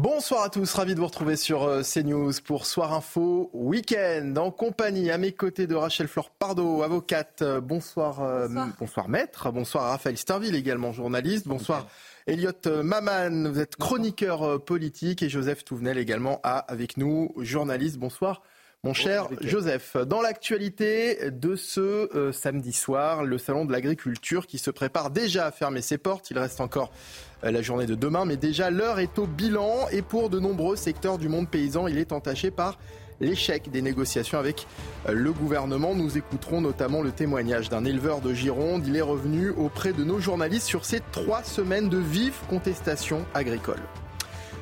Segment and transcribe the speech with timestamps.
[0.00, 4.52] Bonsoir à tous, ravi de vous retrouver sur euh, CNews pour Soir Info Week-end en
[4.52, 7.42] compagnie à mes côtés de Rachel Flore Pardo, avocate.
[7.42, 8.68] Euh, bonsoir, euh, bonsoir.
[8.78, 11.88] bonsoir maître, bonsoir Raphaël Starville également journaliste, bonsoir.
[12.28, 12.52] Elliot
[12.84, 17.98] Maman, vous êtes chroniqueur politique et Joseph Touvenel également avec nous, journaliste.
[17.98, 18.42] Bonsoir.
[18.84, 21.80] Mon cher Joseph, dans l'actualité de ce
[22.16, 26.30] euh, samedi soir, le salon de l'agriculture qui se prépare déjà à fermer ses portes.
[26.30, 26.92] Il reste encore
[27.42, 31.18] la journée de demain, mais déjà l'heure est au bilan et pour de nombreux secteurs
[31.18, 32.78] du monde paysan, il est entaché par
[33.20, 34.66] l'échec des négociations avec
[35.08, 35.94] euh, le gouvernement.
[35.94, 38.86] Nous écouterons notamment le témoignage d'un éleveur de Gironde.
[38.86, 43.82] Il est revenu auprès de nos journalistes sur ces trois semaines de vives contestations agricoles.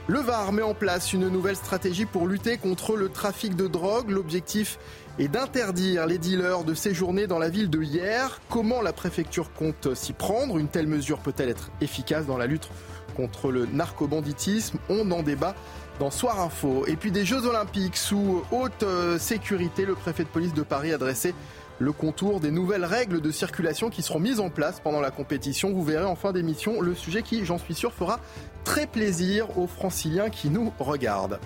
[0.08, 4.10] Le VAR met en place une nouvelle stratégie pour lutter contre le trafic de drogue.
[4.10, 4.78] L'objectif
[5.19, 8.41] est d'interdire les dealers de séjourner dans la ville de hier.
[8.50, 10.59] Comment la préfecture compte s'y prendre?
[10.59, 12.69] Une telle mesure peut-elle être efficace dans la lutte
[13.17, 14.78] contre le narcobanditisme?
[14.89, 15.55] On en débat
[15.98, 16.84] dans Soir Info.
[16.87, 20.92] Et puis des Jeux Olympiques sous haute euh, sécurité, le préfet de police de Paris
[20.92, 21.34] a dressé
[21.78, 25.72] le contour des nouvelles règles de circulation qui seront mises en place pendant la compétition.
[25.72, 28.20] Vous verrez en fin d'émission le sujet qui, j'en suis sûr, fera
[28.64, 31.39] très plaisir aux franciliens qui nous regardent.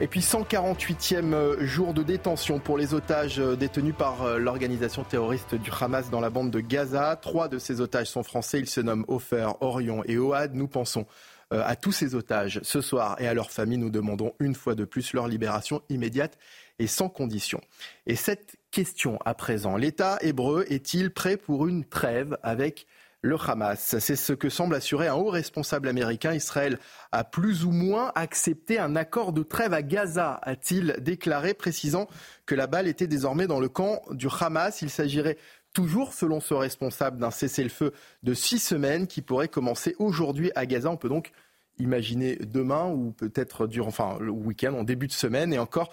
[0.00, 6.08] Et puis 148e jour de détention pour les otages détenus par l'organisation terroriste du Hamas
[6.08, 7.16] dans la bande de Gaza.
[7.16, 8.60] Trois de ces otages sont français.
[8.60, 10.54] Ils se nomment Ofer, Orion et Oad.
[10.54, 11.04] Nous pensons
[11.52, 13.78] euh, à tous ces otages ce soir et à leurs familles.
[13.78, 16.38] Nous demandons une fois de plus leur libération immédiate
[16.78, 17.60] et sans condition.
[18.06, 22.86] Et cette question à présent, l'État hébreu est-il prêt pour une trêve avec
[23.22, 23.98] le Hamas.
[23.98, 26.34] C'est ce que semble assurer un haut responsable américain.
[26.34, 26.78] Israël
[27.12, 32.08] a plus ou moins accepté un accord de trêve à Gaza, a-t-il déclaré, précisant
[32.46, 34.82] que la balle était désormais dans le camp du Hamas.
[34.82, 35.36] Il s'agirait
[35.72, 37.92] toujours, selon ce responsable, d'un cessez-le-feu
[38.22, 40.90] de six semaines qui pourrait commencer aujourd'hui à Gaza.
[40.90, 41.32] On peut donc
[41.78, 45.52] imaginer demain ou peut-être durant, enfin, le week-end, en début de semaine.
[45.52, 45.92] Et encore,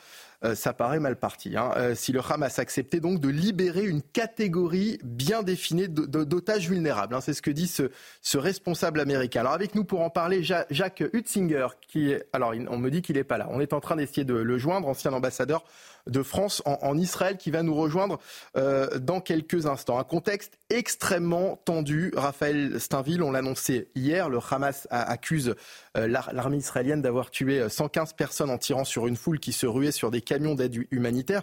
[0.53, 1.55] ça paraît mal parti.
[1.55, 1.71] Hein.
[1.77, 7.21] Euh, si le Hamas acceptait donc de libérer une catégorie bien définie d'otages vulnérables, hein.
[7.21, 9.41] c'est ce que dit ce, responsable américain.
[9.41, 13.15] Alors avec nous pour en parler, Jacques Hutzinger, qui est, alors on me dit qu'il
[13.15, 13.47] n'est pas là.
[13.51, 15.63] On est en train d'essayer de le joindre, ancien ambassadeur
[16.07, 18.19] de France en, Israël, qui va nous rejoindre
[18.57, 19.97] euh, dans quelques instants.
[19.97, 22.11] Un contexte extrêmement tendu.
[22.15, 25.55] Raphaël Steinville, on l'annonçait hier, le Hamas accuse
[25.95, 30.11] l'armée israélienne d'avoir tué 115 personnes en tirant sur une foule qui se ruait sur
[30.11, 31.41] des camions d'aide humanitaire.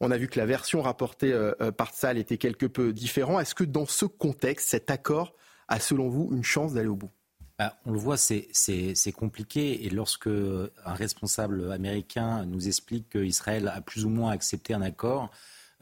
[0.00, 3.42] On a vu que la version rapportée euh, euh, par Tsal était quelque peu différente.
[3.42, 5.34] Est-ce que dans ce contexte, cet accord
[5.66, 7.10] a selon vous une chance d'aller au bout?
[7.58, 9.84] Bah, on le voit, c'est compliqué.
[9.84, 15.32] Et lorsque un responsable américain nous explique qu'Israël a plus ou moins accepté un accord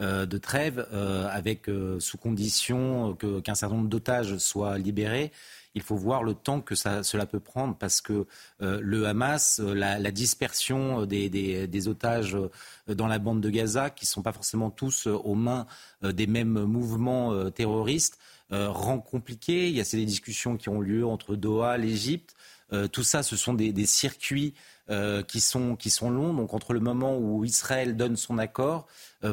[0.00, 0.86] euh, de trêve
[1.30, 1.68] avec
[1.98, 5.32] sous condition qu'un certain nombre d'otages soient libérés,
[5.76, 8.26] il faut voir le temps que cela peut prendre parce que
[8.62, 12.36] euh, le Hamas, euh, la, dispersion euh, des, otages
[12.88, 15.66] dans la bande de Gaza, qui ne sont pas forcément tous aux mains
[16.02, 18.18] des mêmes mouvements terroristes,
[18.50, 19.68] rend compliqué.
[19.68, 22.34] Il y a ces discussions qui ont lieu entre Doha, l'Égypte.
[22.92, 24.54] tout ça, ce sont des, circuits
[25.28, 26.32] qui, sont, qui sont longs.
[26.32, 28.86] Donc entre le moment où Israël donne son accord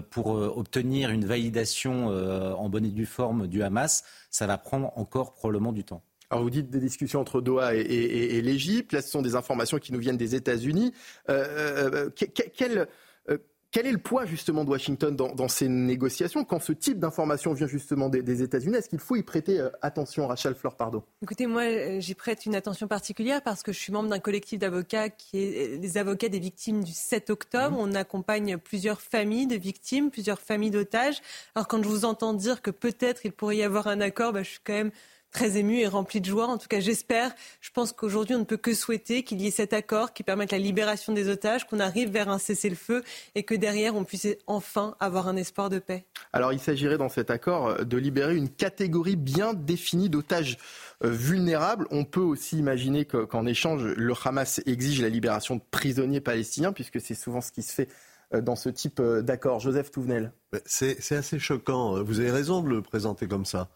[0.10, 5.34] pour obtenir une validation en bonne et due forme du Hamas, ça va prendre encore
[5.34, 6.04] probablement du temps.
[6.34, 8.92] Alors vous dites des discussions entre Doha et, l'Égypte.
[8.92, 10.92] Là, ce sont des informations qui nous viennent des États-Unis.
[11.30, 12.10] Euh, euh,
[12.56, 12.88] quel,
[13.30, 13.38] euh,
[13.70, 17.68] quel, est le poids justement de Washington dans, ces négociations quand ce type d'information vient
[17.68, 18.78] justement des, États-Unis?
[18.78, 22.88] Est-ce qu'il faut y prêter attention, Rachel Fleur Pardot Écoutez, moi, j'y prête une attention
[22.88, 26.84] particulière parce que je suis membre d'un collectif d'avocats qui est les avocats des victimes
[26.84, 27.78] du 7 octobre.
[27.78, 27.92] Mmh.
[27.92, 31.22] On accompagne plusieurs familles de victimes, plusieurs familles d'otages.
[31.54, 34.42] Alors quand je vous entends dire que peut-être il pourrait y avoir un accord, bah,
[34.42, 34.92] je suis quand même
[35.33, 36.47] très ému et rempli de joie.
[36.47, 37.33] En tout cas, j'espère.
[37.59, 40.51] Je pense qu'aujourd'hui, on ne peut que souhaiter qu'il y ait cet accord qui permette
[40.51, 43.03] la libération des otages, qu'on arrive vers un cessez-le-feu
[43.35, 46.06] et que derrière, on puisse enfin avoir un espoir de paix.
[46.31, 50.57] Alors, il s'agirait dans cet accord euh, de libérer une catégorie bien définie d'otages
[51.03, 51.88] euh, vulnérables.
[51.91, 57.01] On peut aussi imaginer qu'en échange, le Hamas exige la libération de prisonniers palestiniens, puisque
[57.01, 57.89] c'est souvent ce qui se fait
[58.33, 59.59] euh, dans ce type d'accord.
[59.59, 60.31] Joseph Touvenel.
[60.65, 62.03] C'est assez choquant.
[62.03, 63.69] Vous avez raison de le présenter comme ça.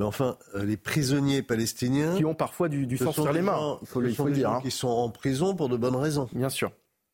[0.00, 2.16] Mais enfin, euh, les prisonniers palestiniens.
[2.16, 4.50] Qui ont parfois du, sang sur les mains, il faut, le, dire.
[4.50, 4.60] Hein.
[4.62, 6.26] Qui sont en prison pour de bonnes raisons.
[6.32, 6.72] Bien sûr.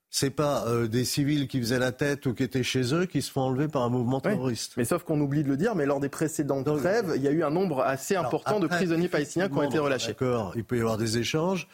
[0.09, 3.23] C'est pas euh, des civils qui faisaient la tête ou qui étaient chez eux qui
[3.23, 4.75] se font enlever par un mouvement terroriste.
[4.77, 7.33] Mais sauf qu'on oublie de le dire, mais lors des précédentes trêves, il y a
[7.33, 10.13] eu un nombre assez important de prisonniers palestiniens qui ont été relâchés.
[10.13, 11.67] D'accord, il peut y avoir des échanges.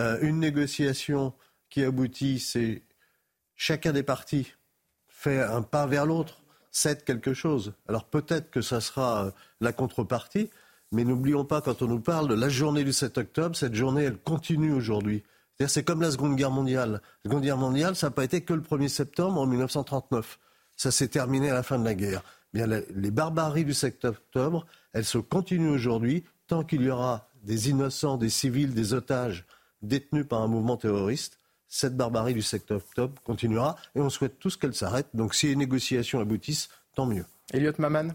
[0.00, 1.32] Euh, une négociation
[1.70, 2.82] qui aboutit, c'est
[3.54, 4.52] chacun des partis
[5.06, 6.40] fait un pas vers l'autre,
[6.76, 7.72] cède quelque chose.
[7.88, 9.30] Alors peut-être que ça sera euh,
[9.60, 10.50] la contrepartie,
[10.92, 14.04] mais n'oublions pas, quand on nous parle de la journée du 7 octobre, cette journée,
[14.04, 15.24] elle continue aujourd'hui.
[15.66, 17.00] C'est comme la Seconde Guerre mondiale.
[17.24, 20.38] La Seconde Guerre mondiale, ça n'a pas été que le 1er septembre en 1939.
[20.76, 22.22] Ça s'est terminé à la fin de la guerre.
[22.52, 27.70] Bien, les barbaries du 7 octobre, elles se continuent aujourd'hui tant qu'il y aura des
[27.70, 29.46] innocents, des civils, des otages
[29.82, 31.35] détenus par un mouvement terroriste
[31.68, 35.08] cette barbarie du 7 octobre continuera et on souhaite tous qu'elle s'arrête.
[35.14, 37.24] Donc si les négociations aboutissent, tant mieux.
[37.52, 38.08] Elliot Maman?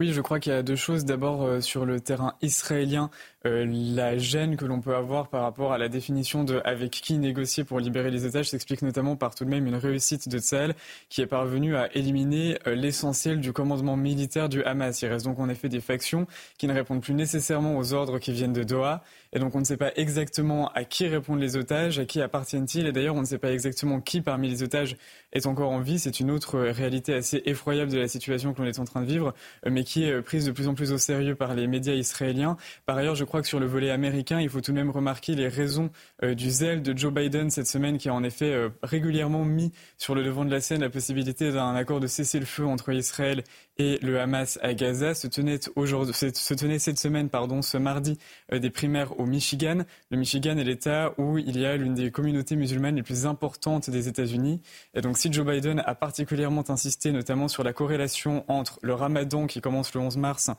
[0.00, 1.04] Oui, je crois qu'il y a deux choses.
[1.04, 3.10] D'abord, euh, sur le terrain israélien,
[3.46, 7.16] euh, la gêne que l'on peut avoir par rapport à la définition de avec qui
[7.16, 10.74] négocier pour libérer les otages s'explique notamment par tout de même une réussite de Tsahel
[11.08, 15.00] qui est parvenue à éliminer euh, l'essentiel du commandement militaire du Hamas.
[15.00, 16.26] Il reste donc en effet des factions
[16.58, 19.02] qui ne répondent plus nécessairement aux ordres qui viennent de Doha.
[19.32, 22.86] Et donc on ne sait pas exactement à qui répondent les otages, à qui appartiennent-ils.
[22.86, 24.96] Et d'ailleurs, on ne sait pas exactement qui parmi les otages
[25.32, 25.98] est encore en vie.
[25.98, 29.06] C'est une autre réalité assez effroyable de la situation que l'on est en train de
[29.06, 29.32] vivre,
[29.64, 32.56] mais qui est prise de plus en plus au sérieux par les médias israéliens.
[32.86, 35.36] Par ailleurs, je crois que sur le volet américain, il faut tout de même remarquer
[35.36, 35.90] les raisons
[36.24, 39.70] euh, du zèle de Joe Biden cette semaine, qui a en effet euh, régulièrement mis
[39.98, 43.44] sur le devant de la scène la possibilité d'un accord de cessez-le-feu entre Israël
[43.78, 45.14] et le Hamas à Gaza.
[45.14, 48.18] Se tenait, aujourd'hui, se tenait cette semaine, pardon, ce mardi,
[48.52, 49.84] euh, des primaires au Michigan.
[50.10, 53.90] Le Michigan est l'État où il y a l'une des communautés musulmanes les plus importantes
[53.90, 54.60] des États-Unis.
[54.94, 59.46] Et donc, si Joe Biden a particulièrement insisté, notamment sur la corrélation entre le Ramadan
[59.46, 60.50] qui commence le 11 mars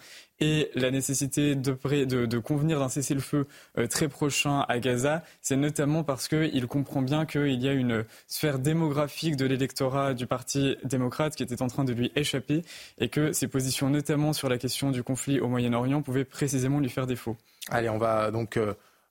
[0.42, 3.48] et la nécessité de, de, de convenir d'un cessez-le-feu
[3.78, 8.04] euh, très prochain à Gaza, c'est notamment parce qu'il comprend bien qu'il y a une
[8.28, 12.64] sphère démographique de l'électorat du Parti démocrate qui était en train de lui échapper
[13.00, 16.90] et que ses positions, notamment sur la question du conflit au Moyen-Orient, pouvaient précisément lui
[16.90, 17.38] faire défaut.
[17.70, 18.58] Allez, on va donc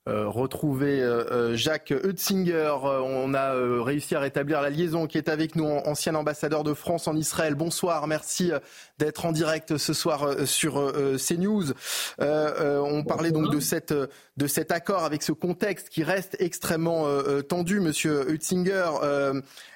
[0.09, 2.73] euh, retrouver euh, euh, Jacques Hutzinger.
[2.81, 3.53] on a
[3.83, 7.53] réussi à rétablir la liaison qui est avec nous, ancien ambassadeur de France en Israël.
[7.53, 8.51] Bonsoir, merci
[8.97, 11.73] d'être en direct ce soir sur CNews.
[12.17, 17.05] on parlait donc de, cette, de cet accord avec ce contexte qui reste extrêmement
[17.43, 18.89] tendu, Monsieur Hutzinger.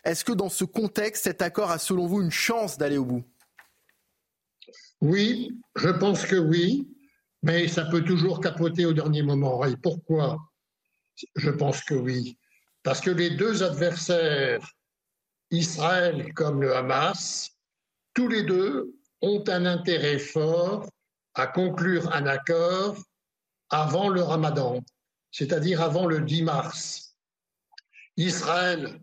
[0.06, 3.24] Est-ce que dans ce contexte, cet accord a selon vous une chance d'aller au bout?
[5.02, 6.95] Oui, je pense que oui
[7.46, 9.64] mais ça peut toujours capoter au dernier moment.
[9.66, 10.40] Et pourquoi?
[11.36, 12.40] Je pense que oui.
[12.82, 14.68] Parce que les deux adversaires,
[15.52, 17.52] Israël comme le Hamas,
[18.16, 20.90] tous les deux ont un intérêt fort
[21.36, 22.98] à conclure un accord
[23.70, 24.84] avant le ramadan,
[25.30, 27.16] c'est-à-dire avant le 10 mars.
[28.18, 29.00] Israël,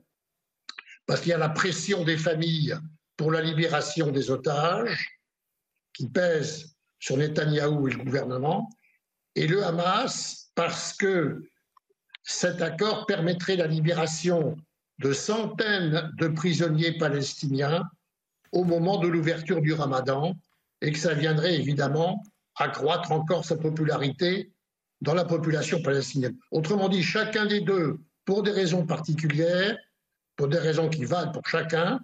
[1.06, 2.76] parce qu'il y a la pression des familles
[3.16, 5.20] pour la libération des otages,
[5.92, 6.71] qui pèse
[7.02, 8.70] sur Netanyahou et le gouvernement,
[9.34, 11.42] et le Hamas parce que
[12.22, 14.56] cet accord permettrait la libération
[15.00, 17.82] de centaines de prisonniers palestiniens
[18.52, 20.34] au moment de l'ouverture du ramadan
[20.80, 22.22] et que ça viendrait évidemment
[22.54, 24.52] accroître encore sa popularité
[25.00, 26.36] dans la population palestinienne.
[26.52, 29.76] Autrement dit, chacun des deux, pour des raisons particulières,
[30.36, 31.98] pour des raisons qui valent pour chacun,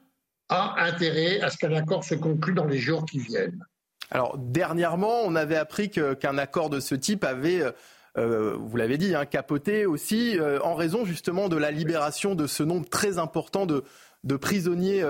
[0.49, 3.63] a intérêt à ce qu'un accord se conclue dans les jours qui viennent.
[4.11, 7.73] Alors, dernièrement, on avait appris qu'un accord de ce type avait, euh,
[8.17, 12.47] euh, vous l'avez dit, hein, capoté aussi euh, en raison justement de la libération de
[12.47, 13.85] ce nombre très important de,
[14.41, 15.03] prisonniers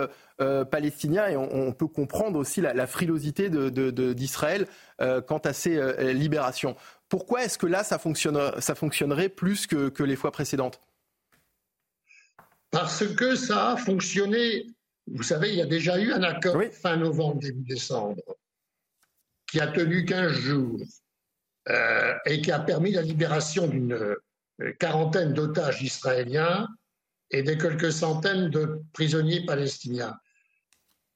[0.71, 1.29] palestiniens.
[1.29, 4.67] Et on, peut comprendre aussi la, frilosité d'Israël
[4.99, 6.77] quant à ces libérations.
[7.09, 10.81] Pourquoi est-ce que là, ça, fonctionnerait plus que, les fois précédentes?
[12.71, 14.67] Parce que ça a fonctionné.
[15.09, 18.23] Vous savez, il y a déjà eu un accord fin novembre, début décembre
[19.51, 20.81] qui a tenu 15 jours
[21.69, 26.69] euh, et qui a permis la libération d'une euh, quarantaine d'otages israéliens
[27.31, 30.17] et de quelques centaines de prisonniers palestiniens.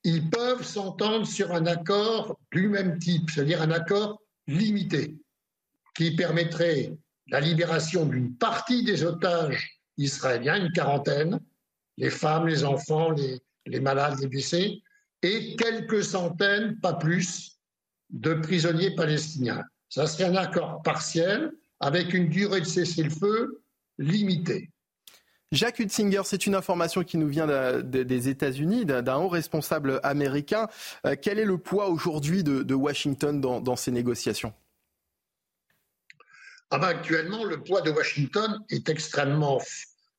[0.04, 5.16] Ils peuvent s'entendre sur un accord du même type, c'est-à-dire un accord limité,
[5.94, 6.92] qui permettrait
[7.28, 11.40] la libération d'une partie des otages israéliens, une quarantaine,
[11.98, 14.82] les femmes, les enfants, les, les malades, les blessés,
[15.22, 17.60] et quelques centaines, pas plus,
[18.12, 19.62] de prisonniers palestiniens.
[19.88, 23.62] Ça serait un accord partiel avec une durée de cessez-le-feu
[23.98, 24.70] limitée.
[25.52, 27.46] Jacques Hutzinger, c'est une information qui nous vient
[27.82, 30.66] des États-Unis, d'un haut responsable américain.
[31.06, 34.54] Euh, quel est le poids aujourd'hui de, Washington dans, ces négociations?
[36.70, 39.60] Ah ben, Actuellement, le poids de Washington est extrêmement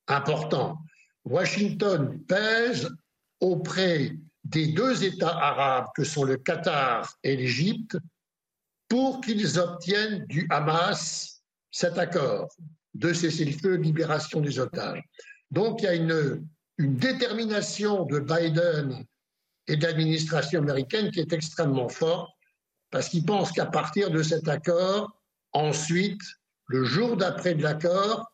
[0.06, 0.78] important.
[1.24, 2.88] Washington pèse
[3.40, 4.12] auprès
[4.54, 7.98] des deux États arabes que sont le Qatar et l'Égypte
[8.88, 11.42] pour qu'ils obtiennent du Hamas
[11.72, 12.48] cet accord
[12.94, 15.02] de cessez-le-feu, libération des otages.
[15.50, 16.46] Donc il y a une,
[16.78, 19.04] une détermination de Biden
[19.66, 22.30] et de l'administration américaine qui est extrêmement forte
[22.92, 25.20] parce qu'ils pensent qu'à partir de cet accord,
[25.52, 26.22] ensuite,
[26.68, 28.32] le jour d'après de l'accord,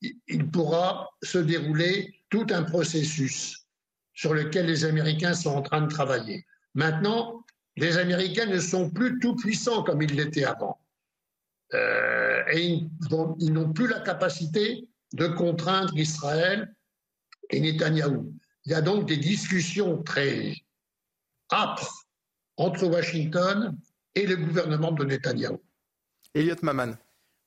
[0.00, 3.66] il pourra se dérouler tout un processus
[4.20, 6.44] sur lequel les Américains sont en train de travailler.
[6.74, 7.42] Maintenant,
[7.76, 10.78] les Américains ne sont plus tout puissants comme ils l'étaient avant.
[11.72, 16.70] Euh, et ils, n'ont plus la capacité de contraindre Israël
[17.48, 18.34] et Netanyahou.
[18.66, 20.54] Il y a donc des discussions très
[21.50, 22.04] âpres
[22.58, 23.74] entre Washington
[24.14, 25.62] et le gouvernement de Netanyahou.
[26.34, 26.92] Elliot Maman.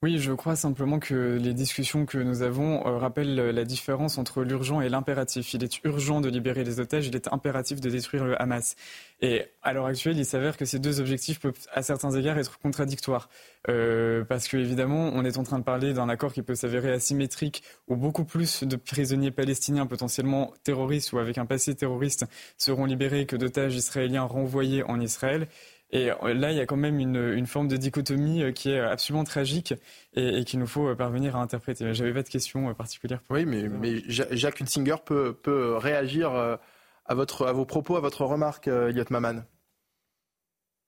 [0.03, 4.43] Oui, je crois simplement que les discussions que nous avons euh, rappellent la différence entre
[4.43, 5.53] l'urgent et l'impératif.
[5.53, 8.75] Il est urgent de libérer les otages, il est impératif de détruire le Hamas.
[9.21, 12.59] Et à l'heure actuelle, il s'avère que ces deux objectifs peuvent à certains égards être
[12.59, 13.29] contradictoires.
[13.69, 16.91] Euh, parce que évidemment, on est en train de parler d'un accord qui peut s'avérer
[16.91, 22.25] asymétrique, où beaucoup plus de prisonniers palestiniens potentiellement terroristes ou avec un passé terroriste
[22.57, 25.47] seront libérés que d'otages israéliens renvoyés en Israël.
[25.93, 28.79] Et euh, là, il y a quand même une, forme de dichotomie euh, qui est
[28.79, 29.75] absolument tragique
[30.15, 31.93] et, qu'il nous faut euh, parvenir à interpréter.
[31.93, 33.21] J'avais pas de questions particulières.
[33.29, 38.25] oui, mais, mais Jacques Hunsinger peut, peut réagir à, votre, à vos propos, à votre
[38.25, 39.43] remarque, Yot Maman.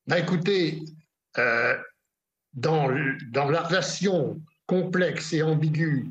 [0.07, 0.81] Bah écoutez,
[1.35, 2.89] dans,
[3.31, 6.07] dans la relation complexe et ambiguë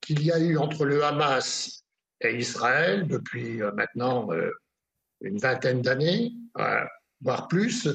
[0.00, 1.84] qu'il y a eu entre le Hamas
[2.22, 4.30] et Israël depuis maintenant
[5.20, 6.32] une vingtaine d'années,
[7.20, 7.88] voire plus,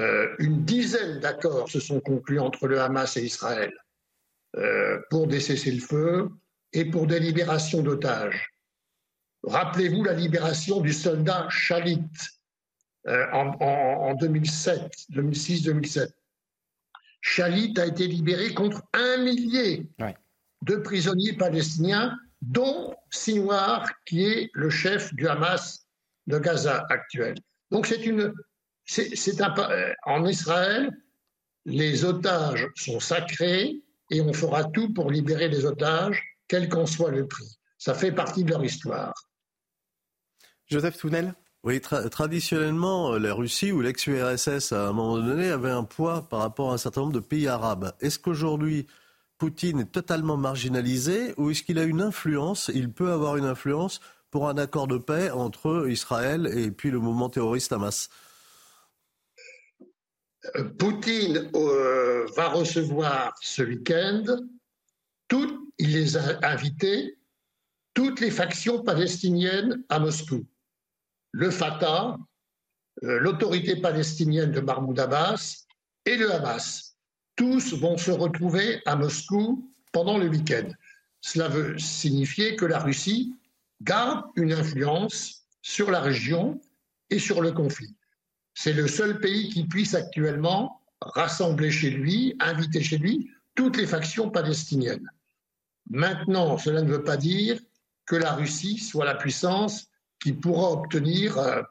[0.00, 3.72] euh, une dizaine d'accords se sont conclus entre le Hamas et Israël
[4.56, 6.30] euh, pour des cessez-le-feu
[6.72, 8.48] et pour des libérations d'otages.
[9.44, 12.00] Rappelez-vous la libération du soldat Shalit
[13.08, 14.80] euh, en, 2007,
[15.10, 16.10] 2006-2007.
[17.20, 19.86] Shalit a été libéré contre un millier
[20.62, 25.86] de prisonniers palestiniens, dont Sinwar, qui est le chef du Hamas
[26.26, 27.34] de Gaza actuel.
[27.70, 28.32] Donc c'est une
[28.84, 30.90] c'est euh, en Israël,
[31.64, 37.10] les otages sont sacrés et on fera tout pour libérer les otages, quel qu'en soit
[37.10, 37.58] le prix.
[37.78, 39.14] Ça fait partie de leur histoire.
[40.66, 41.34] Joseph Tounel?
[41.64, 46.72] Oui, traditionnellement, la Russie ou l'ex-URSS, à un moment donné, avait un poids par rapport
[46.72, 47.92] à un certain nombre de pays arabes.
[48.00, 48.88] Est-ce qu'aujourd'hui,
[49.38, 54.00] Poutine est totalement marginalisé ou est-ce qu'il a une influence, il peut avoir une influence
[54.30, 58.08] pour un accord de paix entre Israël et puis le mouvement terroriste Hamas
[60.78, 64.24] Poutine euh, va recevoir ce week-end,
[65.78, 67.18] il les a invités,
[67.94, 70.46] toutes les factions palestiniennes à Moscou.
[71.32, 72.16] Le Fatah,
[73.04, 75.66] euh, l'autorité palestinienne de Mahmoud Abbas
[76.04, 76.96] et le Hamas.
[77.36, 80.68] Tous vont se retrouver à Moscou pendant le week-end.
[81.20, 83.34] Cela veut signifier que la Russie
[83.80, 86.60] garde une influence sur la région
[87.10, 87.96] et sur le conflit.
[88.54, 93.86] C'est le seul pays qui puisse actuellement rassembler chez lui, inviter chez lui toutes les
[93.86, 95.10] factions palestiniennes.
[95.90, 97.58] Maintenant, cela ne veut pas dire
[98.06, 99.88] que la Russie soit la puissance
[100.20, 101.62] qui pourra obtenir euh,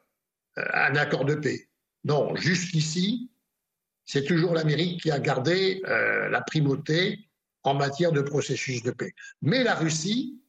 [0.57, 1.69] un accord de paix.
[2.03, 3.29] Non, jusqu'ici,
[4.05, 7.29] c'est toujours l'Amérique qui a gardé euh, la primauté
[7.63, 9.13] en matière de processus de paix.
[9.41, 10.41] Mais la Russie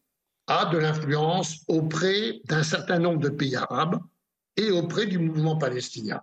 [0.47, 4.01] a de l'influence auprès d'un certain nombre de pays arabes,
[4.57, 6.23] et auprès du mouvement palestinien.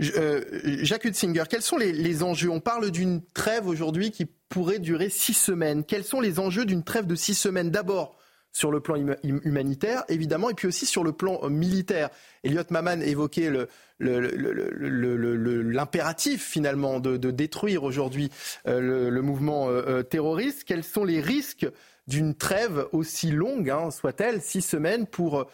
[0.00, 0.42] Euh,
[0.82, 2.50] Jacques Hutzinger, quels sont les, enjeux?
[2.50, 5.84] On parle d'une trêve aujourd'hui qui pourrait durer six semaines.
[5.84, 7.70] Quels sont les enjeux d'une trêve de six semaines?
[7.70, 8.16] D'abord,
[8.52, 12.08] sur le plan humanitaire, évidemment, et puis aussi sur le plan euh, militaire.
[12.42, 13.52] Elliot Maman évoquait
[14.00, 18.30] l'impératif, finalement, de, détruire aujourd'hui
[18.66, 19.68] euh, le, mouvement
[20.04, 20.64] terroriste.
[20.64, 21.66] Quels sont les risques
[22.06, 25.46] d'une trêve aussi longue, hein, soit-elle, six semaines pour,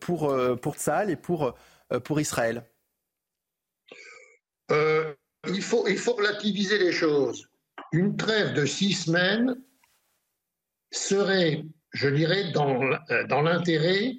[0.00, 1.54] pour, euh, pour Tsahal et pour,
[1.92, 2.64] euh, Israël
[5.48, 5.82] il, faut,
[6.14, 7.48] relativiser les choses.
[7.92, 9.56] Une trêve de six semaines
[10.90, 14.16] serait, je dirais, dans, l'intérêt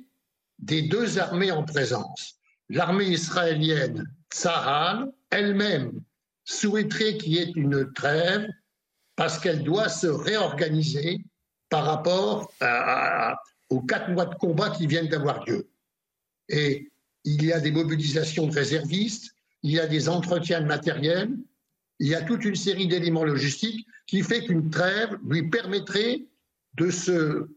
[0.59, 2.39] des deux armées en présence.
[2.69, 6.01] L'armée israélienne, Tsahal, elle-même
[6.43, 8.47] souhaiterait qu'il y ait une trêve
[9.15, 11.23] parce qu'elle doit se réorganiser
[11.69, 12.51] par rapport
[13.69, 15.67] aux quatre mois de combat qui viennent d'avoir lieu.
[16.49, 16.91] Et
[17.23, 21.29] il y a des mobilisations de réservistes, il y a des entretiens de matériel,
[21.99, 26.25] il y a toute une série d'éléments logistiques qui fait qu'une trêve lui permettrait
[26.75, 27.47] de se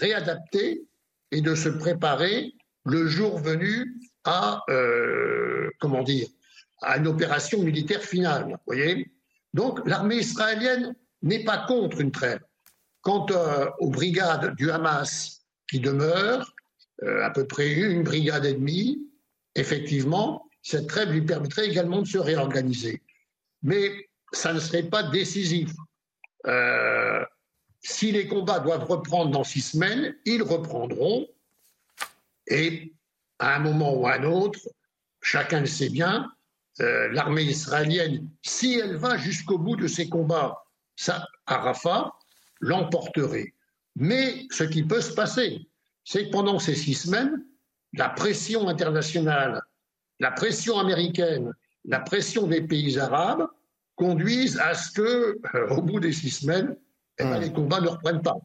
[0.00, 0.82] réadapter
[1.30, 2.54] et de se préparer
[2.86, 6.28] le jour venu à, euh, comment dire,
[6.80, 8.58] à une opération militaire finale.
[8.66, 9.10] Voyez
[9.52, 12.40] Donc l'armée israélienne n'est pas contre une trêve.
[13.02, 15.37] Quant euh, aux brigades du Hamas
[15.70, 16.54] qui demeurent,
[17.02, 19.06] euh, à peu près une brigade et demie,
[19.54, 23.02] effectivement, cette trêve lui permettrait également de se réorganiser.
[23.62, 25.70] Mais ça ne serait pas décisif.
[26.46, 27.24] Euh,
[27.80, 31.26] si les combats doivent reprendre dans six semaines, ils reprendront.
[32.48, 32.92] Et
[33.38, 34.60] à un moment ou à un autre,
[35.20, 36.30] chacun le sait bien,
[36.80, 40.64] euh, l'armée israélienne, si elle va jusqu'au bout de ses combats
[40.96, 42.12] ça, à Rafah,
[42.60, 43.54] l'emporterait.
[44.00, 45.68] Mais ce qui peut se passer,
[46.04, 47.44] c'est que pendant ces six semaines,
[47.94, 49.60] la pression internationale,
[50.20, 51.52] la pression américaine,
[51.84, 53.48] la pression des pays arabes
[53.96, 56.76] conduisent à ce que, euh, au bout des six semaines,
[57.18, 57.42] eh ben, hmm.
[57.42, 58.36] les combats ne reprennent pas.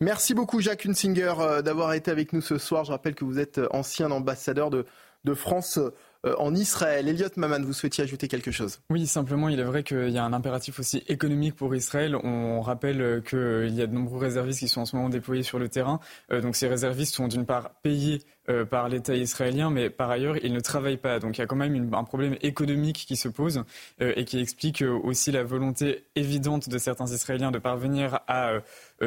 [0.00, 2.84] Merci beaucoup Jacques Hunsinger euh, d'avoir été avec nous ce soir.
[2.84, 4.86] Je rappelle que vous êtes ancien ambassadeur de,
[5.24, 5.92] de France euh,
[6.38, 7.08] en Israël.
[7.08, 8.80] Elliot Maman, vous souhaitiez ajouter quelque chose?
[8.90, 12.16] Oui, simplement, il est vrai qu'il y a un impératif aussi économique pour Israël.
[12.16, 15.58] On rappelle qu'il y a de nombreux réservistes qui sont en ce moment déployés sur
[15.58, 16.00] le terrain.
[16.30, 20.52] Donc ces réservistes sont d'une part payés euh, par l'État israélien, mais par ailleurs, ils
[20.52, 21.20] ne travaillent pas.
[21.20, 23.62] Donc il y a quand même un problème économique qui se pose
[24.00, 28.54] euh, et qui explique euh, aussi la volonté évidente de certains Israéliens de parvenir à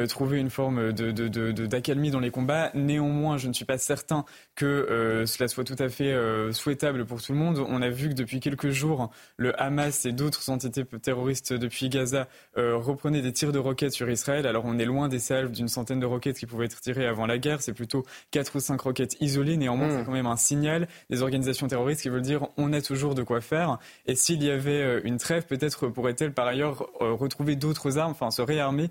[0.08, 2.70] trouver une forme d'accalmie de, dans les combats.
[2.74, 4.24] Néanmoins, je ne suis pas certain
[4.54, 6.14] que cela soit tout à fait
[6.52, 7.64] souhaitable pour tout le monde.
[7.68, 12.28] On a vu que depuis quelques jours, le Hamas et d'autres entités terroristes depuis Gaza
[12.56, 14.46] reprenaient des tirs de roquettes sur Israël.
[14.46, 17.26] Alors on est loin des salves d'une centaine de roquettes qui pouvaient être tirées avant
[17.26, 17.62] la guerre.
[17.62, 20.04] C'est plutôt quatre ou cinq roquettes isolé, néanmoins, c'est hmm.
[20.04, 23.40] quand même un signal des organisations terroristes qui veulent dire on a toujours de quoi
[23.40, 23.78] faire.
[24.06, 28.12] Et s'il y avait euh, une trêve, peut-être pourrait-elle par ailleurs euh, retrouver d'autres armes,
[28.12, 28.88] enfin se réarmer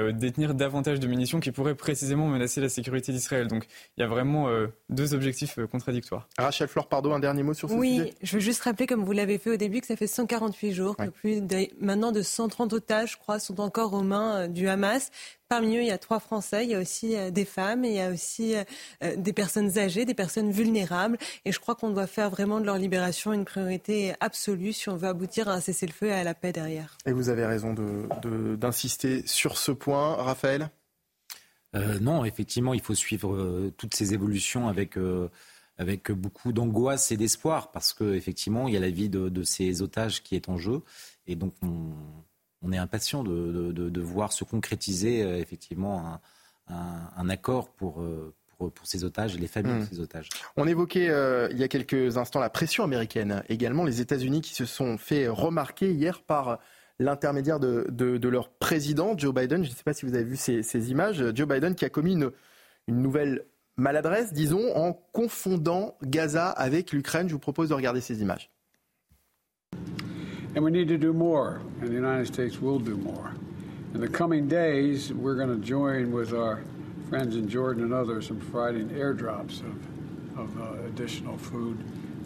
[0.00, 3.46] euh, détenir davantage de munitions qui pourraient précisément menacer la sécurité d'Israël.
[3.46, 4.48] Donc il y a vraiment
[4.88, 6.28] deux objectifs contradictoires.
[6.38, 8.02] Rachel Flore, pardon, un dernier mot sur ce oui, sujet?
[8.04, 10.72] Oui, je veux juste rappeler, comme vous l'avez fait au début, que ça fait 148
[10.72, 11.42] jours que plus
[11.80, 15.10] maintenant de 130 otages, je crois, sont encore aux mains du Hamas.
[15.50, 17.94] Parmi eux, il y a trois Français, il y a aussi euh, des femmes, il
[17.94, 18.62] y a aussi euh,
[19.02, 21.18] euh, des personnes âgées, des personnes vulnérables.
[21.44, 24.96] Et je crois qu'on doit faire vraiment de leur libération une priorité absolue si on
[24.96, 26.96] veut aboutir à un cessez-le-feu et à la paix derrière.
[27.04, 30.70] Et vous avez raison d'insister de, sur ce point, Raphaël?
[32.00, 34.96] Non, effectivement, il faut suivre toutes ces évolutions avec
[35.78, 39.80] avec beaucoup d'angoisse et d'espoir, parce qu'effectivement, il y a la vie de, de, ces
[39.82, 40.82] otages qui est en jeu.
[41.26, 41.92] Et donc, on,
[42.62, 46.20] on est impatient de, voir se concrétiser euh, effectivement
[46.68, 49.88] un, accord pour, euh, pour, ces otages et les familles de hmm.
[49.90, 50.28] ces otages.
[50.56, 54.54] On évoquait euh, il y a quelques instants la pression américaine, également les États-Unis qui
[54.54, 56.58] se sont fait remarquer hier par
[56.98, 59.64] l'intermédiaire de, leur président, Joe Biden.
[59.64, 61.24] Je ne sais pas si vous avez vu ces, images.
[61.34, 62.30] Joe Biden qui a commis une,
[62.88, 63.46] une nouvelle
[63.76, 67.28] maladresse, disons, en confondant Gaza avec l'Ukraine.
[67.28, 68.50] Je vous propose de regarder ces images.
[70.54, 73.32] And we need to do more, and the United States will do more.
[73.94, 76.62] In the coming days, we're going to join with our
[77.08, 81.78] friends in Jordan and others in providing airdrops of, of uh, additional food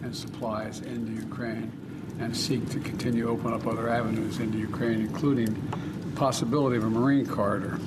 [0.03, 1.71] and supplies into Ukraine
[2.19, 6.83] and seek to continue to open up other avenues into Ukraine, including the possibility of
[6.83, 7.79] a Marine corridor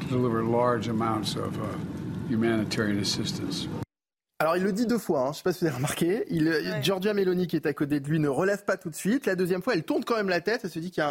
[0.00, 1.66] to deliver large amounts of uh,
[2.28, 3.68] humanitarian assistance.
[4.38, 5.24] Alors il le dit deux fois, hein.
[5.26, 6.24] je ne sais pas si vous avez remarqué.
[6.28, 9.24] Il, Giorgia Meloni qui est à côté de lui ne relève pas tout de suite.
[9.26, 10.60] La deuxième fois, elle tourne quand même la tête.
[10.64, 11.02] Elle se dit qu'il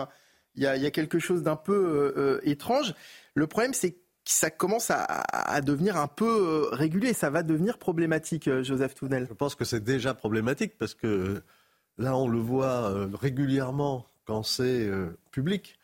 [0.57, 2.93] y, a, quelque chose d'un peu euh, euh, étrange.
[3.33, 7.13] Le problème, c'est que ça commence à, devenir un peu euh, régulier.
[7.13, 9.25] Ça va devenir problématique, Joseph Tounel.
[9.27, 11.41] Je pense que c'est déjà problématique parce que
[11.97, 14.87] là, on le voit régulièrement quand c'est
[15.31, 15.79] public.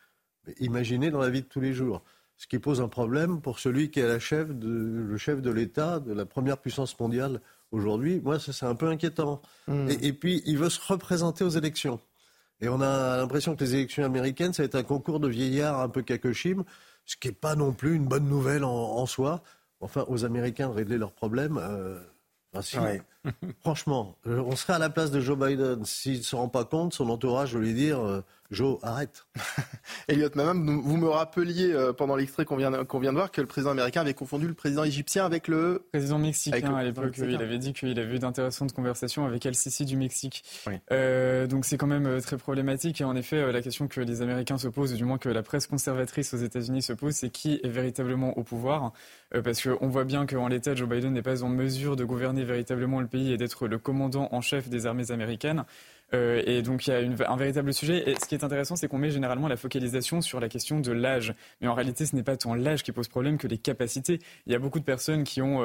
[0.59, 2.03] imaginez dans la vie de tous les jours
[2.41, 5.51] ce qui pose un problème pour celui qui est la chef de, le chef de
[5.51, 8.19] l'État de la première puissance mondiale aujourd'hui.
[8.19, 9.43] Moi, c'est un peu inquiétant.
[9.67, 9.87] Hmm.
[10.01, 11.99] Et, puis, il veut se représenter aux élections.
[12.59, 15.81] Et on a l'impression que les élections américaines, ça va être un concours de vieillards
[15.81, 16.63] un peu cacochime,
[17.05, 19.43] ce qui n'est pas non plus une bonne nouvelle en, soi.
[19.79, 21.59] Enfin, aux Américains de régler leurs problèmes.
[21.61, 21.99] Euh,
[23.61, 25.85] Franchement, euh, on serait à la place de Joe Biden.
[25.85, 29.27] S'il ne se rend pas compte, son entourage veut lui dire euh, Joe, arrête.
[30.07, 33.39] Elliot Mamam, vous me rappeliez euh, pendant l'extrait qu'on vient, qu'on vient de voir que
[33.39, 37.15] le président américain avait confondu le président égyptien avec le président mexicain à l'époque.
[37.17, 40.43] Il avait dit qu'il avait eu d'intéressantes conversations avec El-Sisi du Mexique.
[40.89, 43.01] donc c'est quand même très problématique.
[43.01, 45.67] Et en effet, la question que les Américains se posent, du moins que la presse
[45.67, 48.93] conservatrice aux États-Unis se pose, c'est qui est véritablement au pouvoir.
[49.43, 52.99] parce qu'on voit bien qu'en l'état, Joe Biden n'est pas en mesure de gouverner véritablement
[52.99, 55.65] le et d'être le commandant en chef des armées américaines.
[56.13, 58.09] et donc il y a un véritable sujet.
[58.09, 60.91] Et ce qui est intéressant, c'est qu'on met généralement la focalisation sur la question de
[60.91, 61.33] l'âge.
[61.61, 64.19] Mais en réalité, ce n'est pas tant l'âge qui pose problème que les capacités.
[64.45, 65.63] Il y a beaucoup de personnes qui ont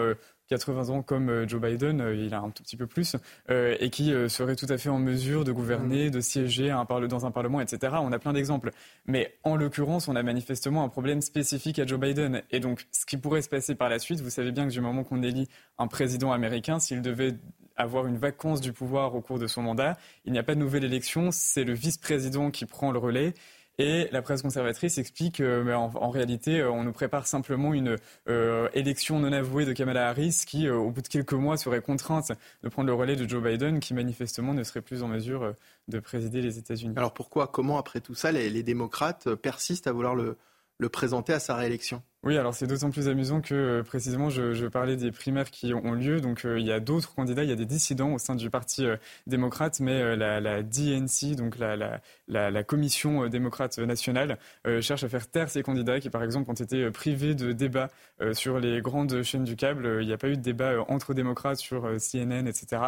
[0.49, 3.17] 80 ans comme euh, Joe Biden, euh, il a un tout petit peu plus,
[3.51, 7.31] euh, et qui serait tout à fait en mesure de gouverner, de siéger dans un
[7.31, 7.97] parlement, etc.
[8.01, 8.71] On a plein d'exemples.
[9.07, 12.43] Mais en l'occurrence, on a manifestement un problème spécifique à Joe Biden.
[12.51, 14.81] Et donc, ce qui pourrait se passer par la suite, vous savez bien que du
[14.81, 17.35] moment qu'on élit un président américain, s'il devait
[17.77, 20.61] avoir une vacance du pouvoir au cours de son mandat, il n'y a pas de
[20.61, 23.35] nouvelle élection, c'est le vice-président qui prend le relais.
[23.79, 28.71] Et la presse conservatrice explique qu'en en, réalité, euh, on nous prépare simplement une euh,
[28.73, 32.33] élection non avouée de Kamala Harris qui, euh, au bout de quelques mois, serait contrainte
[32.63, 35.53] de prendre le relais de Joe Biden, qui manifestement ne serait plus en mesure
[35.89, 36.95] de présider les États-Unis.
[36.97, 41.55] Alors pourquoi, comment, après tout ça, les, démocrates persistent à vouloir le présenter à sa
[41.55, 42.03] réélection?
[42.27, 45.93] Oui, alors c'est d'autant plus amusant que euh, précisément je, parlais des primaires qui ont
[45.93, 46.21] lieu.
[46.21, 48.51] Donc euh, il y a d'autres candidats, il y a des dissidents au sein du
[48.51, 48.97] Parti euh,
[49.29, 54.39] démocrate, mais la, DNC, donc la, Commission démocrate nationale,
[54.81, 57.91] cherche à faire taire ces candidats qui par exemple ont été privés de débats
[58.33, 59.99] sur les grandes chaînes du câble.
[60.01, 62.83] Il n'y a pas eu de débat entre démocrates sur CNN, etc.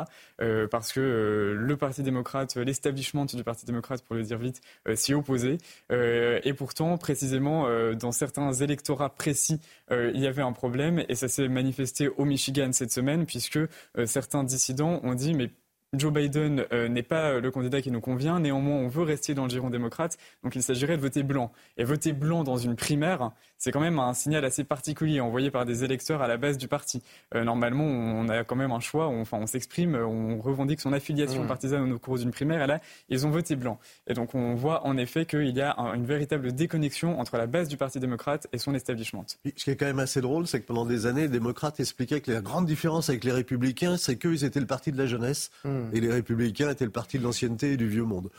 [0.70, 4.60] parce que le Parti démocrate, l'establishment du Parti démocrate, pour le dire vite,
[4.94, 5.58] s'y opposait.
[5.90, 9.60] et pourtant, précisément, dans certains électorats précis,
[9.90, 13.58] euh, il y avait un problème et ça s'est manifesté au Michigan cette semaine puisque
[13.58, 13.68] euh,
[14.06, 15.50] certains dissidents ont dit mais
[15.92, 19.44] Joe Biden euh, n'est pas le candidat qui nous convient, néanmoins on veut rester dans
[19.44, 21.52] le giron démocrate, donc il s'agirait de voter blanc.
[21.76, 25.64] Et voter blanc dans une primaire, c'est quand même un signal assez particulier envoyé par
[25.64, 27.02] des électeurs à la base du parti.
[27.34, 30.92] Euh, normalement, on a quand même un choix, on, enfin on s'exprime, on revendique son
[30.92, 33.78] affiliation partisane au cours d'une primaire, et là, ils ont voté blanc.
[34.06, 37.68] Et donc on voit en effet qu'il y a une véritable déconnexion entre la base
[37.68, 39.24] du Parti démocrate et son establishment.
[39.56, 42.20] Ce qui est quand même assez drôle, c'est que pendant des années, les démocrates expliquaient
[42.20, 45.50] que la grande différence avec les républicains, c'est qu'eux, étaient le parti de la jeunesse.
[45.64, 45.78] Mmh.
[45.78, 45.90] Hmm.
[45.92, 48.30] Et les Républicains étaient le parti de l'ancienneté et du vieux monde.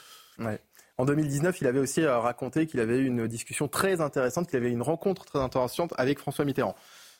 [0.99, 4.57] En 2019, il avait aussi euh, raconté qu'il avait eu une discussion très intéressante, qu'il
[4.57, 6.75] avait eu une rencontre très intéressante avec François Mitterrand.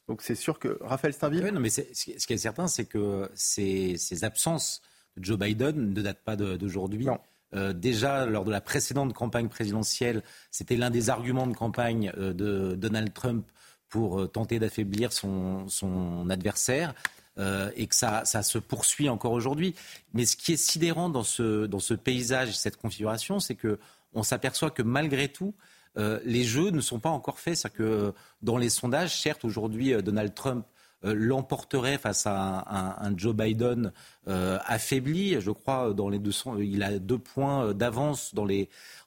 [0.09, 1.45] Donc c'est sûr que Raphaël Steinville.
[1.45, 4.81] Oui, non, mais ce qui est certain, c'est que ces, absences
[5.15, 7.07] de Joe Biden ne datent pas d'aujourd'hui.
[7.55, 12.33] Euh, déjà, lors de la précédente campagne présidentielle, c'était l'un des arguments de campagne euh,
[12.33, 13.47] de Donald Trump
[13.87, 16.93] pour tenter d'affaiblir son adversaire.
[17.39, 19.73] Euh, et que ça, se poursuit encore aujourd'hui.
[20.13, 23.80] Mais ce qui est sidérant dans ce, dans ce paysage, cette configuration, c'est que
[24.13, 25.54] on s'aperçoit que malgré tout,
[25.97, 27.56] euh, les jeux ne sont pas encore faits.
[27.56, 30.65] C'est-à-dire que dans les sondages, certes, aujourd'hui, euh, Donald Trump
[31.02, 33.93] l'emporterait face à un, Joe Biden
[34.28, 35.39] affaibli.
[35.39, 38.36] Je crois dans les deux il a deux points d'avance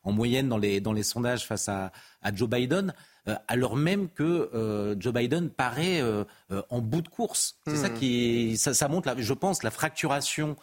[0.03, 1.93] en moyenne dans les, dans les sondages face à
[2.33, 2.95] Joe Biden.
[3.29, 6.25] Euh, alors même que euh, Joe Biden paraît euh,
[6.71, 7.57] en bout de course.
[7.67, 7.95] C'est ça hmm.
[7.95, 10.57] qui ça, montre, je pense, la fracturation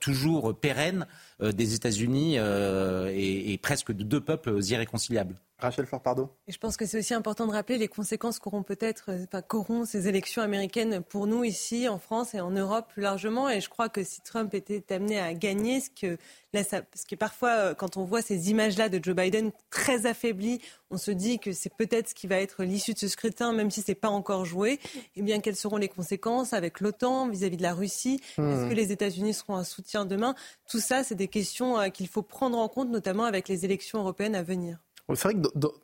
[0.00, 1.06] toujours pérenne
[1.40, 5.36] des États-Unis et, et, presque de deux peuples irréconciliables.
[5.60, 6.30] Rachel Florpardo.
[6.46, 9.84] Et je pense que c'est aussi important de rappeler les conséquences qu'auront peut-être, enfin, qu'auront
[9.84, 13.48] ces élections américaines pour nous ici, en France et en Europe plus largement.
[13.48, 16.18] Et je crois que si Trump était amené à gagner, ce que
[16.52, 20.06] là, ça, parce que parfois, euh, quand on voit ces images-là de Joe Biden très
[20.06, 23.52] affaibli, on se dit que c'est peut-être ce qui va être l'issue de ce scrutin,
[23.52, 24.80] même si c'est pas encore joué.
[25.14, 28.20] Eh bien, quelles seront les conséquences avec l'OTAN vis-à-vis de la Russie?
[28.32, 28.68] Est-ce hmm.
[28.68, 30.34] que les États-Unis seront un soutien demain?
[30.68, 34.00] Tout ça, c'est des questions euh, qu'il faut prendre en compte, notamment avec les élections
[34.00, 34.78] européennes à venir.
[35.14, 35.36] C'est vrai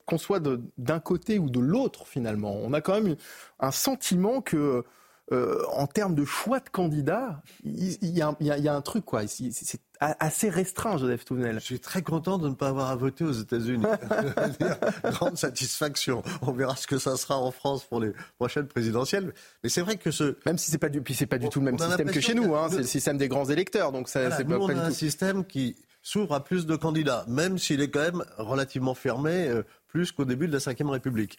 [0.04, 0.40] qu'on soit
[0.78, 3.16] d'un côté ou de l'autre, finalement, on a quand même
[3.58, 4.84] un sentiment que,
[5.32, 9.26] euh, en termes de choix de candidats, il y, a, un truc, quoi.
[9.26, 11.60] C'est assez restreint, Joseph Touvenel.
[11.60, 13.84] Je suis très content de ne pas avoir à voter aux États-Unis.
[15.04, 16.22] Grande satisfaction.
[16.42, 19.32] On verra ce que ça sera en France pour les prochaines présidentielles.
[19.62, 20.36] Mais c'est vrai que ce.
[20.46, 22.54] Même si c'est pas du, c'est pas du tout le même système que chez nous,
[22.54, 22.68] hein.
[22.70, 23.92] c'est le système des grands électeurs.
[23.92, 27.58] Donc ça, c'est pas, on a un système qui s'ouvre à plus de candidats, même
[27.58, 31.38] s'il est quand même relativement fermé, euh, plus qu'au début de la Ve République.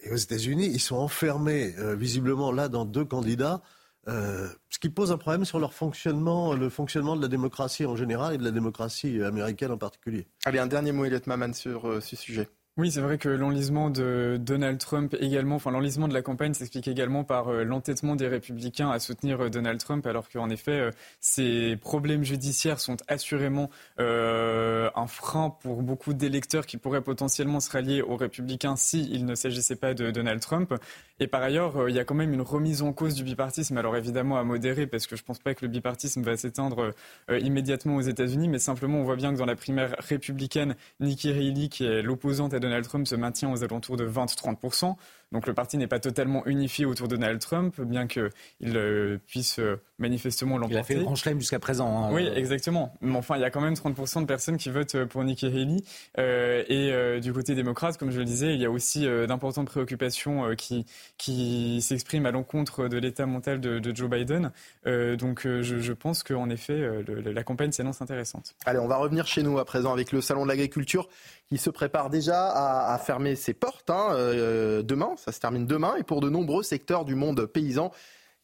[0.00, 3.62] Et aux États-Unis, ils sont enfermés euh, visiblement là dans deux candidats,
[4.08, 7.96] euh, ce qui pose un problème sur leur fonctionnement, le fonctionnement de la démocratie en
[7.96, 10.26] général et de la démocratie américaine en particulier.
[10.44, 12.48] Allez, un dernier mot, Elliot Maman, sur ce sujet.
[12.78, 16.88] Oui, c'est vrai que l'enlisement de Donald Trump également, enfin l'enlisement de la campagne s'explique
[16.88, 20.90] également par euh, l'entêtement des républicains à soutenir euh, Donald Trump, alors qu'en effet, euh,
[21.20, 28.00] ces problèmes judiciaires sont assurément un frein pour beaucoup d'électeurs qui pourraient potentiellement se rallier
[28.00, 30.74] aux républicains s'il ne s'agissait pas de Donald Trump.
[31.20, 33.96] Et par ailleurs, il y a quand même une remise en cause du bipartisme, alors
[33.96, 36.94] évidemment à modérer, parce que je ne pense pas que le bipartisme va s'éteindre
[37.28, 41.68] immédiatement aux États-Unis, mais simplement on voit bien que dans la primaire républicaine, Nikki Haley,
[41.68, 44.96] qui est l'opposante à Donald Trump se maintient aux alentours de 20-30%.
[45.32, 48.30] Donc le parti n'est pas totalement unifié autour de Donald Trump, bien qu'il
[48.62, 50.74] euh, puisse euh, manifestement l'emporter.
[50.74, 52.04] Il a fait le grand chelem jusqu'à présent.
[52.04, 52.10] Hein.
[52.12, 52.94] Oui, exactement.
[53.00, 55.82] Mais enfin, il y a quand même 30% de personnes qui votent pour Nikki Haley.
[56.18, 60.86] et du côté démocrate, comme je le disais, il y a aussi d'importantes préoccupations qui,
[61.18, 64.50] qui s'expriment à l'encontre de l'état mental de, Joe Biden.
[64.84, 68.54] donc je, je, pense qu'en effet, la campagne s'annonce intéressante.
[68.66, 71.08] Allez, on va revenir chez nous à présent avec le Salon de l'agriculture
[71.52, 72.48] qui se prépare déjà
[72.94, 75.14] à, fermer ses portes hein, euh, demain.
[75.22, 75.94] Ça se termine demain.
[75.96, 77.92] Et pour de nombreux secteurs du monde paysan,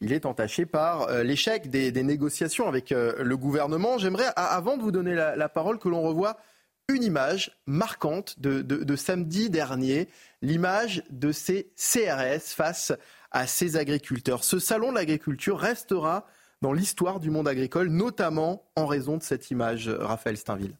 [0.00, 3.98] il est entaché par euh, l'échec des, négociations avec euh, le gouvernement.
[3.98, 6.36] J'aimerais, avant de vous donner la, parole, que l'on revoie
[6.88, 10.08] une image marquante de, samedi dernier,
[10.40, 12.92] l'image de ces CRS face
[13.32, 14.44] à ces agriculteurs.
[14.44, 16.26] Ce salon de l'agriculture restera
[16.62, 20.76] dans l'histoire du monde agricole, notamment en raison de cette image, Raphaël Steinville.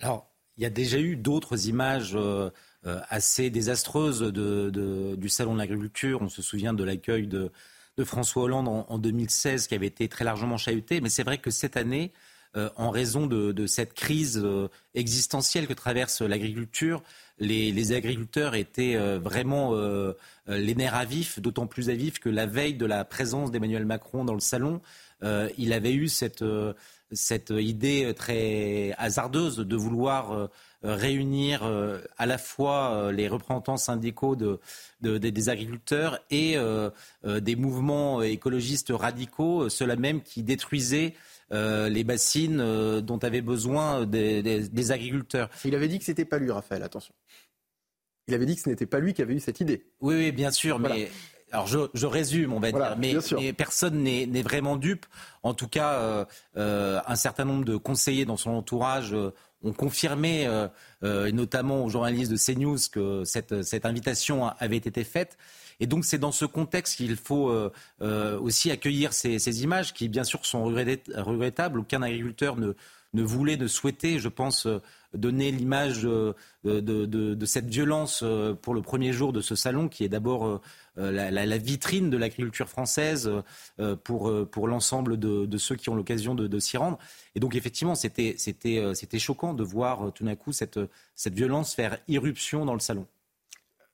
[0.00, 2.50] Alors, il y a déjà eu d'autres images euh,
[2.86, 6.22] euh, assez désastreuses du Salon de l'agriculture.
[6.22, 7.50] On se souvient de l'accueil de,
[8.04, 11.00] François Hollande en, 2016 qui avait été très largement chahuté.
[11.00, 12.12] Mais c'est vrai que cette année,
[12.56, 14.46] euh, en raison de, cette crise
[14.94, 17.02] existentielle que traverse l'agriculture,
[17.40, 19.74] les, agriculteurs étaient vraiment
[20.46, 23.84] les nerfs à vif, d'autant plus à vif que la veille de la présence d'Emmanuel
[23.84, 24.80] Macron dans le salon,
[25.22, 30.46] il avait eu cette idée très hasardeuse de vouloir euh,
[30.82, 34.36] réunir euh, à la fois euh, les représentants syndicaux
[35.00, 36.56] des agriculteurs et
[37.24, 41.14] des mouvements écologistes radicaux, ceux-là même qui détruisaient
[41.50, 45.48] les bassines dont avaient besoin des, agriculteurs.
[45.64, 47.14] Il avait dit que ce n'était pas lui, Raphaël, attention.
[48.26, 49.86] Il avait dit que ce n'était pas lui qui avait eu cette idée.
[50.00, 51.08] Oui, oui bien sûr, mais
[51.52, 55.06] alors je, résume, on va dire, mais, personne n'est vraiment dupe.
[55.42, 56.24] En tout cas, euh,
[56.56, 60.48] euh, un certain nombre de conseillers dans son entourage euh, ont confirmé,
[61.02, 65.36] notamment aux journalistes de CNews, que cette, invitation avait été faite.
[65.80, 67.52] Et donc c'est dans ce contexte qu'il faut
[68.00, 71.80] aussi accueillir ces, images qui, bien sûr, sont regrettables.
[71.80, 72.74] Aucun agriculteur ne,
[73.14, 74.68] ne voulait, ne souhaitait, je pense,
[75.14, 78.24] donner l'image de, de, cette violence
[78.62, 80.60] pour le premier jour de ce salon, qui est d'abord
[80.98, 83.30] euh, la, vitrine de l'agriculture française
[83.78, 86.98] euh, pour, euh, l'ensemble de, ceux qui ont l'occasion de, s'y rendre.
[87.34, 88.36] Et donc effectivement, c'était,
[89.18, 90.80] choquant de voir tout d'un coup cette,
[91.26, 93.06] violence faire irruption dans le salon.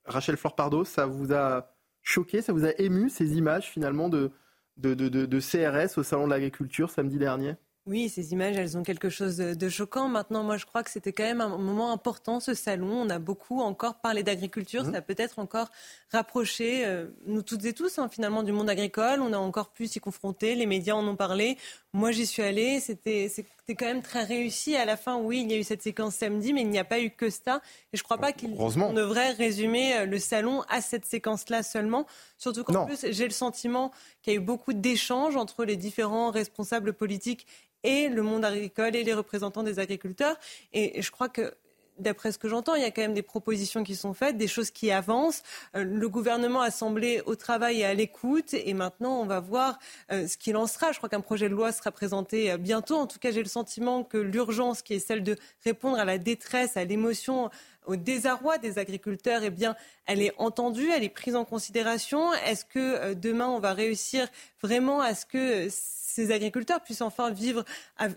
[0.07, 4.31] Rachel Florpardo, ça vous a choqué, ça vous a ému ces images finalement de
[4.79, 7.55] CRS au Salon de l'Agriculture samedi dernier?
[7.87, 10.09] Oui, ces images, elles ont quelque chose de choquant.
[10.09, 13.03] Maintenant, moi, je crois que c'était quand même un moment important, ce salon.
[13.03, 14.85] On a beaucoup encore parlé d'agriculture.
[14.85, 14.92] Mmh.
[14.92, 15.70] Ça a peut-être encore
[16.11, 19.20] rapproché euh, nous toutes et tous, hein, finalement, du monde agricole.
[19.20, 20.55] On a encore pu s'y confronter.
[20.55, 21.59] Les médias en ont parlé.
[21.92, 22.81] Moi, j'y suis allée.
[22.81, 23.29] C'était,
[23.66, 24.77] c'était quand même très réussi.
[24.77, 26.85] À la fin, oui, il y a eu cette séquence samedi, mais il n'y a
[26.85, 27.62] pas eu que ça.
[27.92, 32.07] Et je ne crois pas qu'on devrait résumer euh, le salon à cette séquence-là seulement.
[32.37, 36.31] Surtout qu'en plus, j'ai le sentiment qu'il y a eu beaucoup d'échanges entre les différents
[36.31, 37.46] responsables politiques
[37.85, 40.37] et le monde agricole et les représentants des agriculteurs.
[40.74, 41.55] Et je crois que
[41.98, 44.48] d'après ce que j'entends, il y a quand même des propositions qui sont faites, des
[44.48, 45.42] choses qui avancent.
[45.76, 49.78] Euh, le gouvernement a semblé au travail et à l'écoute, et maintenant on va voir
[50.12, 50.92] euh, ce qu'il en sera.
[50.92, 52.96] Je crois qu'un projet de loi sera présenté euh, bientôt.
[52.96, 56.18] En tout cas, j'ai le sentiment que l'urgence, qui est celle de répondre à la
[56.18, 57.50] détresse, à l'émotion,
[57.87, 62.33] au désarroi des agriculteurs, eh bien, elle est entendue, elle est prise en considération.
[62.47, 64.29] Est-ce que demain on va réussir
[64.62, 65.68] vraiment à ce que
[66.14, 67.64] ces agriculteurs puissent enfin vivre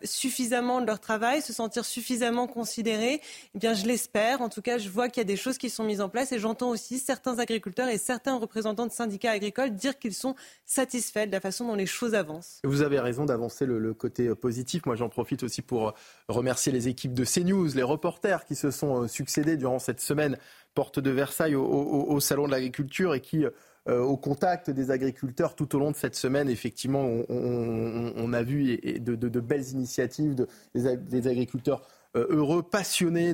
[0.04, 3.22] suffisamment de leur travail, se sentir suffisamment considérés?
[3.56, 4.42] Eh bien, je l'espère.
[4.42, 6.32] En tout cas, je vois qu'il y a des choses qui sont mises en place
[6.32, 11.26] et j'entends aussi certains agriculteurs et certains représentants de syndicats agricoles dire qu'ils sont satisfaits
[11.28, 12.60] de la façon dont les choses avancent.
[12.64, 14.86] Vous avez raison d'avancer le, côté euh, positif.
[14.86, 15.92] Moi, j'en profite aussi pour euh,
[16.28, 20.38] remercier les équipes de CNews, les reporters qui se sont euh, succédés durant cette semaine
[20.74, 23.46] porte de Versailles au Salon de l'agriculture et qui
[23.90, 26.50] euh, au contact des agriculteurs tout au long de cette semaine.
[26.50, 33.34] Effectivement, on, a vu de, belles initiatives des, agriculteurs euh, heureux, passionnés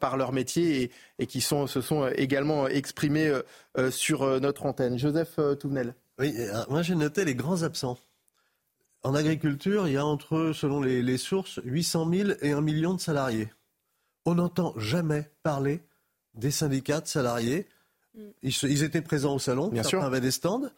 [0.00, 0.90] par leur métier
[1.20, 3.32] et, qui se sont également exprimés
[3.78, 4.98] euh, sur notre antenne.
[4.98, 5.94] Joseph Touvenel.
[6.18, 6.34] Oui,
[6.68, 7.96] moi j'ai noté les grands absents.
[9.04, 12.94] En agriculture, il y a entre, selon les, les sources, 800 000 et 1 million
[12.94, 13.50] de salariés.
[14.26, 15.80] On n'entend jamais parler
[16.34, 17.66] des syndicats de salariés
[18.42, 20.04] ils, étaient présents au salon, Bien certains sûr.
[20.04, 20.70] avaient des stands.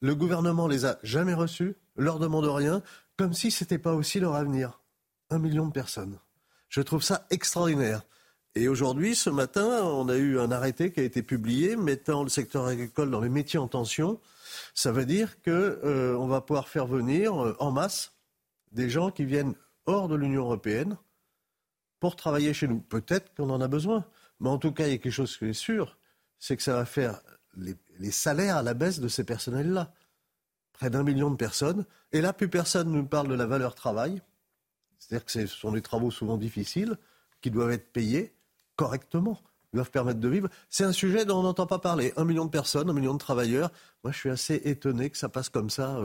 [0.00, 2.82] Le gouvernement les a jamais reçus, leur demande rien,
[3.16, 4.80] comme si ce n'était pas aussi leur avenir.
[5.30, 6.18] Un million de personnes.
[6.68, 8.02] Je trouve ça extraordinaire.
[8.54, 12.28] Et aujourd'hui, ce matin, on a eu un arrêté qui a été publié mettant le
[12.28, 14.20] secteur agricole dans les métiers en tension.
[14.74, 18.12] Ça veut dire qu'on euh, va pouvoir faire venir euh, en masse
[18.72, 19.54] des gens qui viennent
[19.86, 20.96] hors de l'Union européenne
[22.00, 22.80] pour travailler chez nous.
[22.80, 24.04] Peut-être qu'on en a besoin,
[24.40, 25.98] mais en tout cas, il y a quelque chose qui est sûr,
[26.38, 27.20] c'est que ça va faire
[27.56, 29.92] les, salaires à la baisse de ces personnels-là.
[30.72, 31.86] Près d'un million de personnes.
[32.12, 34.20] Et là, plus personne ne parle de la valeur travail.
[34.98, 36.96] C'est-à-dire que ce sont des travaux souvent difficiles
[37.40, 38.34] qui doivent être payés
[38.76, 39.40] correctement,
[39.72, 40.48] Ils doivent permettre de vivre.
[40.68, 42.12] C'est un sujet dont on n'entend pas parler.
[42.16, 43.70] Un million de personnes, un million de travailleurs.
[44.02, 45.96] Moi, je suis assez étonné que ça passe comme ça.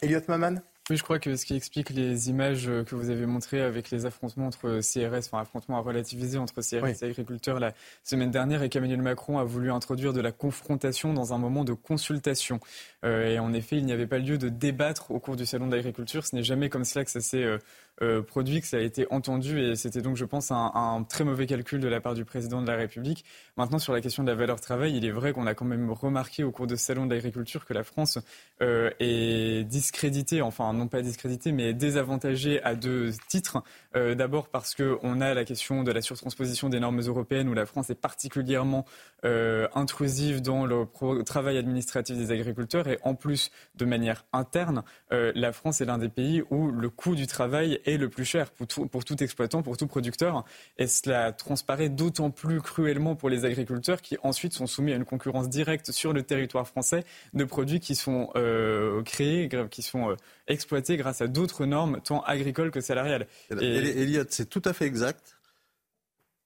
[0.00, 0.60] Elliot Maman?
[0.90, 4.04] Oui, je crois que ce qui explique les images que vous avez montrées avec les
[4.04, 8.68] affrontements entre CRS, enfin affrontements à relativiser entre CRS et agriculteurs la semaine dernière, et
[8.68, 12.58] qu'Emmanuel Macron a voulu introduire de la confrontation dans un moment de consultation.
[13.04, 15.68] Euh, et en effet, il n'y avait pas lieu de débattre au cours du salon
[15.68, 16.26] de l'agriculture.
[16.26, 17.58] Ce n'est jamais comme cela que ça s'est euh,
[18.00, 21.46] euh, produit, que ça a été entendu et c'était donc, je pense, un, très mauvais
[21.46, 23.24] calcul de la part du président de la République.
[23.56, 25.90] Maintenant, sur la question de la valeur travail, il est vrai qu'on a quand même
[25.90, 28.18] remarqué au cours de ce salon de l'agriculture que la France
[28.62, 33.62] euh, est discréditée, enfin non pas discréditée, mais désavantagée à deux titres.
[33.94, 37.66] Euh, D'abord parce qu'on a la question de la surtransposition des normes européennes où la
[37.66, 38.84] France est particulièrement
[39.22, 40.86] intrusive dans le
[41.24, 46.08] travail administratif des agriculteurs et en plus, de manière interne, la France est l'un des
[46.08, 49.62] pays où le coût du travail est le plus cher pour tout, pour tout exploitant,
[49.62, 50.44] pour tout producteur.
[50.78, 55.04] Et cela transparaît d'autant plus cruellement pour les agriculteurs qui ensuite sont soumis à une
[55.04, 60.16] concurrence directe sur le territoire français de produits qui sont euh, créés, qui sont euh,
[60.46, 63.26] exploités grâce à d'autres normes, tant agricoles que salariales.
[63.60, 64.02] Et...
[64.02, 65.36] Elliot, c'est tout à fait exact.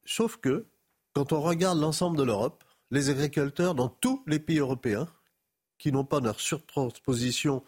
[0.05, 0.67] Sauf que,
[1.13, 5.09] quand on regarde l'ensemble de l'Europe, les agriculteurs dans tous les pays européens
[5.79, 7.63] qui n'ont pas leur surtransposition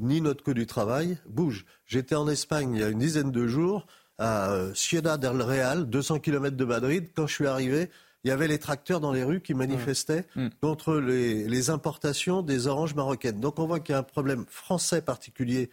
[0.00, 1.64] ni notre code du travail bouge.
[1.86, 3.86] J'étais en Espagne il y a une dizaine de jours,
[4.18, 7.08] à euh, Ciudad del Real, 200 km de Madrid.
[7.14, 7.90] Quand je suis arrivé,
[8.22, 10.44] il y avait les tracteurs dans les rues qui manifestaient mmh.
[10.44, 10.50] Mmh.
[10.60, 13.40] contre les, importations des oranges marocaines.
[13.40, 15.70] Donc on voit qu'il y a un problème français particulier,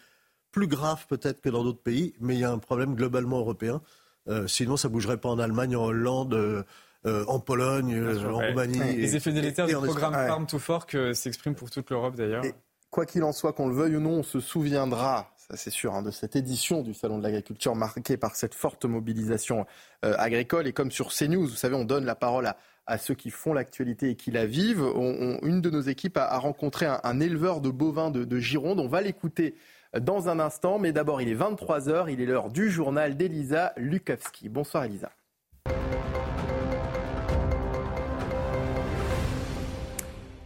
[0.51, 3.81] plus grave peut-être que dans d'autres pays, mais il y a un problème globalement européen.
[4.27, 6.33] Euh, sinon, ça ne bougerait pas en Allemagne, en Hollande.
[6.33, 8.77] Euh, en Pologne, en Roumanie.
[8.95, 12.43] Les effets délétères du programme Farm to Fork s'expriment pour toute l'Europe d'ailleurs.
[12.91, 15.95] Quoi qu'il en soit, qu'on le veuille ou non, on se souviendra, ça c'est sûr,
[15.95, 19.65] hein, de cette édition du Salon de l'agriculture marquée par cette forte mobilisation
[20.03, 20.67] euh, agricole.
[20.67, 22.53] Et comme sur CNews, vous savez, on donne la parole
[22.85, 24.83] à, ceux qui font l'actualité et qui la vivent.
[25.41, 28.81] une de nos équipes a, rencontré un, éleveur de bovins de, de Gironde.
[28.81, 29.55] On va l'écouter
[29.97, 30.77] dans un instant.
[30.77, 32.11] Mais d'abord, il est 23h.
[32.11, 34.49] Il est l'heure du journal d'Elisa Lukowski.
[34.49, 35.11] Bonsoir Elisa.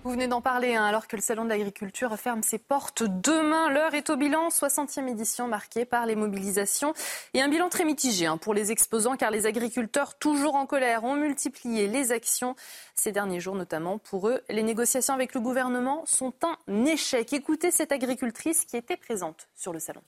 [0.05, 3.71] Vous venez d'en parler, hein, alors que le Salon de l'agriculture ferme ses portes demain.
[3.71, 6.93] L'heure est au bilan, 60e édition marquée par les mobilisations
[7.33, 11.05] et un bilan très mitigé hein, pour les exposants, car les agriculteurs, toujours en colère,
[11.05, 12.55] ont multiplié les actions
[12.93, 14.43] ces derniers jours, notamment pour eux.
[14.47, 17.33] Les négociations avec le gouvernement sont un échec.
[17.33, 20.01] Écoutez cette agricultrice qui était présente sur le salon.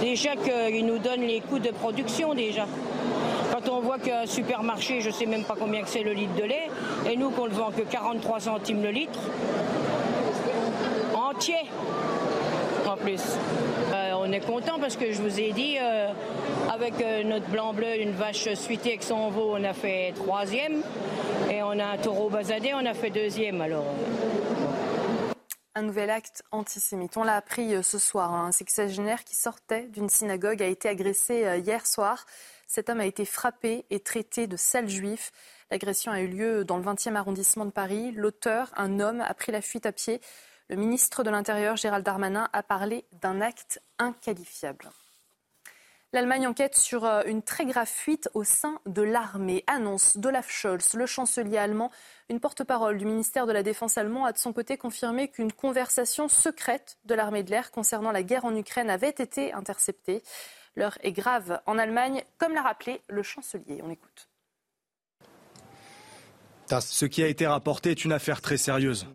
[0.00, 2.66] Déjà qu'ils nous donnent les coûts de production déjà.
[3.64, 6.42] Quand on voit qu'un supermarché, je ne sais même pas combien c'est le litre de
[6.42, 6.68] lait,
[7.08, 9.18] et nous qu'on le vend que 43 centimes le litre,
[11.14, 11.60] entier
[12.86, 13.22] en plus.
[13.92, 16.08] Euh, on est content parce que je vous ai dit, euh,
[16.70, 20.82] avec euh, notre blanc-bleu, une vache suitée avec son veau, on a fait troisième,
[21.50, 23.60] et on a un taureau basadé, on a fait deuxième.
[23.60, 23.86] Alors
[25.76, 27.16] un nouvel acte antisémite.
[27.16, 28.32] On l'a appris ce soir.
[28.32, 28.46] Hein.
[28.46, 32.26] Un sexagénaire qui sortait d'une synagogue a été agressé hier soir.
[32.66, 35.32] Cet homme a été frappé et traité de sale juif.
[35.70, 38.12] L'agression a eu lieu dans le 20e arrondissement de Paris.
[38.12, 40.20] L'auteur, un homme, a pris la fuite à pied.
[40.68, 44.90] Le ministre de l'Intérieur, Gérald Darmanin, a parlé d'un acte inqualifiable.
[46.14, 49.64] L'Allemagne enquête sur euh, une très grave fuite au sein de l'armée.
[49.66, 51.90] Annonce d'Olaf Scholz, le chancelier allemand.
[52.30, 56.28] Une porte-parole du ministère de la Défense allemand a de son côté confirmé qu'une conversation
[56.28, 60.22] secrète de l'armée de l'air concernant la guerre en Ukraine avait été interceptée.
[60.76, 63.80] L'heure est grave en Allemagne, comme l'a rappelé le chancelier.
[63.82, 64.28] On écoute.
[66.80, 69.06] Ce qui a été rapporté est une affaire très sérieuse.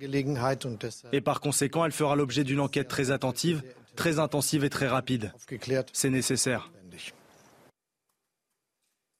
[1.12, 3.64] Et par conséquent, elle fera l'objet d'une enquête très attentive,
[3.96, 5.34] très intensive et très rapide.
[5.92, 6.72] C'est nécessaire.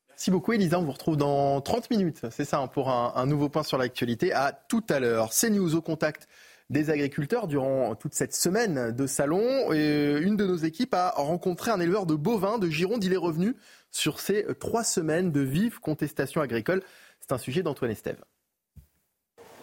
[0.10, 3.26] Merci beaucoup Elisa, on vous retrouve dans 30 minutes, c'est ça, hein, pour un, un
[3.26, 4.34] nouveau point sur l'actualité.
[4.34, 5.32] À tout à l'heure.
[5.32, 6.28] C'est News au contact
[6.70, 9.72] des agriculteurs durant toute cette semaine de salon.
[9.72, 13.04] Une de nos équipes a rencontré un éleveur de bovins de Gironde.
[13.04, 13.56] Il est revenu
[13.92, 16.84] sur ces trois semaines de vives contestations agricoles.
[17.20, 18.24] C'est un sujet d'Antoine Estève.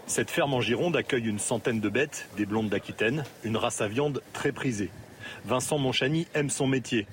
[0.07, 3.89] Cette ferme en Gironde accueille une centaine de bêtes, des blondes d'Aquitaine, une race à
[3.89, 4.91] viande très prisée.
[5.45, 7.07] Vincent Monchani aime son métier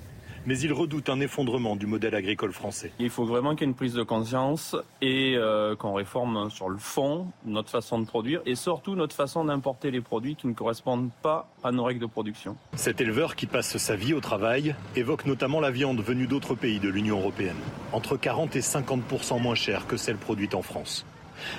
[0.46, 2.92] mais il redoute un effondrement du modèle agricole français.
[2.98, 6.68] Il faut vraiment qu'il y ait une prise de conscience et euh, qu'on réforme sur
[6.68, 10.52] le fond notre façon de produire et surtout notre façon d'importer les produits qui ne
[10.52, 12.56] correspondent pas à nos règles de production.
[12.74, 16.80] Cet éleveur qui passe sa vie au travail évoque notamment la viande venue d'autres pays
[16.80, 17.56] de l'Union européenne,
[17.92, 21.06] entre 40 et 50% moins chère que celle produite en France.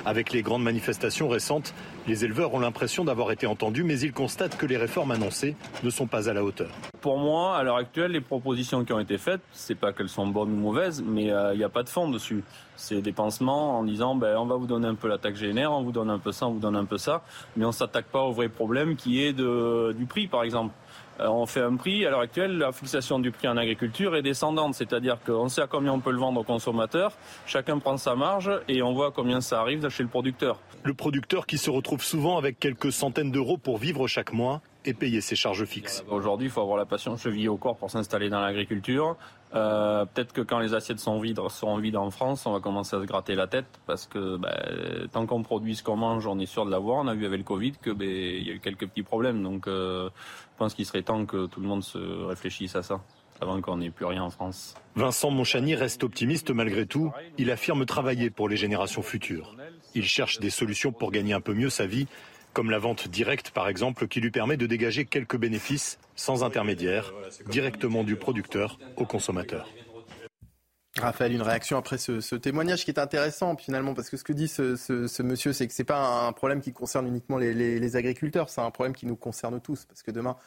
[0.06, 1.74] Avec les grandes manifestations récentes,
[2.08, 5.90] les éleveurs ont l'impression d'avoir été entendus, mais ils constatent que les réformes annoncées ne
[5.90, 6.70] sont pas à la hauteur.
[7.02, 10.28] Pour moi, à l'heure actuelle, les propositions qui ont été faites, c'est pas qu'elles sont
[10.28, 12.44] bonnes ou mauvaises, mais euh, il n'y a pas de fond dessus.
[12.76, 15.72] C'est des pansements en disant ben, on va vous donner un peu la taxe GNR,
[15.72, 17.24] on vous donne un peu ça, on vous donne un peu ça,
[17.56, 20.74] mais on s'attaque pas au vrai problème qui est du prix, par exemple.
[21.20, 22.06] Euh, on fait un prix.
[22.06, 25.68] À l'heure actuelle, la fixation du prix en agriculture est descendante, c'est-à-dire qu'on sait à
[25.68, 27.14] combien on peut le vendre aux consommateurs,
[27.46, 30.60] chacun prend sa marge et on voit combien ça arrive chez le producteur.
[30.84, 34.94] Le producteur qui se retrouve souvent avec quelques centaines d'euros pour vivre chaque mois et
[34.94, 36.04] payer ses charges fixes.
[36.10, 39.18] Aujourd'hui, il faut avoir la passion chevillée au corps pour s'installer dans l'agriculture.
[39.54, 42.96] Euh, peut-être que quand les assiettes sont vides, seront vides en France, on va commencer
[42.96, 46.40] à se gratter la tête parce que ben, tant qu'on produit ce qu'on mange, on
[46.40, 46.98] est sûr de l'avoir.
[47.04, 49.42] On a vu avec le Covid que ben, il y a eu quelques petits problèmes.
[49.42, 50.10] Donc, euh,
[50.54, 53.02] je pense qu'il serait temps que tout le monde se réfléchisse à ça
[53.42, 54.76] avant qu'on n'ait plus rien en France.
[54.96, 57.12] Vincent Monchani reste optimiste malgré tout.
[57.38, 59.56] Il affirme travailler pour les générations futures.
[59.94, 62.08] Il cherche des solutions pour gagner un peu mieux sa vie
[62.56, 67.14] comme la vente directe par exemple, qui lui permet de dégager quelques bénéfices sans intermédiaire,
[67.50, 69.68] directement du producteur au consommateur.
[70.98, 74.48] Raphaël, une réaction après ce, témoignage qui est intéressant finalement, parce que ce que dit
[74.48, 78.62] ce, monsieur, c'est que ce n'est pas un problème qui concerne uniquement les, agriculteurs, c'est
[78.62, 80.38] un problème qui nous concerne tous, parce que demain,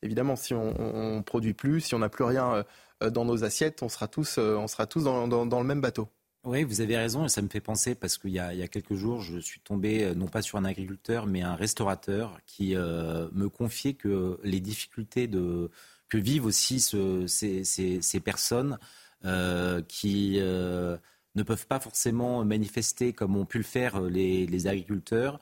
[0.00, 0.72] évidemment, si on,
[1.16, 2.64] ne produit plus, si on n'a plus rien
[3.02, 6.08] euh, dans nos assiettes, on sera tous, euh, on sera tous dans le même bateau.
[6.48, 9.20] Oui, vous avez raison, et ça me fait penser parce qu'il y, a quelques jours,
[9.20, 13.50] je suis tombé euh, non pas sur un agriculteur, mais un restaurateur qui euh, me
[13.50, 15.70] confiait que les difficultés de,
[16.08, 18.78] que vivent aussi ces, personnes
[19.26, 25.40] euh, qui ne peuvent pas forcément manifester comme ont pu le faire les, agriculteurs,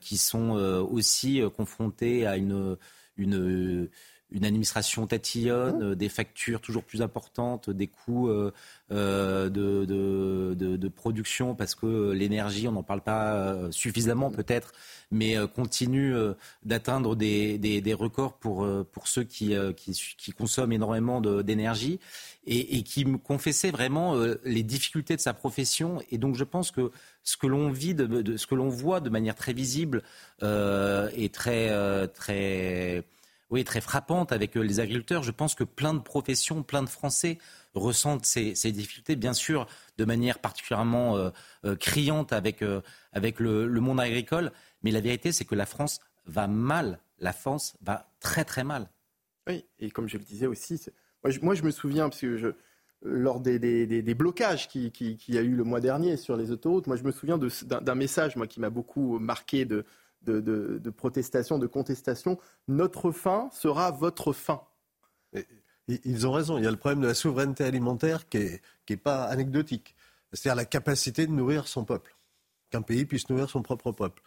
[0.00, 0.50] qui sont
[0.90, 2.76] aussi confrontés à une,
[3.16, 3.88] une
[4.32, 5.94] une administration tatillonne, mmh.
[5.94, 8.52] des factures toujours plus importantes, des coûts euh,
[8.92, 14.72] euh, de, de, de, production parce que l'énergie, on n'en parle pas euh, suffisamment peut-être,
[15.10, 16.14] mais continue
[16.64, 21.98] d'atteindre des, des, des, records pour, pour ceux qui, qui, qui consomment énormément d'énergie
[22.46, 24.14] et, et, qui me confessait vraiment
[24.44, 25.98] les difficultés de sa profession.
[26.10, 26.92] Et donc je pense que
[27.24, 30.02] ce que l'on vit, de, ce que l'on voit de manière très visible
[30.42, 33.04] est très très
[33.50, 35.22] oui, très frappante avec euh, les agriculteurs.
[35.22, 37.38] Je pense que plein de professions, plein de Français
[37.74, 39.66] ressentent ces, difficultés, bien sûr,
[39.98, 41.30] de manière particulièrement euh,
[41.64, 42.64] euh, criante avec,
[43.12, 44.52] avec le, monde agricole.
[44.82, 47.00] Mais la vérité, c'est que la France va mal.
[47.18, 48.88] La France va très très mal.
[49.48, 50.80] Oui, et comme je le disais aussi,
[51.42, 52.54] moi je, me souviens, parce que
[53.02, 56.50] lors des, des, blocages qu'il qui, qui, y a eu le mois dernier sur les
[56.50, 59.84] autoroutes, moi je me souviens d'un message moi, qui m'a beaucoup marqué de,
[60.22, 62.38] de, protestation, de contestation.
[62.68, 64.62] Notre fin sera votre fin.
[65.88, 66.58] ils ont raison.
[66.58, 69.94] Il y a le problème de la souveraineté alimentaire qui n'est est pas anecdotique.
[70.32, 72.16] C'est-à-dire la capacité de nourrir son peuple.
[72.70, 74.22] Qu'un pays puisse nourrir son propre peuple.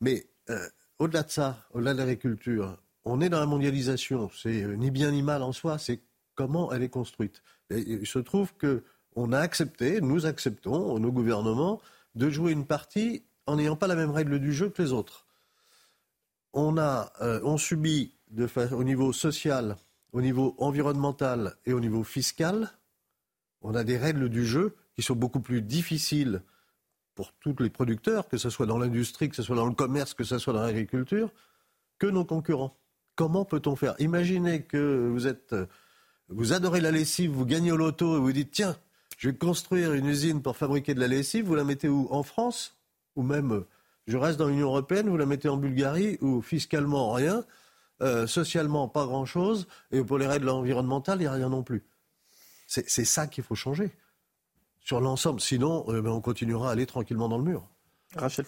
[0.00, 0.68] Mais euh,
[0.98, 4.30] au-delà de ça, au-delà de l'agriculture, on est dans la mondialisation.
[4.30, 6.00] C'est euh, ni bien ni mal en soi, c'est
[6.36, 7.42] comment elle est construite.
[7.70, 8.84] il se trouve que
[9.16, 11.80] on a accepté, nous acceptons, nos gouvernements,
[12.14, 15.27] de jouer une partie en n'ayant pas la même règle du jeu que les autres
[16.52, 18.14] on, a, euh, on subit
[18.72, 19.76] au niveau social,
[20.12, 22.70] au niveau environnemental et au niveau fiscal,
[23.62, 26.42] on a des règles du jeu qui sont beaucoup plus difficiles
[27.14, 30.14] pour tous les producteurs, que ce soit dans l'industrie, que ce soit dans le commerce,
[30.14, 31.32] que ce soit dans l'agriculture,
[31.98, 32.76] que nos concurrents.
[33.16, 33.94] Comment peut-on faire?
[33.98, 35.54] Imaginez que vous êtes,
[36.28, 38.76] vous adorez la lessive, vous gagnez au loto et vous dites tiens,
[39.16, 41.44] je vais construire une usine pour fabriquer de la lessive.
[41.44, 42.06] Vous la mettez où?
[42.12, 42.78] En France?
[43.16, 43.64] Ou même
[44.08, 47.44] je reste dans l'Union européenne, vous la mettez en Bulgarie, où fiscalement rien,
[48.00, 51.84] euh, socialement pas grand-chose, et pour les règles environnementales, il n'y a rien non plus.
[52.66, 53.90] C'est ça qu'il faut changer
[54.80, 55.40] sur l'ensemble.
[55.40, 57.68] Sinon, euh, ben, on continuera à aller tranquillement dans le mur.
[58.16, 58.44] Rachel.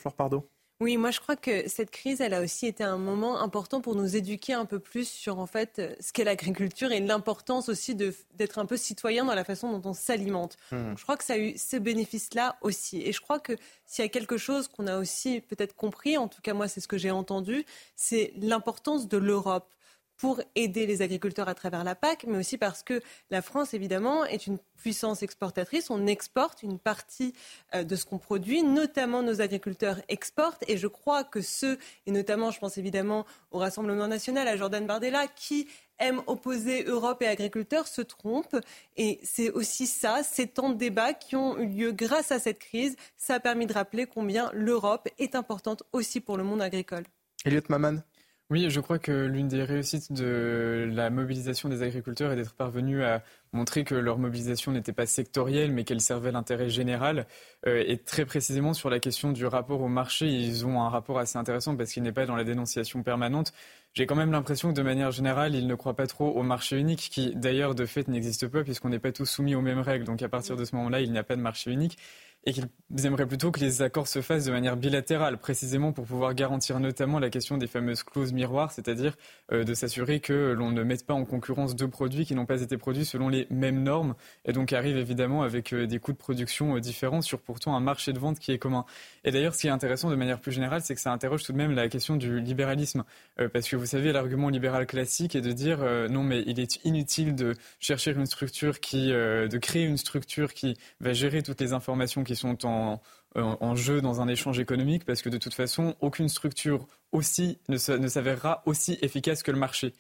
[0.81, 3.95] Oui, moi je crois que cette crise, elle a aussi été un moment important pour
[3.95, 7.95] nous éduquer un peu plus sur en fait euh, ce qu'est l'agriculture et l'importance aussi
[7.95, 10.57] d'être un peu citoyen dans la façon dont on s'alimente.
[10.73, 10.95] Hmm.
[10.97, 13.03] Je crois que ça a eu ce bénéfice-là aussi.
[13.03, 13.53] Et je crois que
[13.85, 16.81] s'il y a quelque chose qu'on a aussi peut-être compris, en tout cas moi c'est
[16.81, 19.75] ce que j'ai entendu, c'est l'importance de l'Europe
[20.21, 23.01] pour aider les agriculteurs à travers la PAC, mais aussi parce que
[23.31, 25.89] la France, évidemment, est une puissance exportatrice.
[25.89, 27.33] On exporte une partie
[27.75, 30.63] euh, de ce qu'on produit, notamment nos agriculteurs exportent.
[30.69, 34.87] Et je crois que ceux, et notamment, je pense évidemment au Rassemblement national, à Jordan
[34.87, 35.67] Bardella, qui
[35.99, 38.61] aiment opposer Europe et agriculteurs, se trompent.
[38.99, 42.59] Et c'est aussi ça, ces temps de débat qui ont eu lieu grâce à cette
[42.59, 42.95] crise.
[43.17, 47.05] Ça a permis de rappeler combien l'Europe est importante aussi pour le monde agricole.
[47.47, 48.03] Elliot Maman
[48.51, 53.05] Oui, je crois que l'une des réussites de la mobilisation des agriculteurs est d'être parvenu
[53.05, 53.23] à
[53.53, 57.29] montrer que leur mobilisation n'était pas sectorielle, mais qu'elle servait l'intérêt général.
[57.69, 61.21] Euh, et très précisément sur la question du rapport au marché, ils ont un rapport
[61.21, 63.53] assez intéressant parce qu'il n'est pas dans la dénonciation permanente.
[63.95, 66.77] J'ai quand même l'impression que de manière générale, ils ne croient pas trop au marché
[66.77, 70.05] unique, qui d'ailleurs de fait n'existe pas puisqu'on n'est pas tous soumis aux mêmes règles.
[70.05, 71.99] Donc à partir de ce moment-là, il n'y a pas de marché unique
[72.47, 72.69] et qu'ils
[73.05, 77.19] aimeraient plutôt que les accords se fassent de manière bilatérale, précisément pour pouvoir garantir notamment
[77.19, 79.17] la question des fameuses clauses miroirs, c'est-à-dire
[79.53, 82.63] euh, de s'assurer que l'on ne mette pas en concurrence deux produits qui n'ont pas
[82.63, 84.15] été produits selon les mêmes normes,
[84.47, 87.81] et donc arrivent évidemment avec euh, des coûts de production euh, différents sur pourtant un
[87.81, 88.87] marché de vente qui est commun.
[89.25, 91.53] Et d'ailleurs, ce qui est intéressant de manière plus générale, c'est que ça interroge tout
[91.53, 93.05] de même la question du libéralisme,
[93.53, 97.35] parce que vous savez, l'argument libéral classique est de dire non, mais il est inutile
[97.35, 102.25] de chercher une structure qui, de créer une structure qui va gérer toutes les informations
[102.37, 103.01] sont en,
[103.35, 107.77] en, jeu dans un échange économique parce que de toute façon, aucune structure aussi ne
[107.77, 109.95] s'avérera aussi efficace que le marché.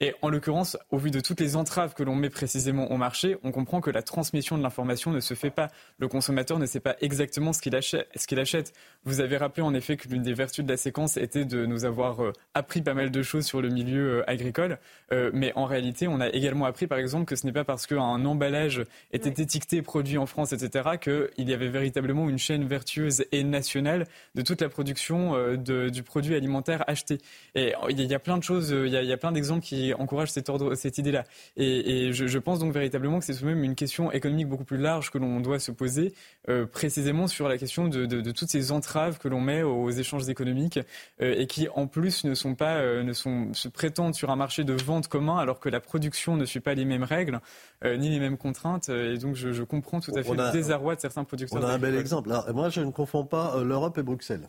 [0.00, 3.36] Et en l'occurrence, au vu de toutes les entraves que l'on met précisément au marché,
[3.44, 5.70] on comprend que la transmission de l'information ne se fait pas.
[5.98, 8.72] Le consommateur ne sait pas exactement ce qu'il achète,
[9.04, 11.84] Vous avez rappelé en effet que l'une des vertus de la séquence était de nous
[11.84, 14.78] avoir euh, appris pas mal de choses sur le milieu euh, agricole.
[15.12, 17.86] Euh, mais en réalité, on a également appris par exemple que ce n'est pas parce
[17.86, 18.82] qu'un emballage
[19.12, 24.08] était étiqueté produit en France, etc., qu'il y avait véritablement une chaîne vertueuse et nationale
[24.34, 27.18] de toute la production du produit alimentaire acheté.
[27.54, 30.50] Et il y a plein de choses, il y a plein d'exemples qui encourage cette,
[30.74, 31.24] cette idée-là.
[31.56, 34.78] Et, je, pense donc véritablement que c'est tout de même une question économique beaucoup plus
[34.78, 36.14] large que l'on doit se poser,
[36.48, 40.78] euh, précisément sur la question de, toutes ces entraves que l'on met aux échanges économiques
[41.20, 44.36] euh, et qui en plus ne sont pas, euh, ne sont, se prétendent sur un
[44.36, 47.40] marché de vente commun alors que la production ne suit pas les mêmes règles
[47.84, 48.88] ni les mêmes contraintes.
[48.88, 51.62] Et donc je, comprends tout à fait le désarroi de certains producteurs.
[51.62, 52.30] On a un bel exemple.
[52.54, 54.48] moi, je ne confonds pas l'Europe et Bruxelles.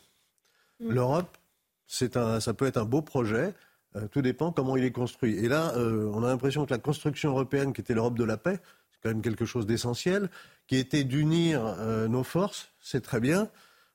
[0.80, 0.92] Mm.
[0.92, 1.38] L'Europe,
[1.88, 3.54] c'est un, ça peut être un beau projet.
[3.96, 5.38] Euh, tout dépend comment il est construit.
[5.38, 8.38] Et là, euh, on a l'impression que la construction européenne, qui était l'Europe de la
[8.38, 8.60] paix,
[8.92, 10.30] c'est quand même quelque chose d'essentiel,
[10.68, 13.50] qui était d'unir euh, nos forces, c'est très bien.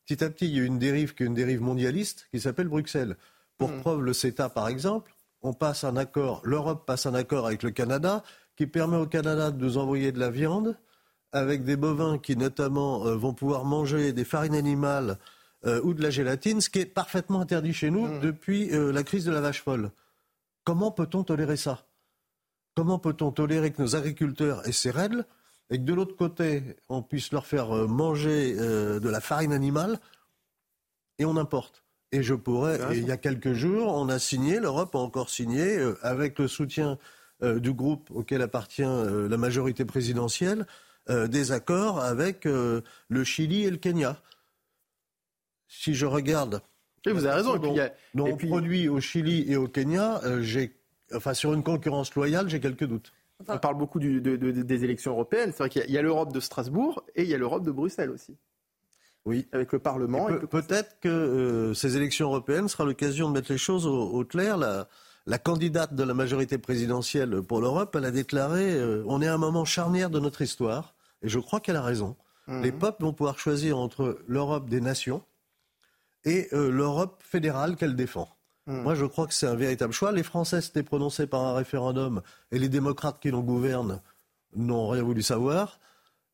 [0.06, 2.68] Petit à petit, il y a une dérive qui est une dérive mondialiste qui s'appelle
[2.68, 3.16] Bruxelles.
[3.58, 3.80] Pour hmm.
[3.80, 7.70] preuve, le CETA, par exemple, on passe un accord, l'Europe passe un accord avec le
[7.70, 8.22] Canada
[8.56, 10.76] qui permet au Canada de nous envoyer de la viande
[11.32, 15.16] avec des bovins qui notamment vont pouvoir manger des farines animales
[15.66, 18.20] euh, ou de la gélatine, ce qui est parfaitement interdit chez nous mmh.
[18.20, 19.90] depuis euh, la crise de la vache folle.
[20.64, 21.84] Comment peut-on tolérer ça?
[22.74, 25.26] Comment peut-on tolérer que nos agriculteurs aient ces règles
[25.68, 30.00] et que de l'autre côté, on puisse leur faire euh, manger de la farine animale
[31.18, 31.84] et on importe?
[32.10, 35.78] Et je pourrais, il y a quelques jours, on a signé, l'Europe a encore signé,
[36.02, 36.98] avec le soutien
[37.40, 40.66] du groupe auquel appartient la majorité présidentielle,
[41.08, 44.20] des accords avec le Chili et le Kenya
[45.70, 46.60] si je regarde.
[47.06, 47.54] Et vous avez raison.
[48.26, 50.76] Et puis, produit au Chili et au Kenya, euh, j'ai,
[51.14, 53.12] enfin, sur une concurrence loyale, j'ai quelques doutes.
[53.48, 55.52] On parle beaucoup des élections européennes.
[55.52, 58.10] C'est vrai qu'il y a, l'Europe de Strasbourg et il y a l'Europe de Bruxelles
[58.10, 58.36] aussi.
[59.24, 59.48] Oui.
[59.52, 60.26] Avec le Parlement.
[60.50, 64.58] peut-être que euh, ces élections européennes sera l'occasion de mettre les choses au, clair.
[64.58, 69.34] La, candidate de la majorité présidentielle pour l'Europe, elle a déclaré euh, on est à
[69.34, 70.94] un moment charnière de notre histoire.
[71.22, 72.16] Et je crois qu'elle a raison.
[72.46, 72.62] Mhm.
[72.62, 75.22] Les peuples vont pouvoir choisir entre l'Europe des nations
[76.24, 78.28] et euh, l'Europe fédérale qu'elle défend.
[78.66, 78.82] Hmm.
[78.82, 80.12] Moi, je crois que c'est un véritable choix.
[80.12, 84.00] Les Français s'étaient prononcés par un référendum et les démocrates qui l'ont gouverne
[84.54, 85.80] n'ont rien voulu savoir.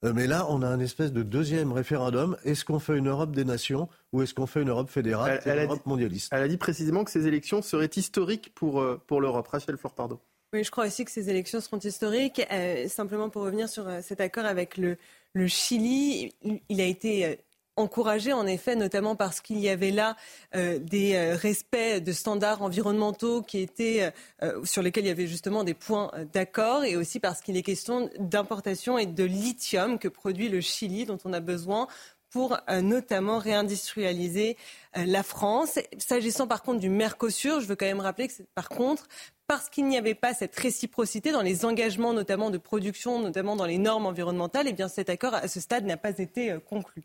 [0.04, 2.36] Euh, mais là, on a un espèce de deuxième référendum.
[2.44, 5.64] Est-ce qu'on fait une Europe des nations ou est-ce qu'on fait une Europe fédérale, une
[5.64, 6.28] Europe mondialiste?
[6.32, 9.48] Elle a dit précisément que ces élections seraient historiques pour, euh, pour l'Europe.
[9.48, 10.20] Rachel Florpardo.
[10.52, 12.40] Oui, je crois aussi que ces élections seront historiques.
[12.88, 14.96] simplement pour revenir sur cet accord avec le,
[15.32, 16.32] le Chili,
[16.68, 17.40] il a été
[17.76, 20.16] encouragé en effet, notamment parce qu'il y avait là
[20.54, 24.12] euh, des euh, respects de standards environnementaux qui étaient
[24.42, 27.62] euh, sur lesquels il y avait justement des points d'accord, et aussi parce qu'il est
[27.62, 31.86] question d'importation et de lithium que produit le Chili, dont on a besoin
[32.30, 34.58] pour notamment réindustrialiser
[34.94, 35.78] la France.
[35.96, 39.06] S'agissant par contre du Mercosur, je veux quand même rappeler que par contre,
[39.46, 43.64] parce qu'il n'y avait pas cette réciprocité dans les engagements notamment de production, notamment dans
[43.64, 47.04] les normes environnementales, et eh bien cet accord à ce stade n'a pas été conclu.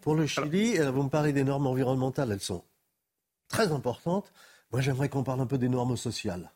[0.00, 2.64] Pour le Chili, vous me parlez des normes environnementales, elles sont
[3.48, 4.32] très importantes.
[4.72, 6.52] Moi, j'aimerais qu'on parle un peu des normes sociales.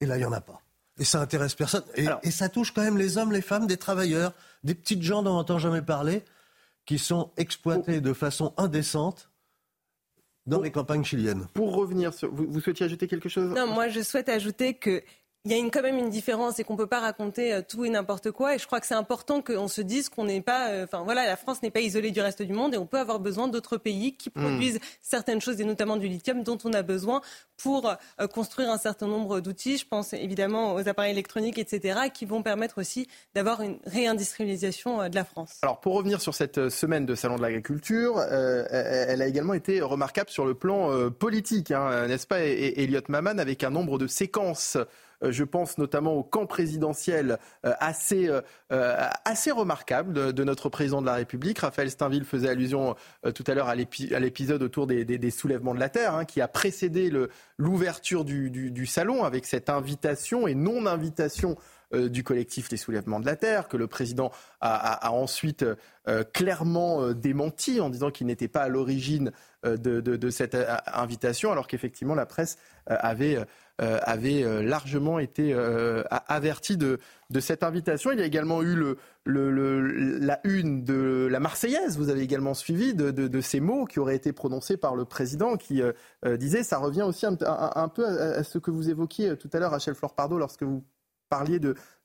[0.00, 0.60] Et là, il n'y en a pas.
[0.98, 1.82] Et ça intéresse personne.
[1.96, 5.32] Et, ça touche quand même les hommes, les femmes, des travailleurs, des petites gens dont
[5.32, 6.22] on n'entend jamais parler,
[6.86, 9.30] qui sont exploités de façon indécente
[10.46, 11.46] dans les campagnes chiliennes.
[11.54, 12.32] Pour revenir sur.
[12.32, 13.50] Vous, vous souhaitiez ajouter quelque chose?
[13.50, 15.02] Non, moi, je souhaite ajouter que
[15.46, 17.60] il y a une, quand même une différence et qu'on ne peut pas raconter euh,
[17.60, 18.54] tout et n'importe quoi.
[18.54, 20.70] Et je crois que c'est important qu'on se dise qu'on n'est pas.
[20.70, 22.98] Euh, enfin voilà, la France n'est pas isolée du reste du monde et on peut
[22.98, 24.40] avoir besoin d'autres pays qui hmm.
[24.40, 27.20] produisent certaines choses et notamment du lithium dont on a besoin
[27.58, 29.76] pour euh, construire un certain nombre d'outils.
[29.76, 35.14] Je pense évidemment aux appareils électroniques, etc., qui vont permettre aussi d'avoir une réindustrialisation de
[35.14, 35.58] la France.
[35.60, 40.30] Alors pour revenir sur cette semaine de Salon de l'agriculture, elle a également été remarquable
[40.30, 44.78] sur le plan politique, hein, n'est-ce pas, Elliot Maman, avec un nombre de séquences
[45.30, 51.06] je pense notamment au camp présidentiel euh, assez, euh, assez remarquable de, notre président de
[51.06, 51.58] la République.
[51.60, 52.94] Raphaël Steinville faisait allusion
[53.34, 57.10] tout à l'heure à l'épisode autour des, soulèvements de la Terre, hein, qui a précédé
[57.58, 61.56] l'ouverture du, salon avec cette invitation et non-invitation
[61.92, 65.64] du collectif Les Soulèvements de la Terre, que le président a, ensuite
[66.32, 69.32] clairement démenti en disant qu'il n'était pas à l'origine
[69.64, 70.56] de, cette
[70.86, 73.44] invitation, alors qu'effectivement la presse avait euh,
[73.78, 77.00] avait euh, largement été euh, averti de,
[77.40, 78.12] cette invitation.
[78.12, 78.76] Il y a également eu
[79.26, 84.32] la une de la Marseillaise, vous avez également suivi, de, ces mots qui auraient été
[84.32, 85.82] prononcés par le président qui
[86.24, 89.96] disait, ça revient aussi un, peu à, ce que vous évoquiez tout à l'heure, Rachel
[89.96, 90.84] Florpardo, lorsque vous
[91.28, 91.58] parliez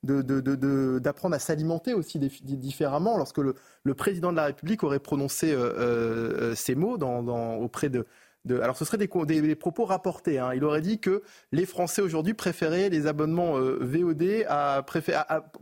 [0.03, 5.55] d'apprendre à s'alimenter aussi différemment, lorsque le, président de la République aurait prononcé
[6.55, 8.07] ces mots auprès de,
[8.49, 10.39] alors ce serait des, propos rapportés.
[10.39, 10.53] Hein.
[10.55, 14.45] Il aurait dit que les Français aujourd'hui préféraient les abonnements euh, VOD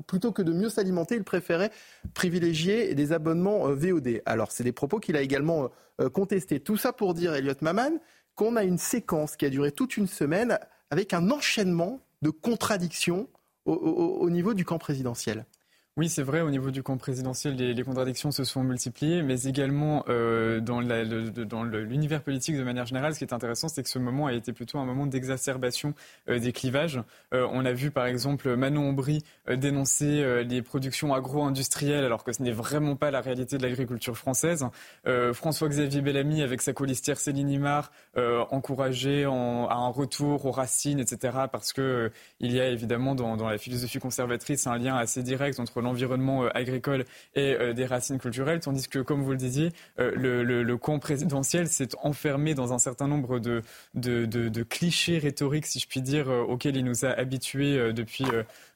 [0.06, 1.72] plutôt que de mieux s'alimenter, ils préféraient
[2.14, 4.22] privilégier des abonnements euh, VOD.
[4.26, 5.70] Alors c'est des propos qu'il a également
[6.02, 6.60] euh, contestés.
[6.60, 8.00] Tout ça pour dire, Elliot Maman,
[8.36, 10.60] qu'on a une séquence qui a duré toute une semaine
[10.92, 13.28] avec un enchaînement de contradictions
[13.66, 15.46] au niveau du camp présidentiel.
[15.98, 20.06] Oui, c'est vrai, au niveau du camp présidentiel, les, contradictions se sont multipliées, mais également
[20.10, 20.80] euh, dans,
[21.64, 24.54] l'univers politique de manière générale, ce qui est intéressant, c'est que ce moment a été
[24.54, 25.96] plutôt un moment d'exacerbation
[26.30, 27.02] euh, des clivages.
[27.34, 32.44] Euh, on a vu par exemple Manon Aubry dénoncer les productions agro-industrielles, alors que ce
[32.44, 34.68] n'est vraiment pas la réalité de l'agriculture française.
[35.34, 41.74] François-Xavier Bellamy, avec sa colistière Céline Imard, encourageait à un retour aux racines, etc., parce
[41.74, 45.82] que il y a évidemment dans, dans la philosophie conservatrice un lien assez direct entre
[45.88, 50.12] l'environnement euh, agricole et euh, des racines culturelles, tandis que, comme vous le disiez, euh,
[50.16, 56.02] le, camp présidentiel s'est enfermé dans un certain nombre de, clichés rhétoriques, si je puis
[56.02, 58.26] dire, auxquels il nous a habitués depuis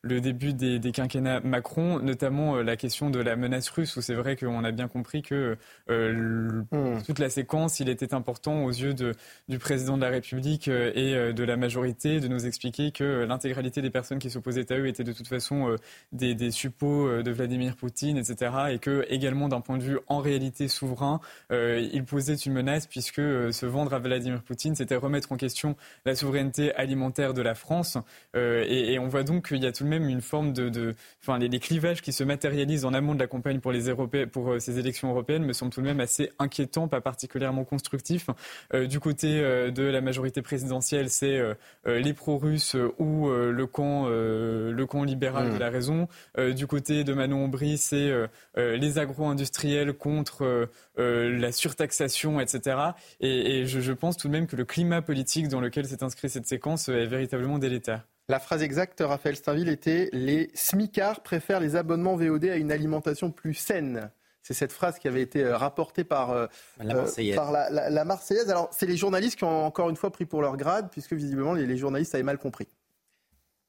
[0.04, 4.16] le début des, des, quinquennats Macron, notamment la question de la menace russe, où c'est
[4.16, 7.02] vrai qu'on a bien compris que hmm.
[7.06, 9.14] toute la séquence, il était important aux yeux de,
[9.47, 13.89] du président de la République et de la majorité de nous expliquer que l'intégralité des
[13.89, 15.76] personnes qui s'opposaient à eux étaient de toute façon
[16.12, 18.52] des, des suppôts euh, de Vladimir Poutine, etc.
[18.72, 21.20] Et que également d'un point de vue en réalité souverain,
[21.52, 25.38] euh, il posait une menace puisque euh, se vendre à Vladimir Poutine, c'était remettre en
[25.38, 25.76] question
[26.06, 27.97] la souveraineté alimentaire de la France.
[28.34, 31.60] Et, on voit donc qu'il y a tout de même une forme de, enfin les,
[31.60, 33.94] clivages qui se matérialisent en amont de la campagne pour les
[34.32, 38.30] pour ces élections européennes me semblent tout de même assez inquiétants, pas particulièrement constructifs.
[38.74, 41.39] du côté de la majorité présidentielle, c'est
[41.86, 45.60] les pro-russes ou le camp le camp libéral de mmh.
[45.60, 46.08] la raison.
[46.56, 48.28] du côté de Manon Aubry, c'est euh,
[48.58, 52.78] euh, les agro-industriels contre euh, la surtaxation, etc.
[53.20, 56.48] Et, je, pense tout de même que le climat politique dans lequel s'est inscrit cette
[56.48, 58.08] séquence est véritablement délétère.
[58.32, 63.30] La phrase exacte, Raphaël Steinville, était Les smicards préfèrent les abonnements VOD à une alimentation
[63.30, 64.10] plus saine.
[64.42, 66.48] C'est cette phrase qui avait été rapportée par,
[66.80, 67.36] la, Marseillaise.
[67.70, 68.50] la, Marseillaise.
[68.50, 71.54] Alors, c'est les journalistes qui ont encore une fois pris pour leur grade, puisque visiblement
[71.54, 72.70] les journalistes avaient mal compris.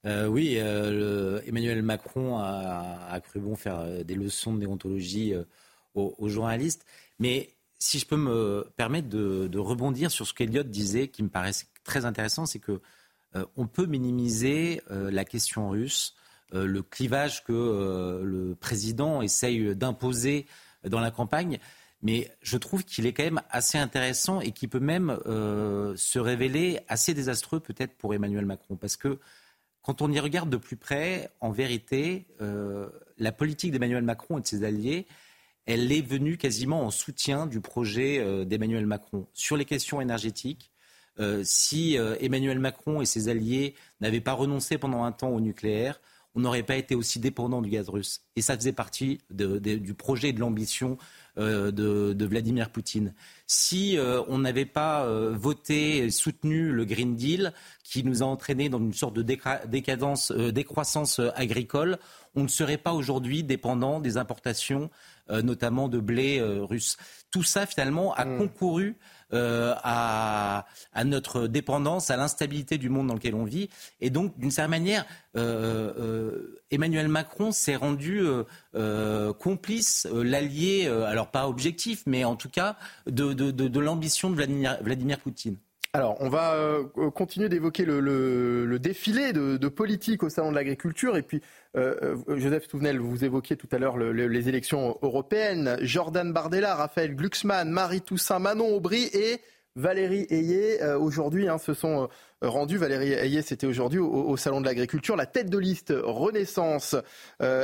[0.07, 5.35] Euh, oui, euh, Emmanuel Macron a, cru bon faire euh, des leçons de déontologie
[5.95, 6.87] aux, journalistes.
[7.19, 7.51] Mais
[7.81, 11.51] si je peux me permettre de, rebondir sur ce qu'Eliott disait, qui me paraît
[11.83, 12.81] très intéressant, c'est que
[13.57, 16.15] on peut minimiser la question russe,
[16.53, 20.47] le clivage que le président essaye d'imposer
[20.85, 21.59] dans la campagne.
[22.03, 26.81] Mais je trouve qu'il est quand même assez intéressant et qui peut même se révéler
[26.89, 28.77] assez désastreux peut-être pour Emmanuel Macron.
[28.77, 29.19] Parce que
[29.83, 34.41] quand on y regarde de plus près, en vérité, euh, la politique d'Emmanuel Macron et
[34.41, 35.07] de ses alliés,
[35.67, 39.27] elle est venue quasiment en soutien du projet euh, d'Emmanuel Macron.
[39.35, 40.72] Sur les questions énergétiques,
[41.21, 46.01] euh, si Emmanuel Macron et ses alliés n'avaient pas renoncé pendant un temps au nucléaire,
[46.35, 48.23] on n'aurait pas été aussi dépendant du gaz russe.
[48.37, 50.97] Et ça faisait partie du projet et de l'ambition
[51.37, 53.13] de, Vladimir Poutine.
[53.47, 53.99] Si
[54.29, 57.53] on n'avait pas voté et soutenu le Green Deal,
[57.85, 59.37] qui nous a entraîné dans une sorte de
[59.67, 61.99] décadence, décroissance agricole,
[62.35, 64.89] on ne serait pas aujourd'hui dépendant des importations,
[65.29, 66.97] notamment de blé russe.
[67.31, 68.39] Tout ça, finalement, a hmm.
[68.39, 68.97] concouru
[69.35, 70.65] euh, à,
[71.05, 73.71] notre dépendance, à l'instabilité du monde dans lequel on vit.
[74.01, 75.07] Et donc, d'une certaine manière,
[75.37, 78.23] euh, euh, Emmanuel Macron s'est rendu
[79.39, 82.77] complice, l'allié, alors pas objectif, mais en tout cas
[83.07, 85.57] de, l'ambition de Vladimir, Poutine.
[85.95, 86.79] Alors, on va
[87.15, 91.17] continuer d'évoquer le, défilé de, politique au Salon de l'Agriculture.
[91.17, 91.43] Et puis,
[91.75, 95.79] Joseph Touvenel, vous évoquiez tout à l'heure les élections européennes.
[95.81, 99.41] Jordan Bardella, Raphaël Glucksmann, Marie Toussaint, Manon Aubry et
[99.75, 102.09] Valérie Ayé, aujourd'hui, hein, se sont
[102.43, 102.77] rendus.
[102.77, 105.17] Valérie Ayé, c'était aujourd'hui au, Salon de l'Agriculture.
[105.17, 106.95] La tête de liste Renaissance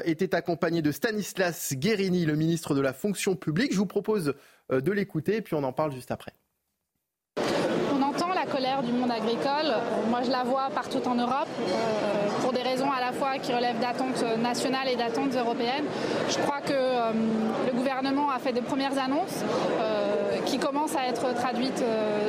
[0.04, 3.72] était accompagnée de Stanislas Guérini, le ministre de la Fonction publique.
[3.72, 4.34] Je vous propose
[4.70, 6.32] de l'écouter puis on en parle juste après
[8.58, 9.72] du monde agricole.
[10.10, 13.52] Moi, je la vois partout en Europe, euh, pour des raisons à la fois qui
[13.52, 15.84] relèvent d'attentes nationales et d'attentes européennes.
[16.28, 17.12] Je crois que euh,
[17.66, 19.44] le gouvernement a fait de premières annonces
[19.80, 21.84] euh, qui commencent à être traduites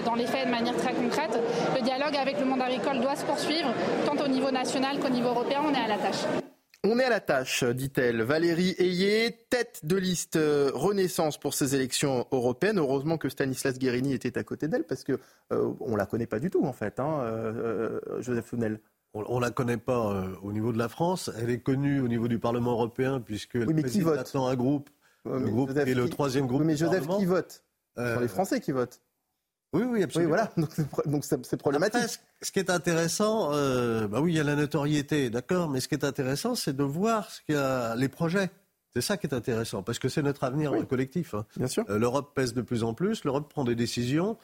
[0.05, 1.39] dans les faits de manière très concrète.
[1.75, 3.69] Le dialogue avec le monde agricole doit se poursuivre,
[4.05, 5.61] tant au niveau national qu'au niveau européen.
[5.67, 6.25] On est à la tâche.
[6.85, 8.21] On est à la tâche, dit-elle.
[8.21, 12.79] Valérie Ayé, tête de liste euh, Renaissance pour ces élections européennes.
[12.79, 15.19] Heureusement que Stanislas Guérini était à côté d'elle parce que
[15.51, 18.79] euh, on la connaît pas du tout en fait, hein, euh, Joseph Founel.
[19.13, 21.31] On, ne la connaît pas au niveau de la France.
[21.37, 24.33] Elle est connue au niveau du Parlement européen puisque oui, mais qui vote?
[24.35, 24.89] un groupe,
[25.25, 26.61] le groupe qui est le troisième groupe.
[26.63, 27.63] mais Joseph, qui vote?
[27.97, 29.01] Ce sont les Français qui votent.
[29.71, 30.35] Oui, oui, absolument.
[30.35, 32.19] Oui, voilà, donc c'est problématique.
[32.41, 35.87] ce qui est intéressant, euh, bah oui, il y a la notoriété, d'accord, mais ce
[35.87, 38.49] qui est intéressant, c'est de voir ce qu'il y a, les projets.
[38.95, 41.35] C'est ça qui est intéressant, parce que c'est notre avenir collectif.
[41.35, 41.45] Hein.
[41.55, 41.85] Bien sûr.
[41.89, 44.37] Euh, L'Europe pèse de plus en plus, l'Europe prend des décisions,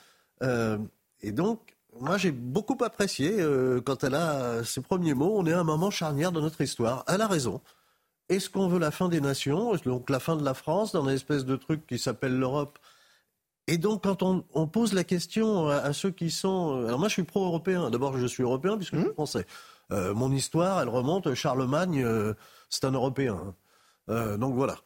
[0.43, 0.77] euh,
[1.21, 1.59] et donc,
[1.99, 3.37] moi, j'ai beaucoup apprécié
[3.85, 5.33] quand elle a ses premiers mots.
[5.37, 7.05] On est à un moment charnière de notre histoire.
[7.07, 7.61] Elle a raison.
[8.27, 11.15] Est-ce qu'on veut la fin des nations, donc la fin de la France, dans une
[11.15, 12.79] espèce de truc qui s'appelle l'Europe
[13.67, 16.77] et donc, quand on, pose la question à, ceux qui sont...
[16.77, 17.89] Euh, alors moi, je suis pro-européen.
[17.89, 19.13] D'abord, je suis européen puisque je suis mmh.
[19.13, 19.47] français.
[19.91, 21.33] Euh, mon histoire, elle remonte.
[21.33, 22.33] Charlemagne, euh,
[22.69, 23.55] c'est un Européen.
[24.07, 24.37] Hein.
[24.37, 24.77] donc voilà.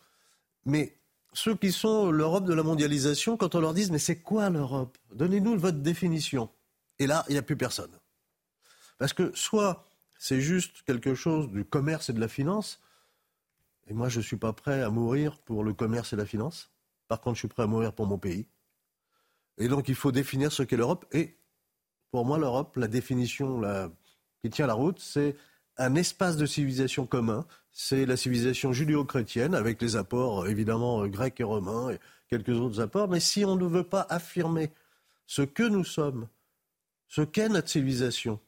[0.66, 0.98] Mais
[1.34, 4.98] ceux qui sont l'Europe de la mondialisation, quand on leur dit mais c'est quoi l'Europe?
[5.14, 6.50] Donnez-nous votre définition.
[7.00, 7.92] Et là, il n'y a plus personne.
[8.98, 9.86] Parce que soit
[10.18, 12.82] c'est juste quelque chose du commerce et de la finance,
[13.88, 16.70] et moi je ne suis pas prêt à mourir pour le commerce et la finance.
[17.08, 18.46] Par contre, je suis prêt à mourir pour mon pays.
[19.60, 21.05] Et donc, il faut définir ce qu'est l'Europe.
[21.12, 21.36] Et
[22.12, 23.62] pour moi, l'Europe, la définition
[24.41, 25.36] qui tient la route, c'est
[25.78, 27.45] un espace de civilisation commun.
[27.72, 31.99] C'est la civilisation judéo-chrétienne, avec les apports évidemment grecs et romains et
[32.30, 33.07] quelques autres apports.
[33.07, 34.72] Mais si on ne veut pas affirmer
[35.28, 36.28] ce que nous sommes,
[37.07, 38.39] ce qu'est notre civilisation,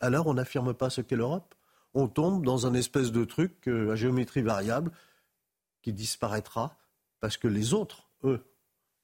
[0.00, 1.54] alors on n'affirme pas ce qu'est l'Europe.
[1.94, 4.92] On tombe dans un espèce de truc euh, à géométrie variable
[5.82, 6.76] qui disparaîtra
[7.20, 8.44] parce que les autres, eux,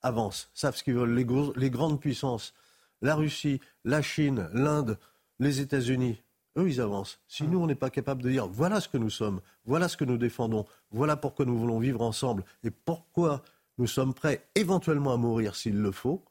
[0.05, 1.15] avancent, savent ce qu'ils veulent.
[1.15, 2.55] Les, grandes puissances,
[3.03, 4.99] la Russie, la Chine, l'Inde,
[5.41, 6.23] les États-Unis,
[6.57, 7.19] eux, ils avancent.
[7.27, 9.97] Si nous, on n'est pas capable de dire voilà ce que nous sommes, voilà ce
[9.97, 13.43] que nous défendons, voilà pourquoi nous voulons vivre ensemble et pourquoi
[13.79, 16.25] nous sommes prêts éventuellement à mourir s'il le faut,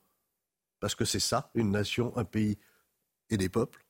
[0.80, 2.58] parce que c'est ça, une nation, un pays
[3.30, 3.84] et des peuples,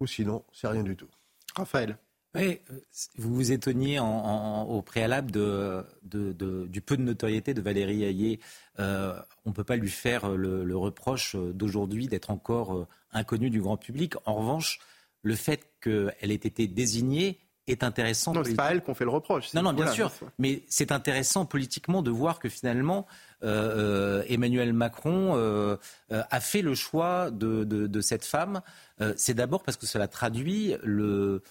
[0.00, 1.08] ou sinon, c'est rien du tout.
[1.54, 1.96] Raphaël.
[2.34, 2.76] Oui, euh,
[3.18, 8.40] vous vous étonniez au préalable du peu de notoriété de Valérie Hayé.
[8.78, 9.14] Euh,
[9.44, 13.76] on ne peut pas lui faire le, reproche d'aujourd'hui d'être encore euh, inconnue du grand
[13.76, 14.14] public.
[14.24, 14.80] En revanche,
[15.22, 18.32] le fait qu'elle ait été désignée est intéressant.
[18.32, 19.52] Non, c'est pas elle qu'on fait le reproche.
[19.54, 20.10] Non, non, bien sûr.
[20.38, 23.06] Mais c'est intéressant politiquement de voir que finalement,
[23.42, 25.78] Emmanuel Macron
[26.10, 28.62] a fait le choix de cette femme.
[29.16, 31.42] c'est d'abord parce que cela traduit le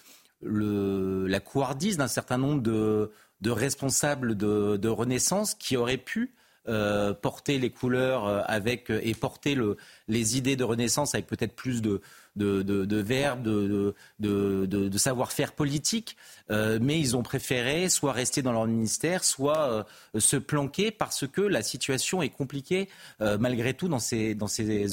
[0.43, 3.11] la couardise d'un certain nombre de,
[3.49, 6.33] responsables de, Renaissance qui auraient pu
[6.67, 9.77] euh, porter les couleurs euh, avec et porter le,
[10.07, 12.01] les idées de Renaissance avec peut-être plus de,
[12.35, 16.17] de, verbe, de, savoir-faire politique,
[16.51, 21.41] euh, mais ils ont préféré soit rester dans leur ministère, soit se planquer parce que
[21.41, 22.89] la situation est compliquée
[23.19, 24.35] malgré tout dans ces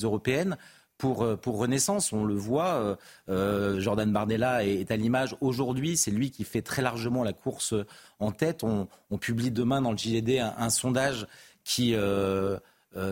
[0.02, 0.56] européennes
[0.98, 2.12] pour, euh, pour Renaissance.
[2.12, 2.96] On le voit, euh,
[3.28, 5.96] euh, Jordan Bardella est, à l'image aujourd'hui.
[5.96, 7.74] C'est lui qui fait très largement la course
[8.18, 8.64] en tête.
[8.64, 8.88] On,
[9.18, 11.26] publie demain dans le JDD un, sondage
[11.64, 11.94] qui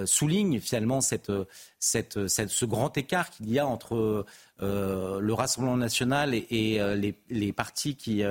[0.05, 1.33] souligne finalement cette,
[1.79, 4.25] cette, ce grand écart qu'il y a entre
[4.61, 6.81] le Rassemblement national et,
[7.31, 8.23] les, partis qui,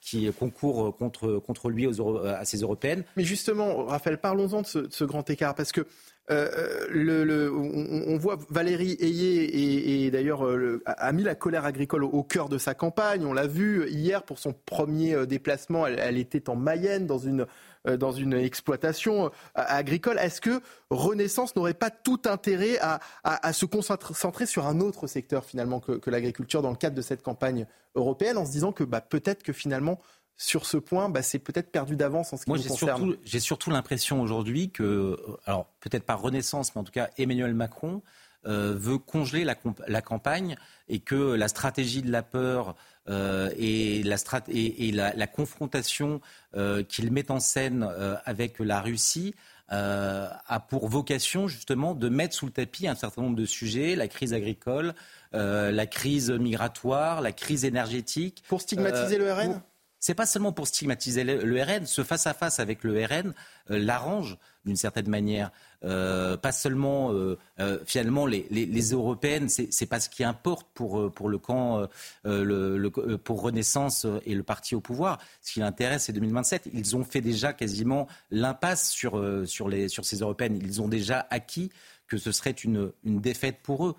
[0.00, 3.04] qui concourent contre, contre lui aux, à ces européennes.
[3.16, 5.86] Mais justement, Raphaël, parlons-en de ce, grand écart, parce que
[6.30, 10.46] euh, le, on, voit Valérie Ayé et, d'ailleurs
[10.86, 13.24] a mis la colère agricole au, cœur de sa campagne.
[13.24, 15.86] On l'a vu hier pour son premier déplacement.
[15.86, 17.46] Elle, était en Mayenne dans une
[17.88, 20.18] euh, dans une exploitation euh, agricole.
[20.18, 20.60] Est-ce que
[20.90, 26.60] Renaissance n'aurait pas tout intérêt à, se concentrer sur un autre secteur finalement que, l'agriculture
[26.60, 29.98] dans le cadre de cette campagne européenne en se disant que bah, peut-être que finalement
[30.40, 33.16] sur ce point, bah, c'est peut-être perdu d'avance en ce qui Moi, nous concerne.
[33.24, 37.54] J'ai surtout l'impression aujourd'hui que, euh, alors peut-être pas Renaissance, mais en tout cas Emmanuel
[37.54, 38.02] Macron
[38.42, 40.56] veut congeler la, campagne
[40.88, 42.74] et que la stratégie de la peur
[43.10, 44.16] euh, et, la,
[44.48, 46.20] et, la, confrontation
[46.56, 49.34] euh, qu'il met en scène euh, avec la Russie
[49.68, 54.08] a pour vocation justement de mettre sous le tapis un certain nombre de sujets, la
[54.08, 54.94] crise agricole,
[55.32, 58.42] la crise migratoire, la crise énergétique.
[58.48, 59.62] Pour stigmatiser le RN
[60.00, 63.34] c'est pas seulement pour stigmatiser le, RN, ce face-à-face avec le RN
[63.68, 65.50] l'arrange d'une certaine manière.
[65.84, 71.10] Euh, pas seulement euh, euh, finalement les, les, européennes, c'est pas ce qui importe pour
[71.12, 71.86] pour le camp,
[72.24, 75.18] le, pour Renaissance et le parti au pouvoir.
[75.40, 76.68] Ce qui l'intéresse, c'est 2027.
[76.72, 80.58] Ils ont fait déjà quasiment l'impasse sur sur les sur ces européennes.
[80.62, 81.70] Ils ont déjà acquis
[82.08, 83.96] que ce serait une une défaite pour eux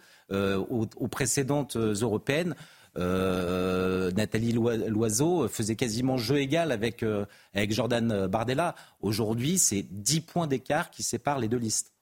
[0.70, 2.56] aux précédentes européennes.
[2.98, 8.76] Euh, Nathalie Loiseau faisait quasiment jeu égal avec, euh, avec Jordan Bardella.
[9.02, 11.94] Aujourd'hui, c'est 10 points d'écart qui séparent les deux listes.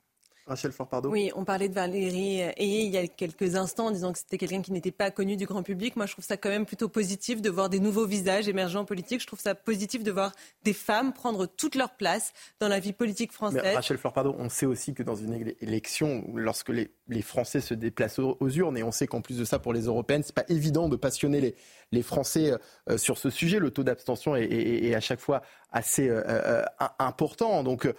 [0.50, 0.72] Rachel
[1.04, 4.40] Oui, on parlait de Valérie Ayé il y a quelques instants en disant que c'était
[4.40, 5.96] quelqu'un qui n'était pas connu du grand public.
[5.96, 9.22] Moi, je trouve ça quand même plutôt positif de voir des nouveaux visages émergents politiques.
[9.22, 10.32] Je trouve ça positif de voir
[10.64, 13.62] des femmes prendre toute leur place dans la vie politique française.
[13.64, 16.90] Mais Rachel Florpardo, on sait aussi que dans une élection, lorsque les,
[17.22, 20.24] Français se déplacent aux, urnes, et on sait qu'en plus de ça, pour les européennes,
[20.24, 21.56] c'est pas évident de passionner les,
[21.92, 22.54] les Français
[22.90, 23.60] euh, sur ce sujet.
[23.60, 25.42] Le taux d'abstention est, à chaque fois
[25.72, 26.64] assez euh, euh,
[27.00, 27.64] important.
[27.64, 27.92] Donc,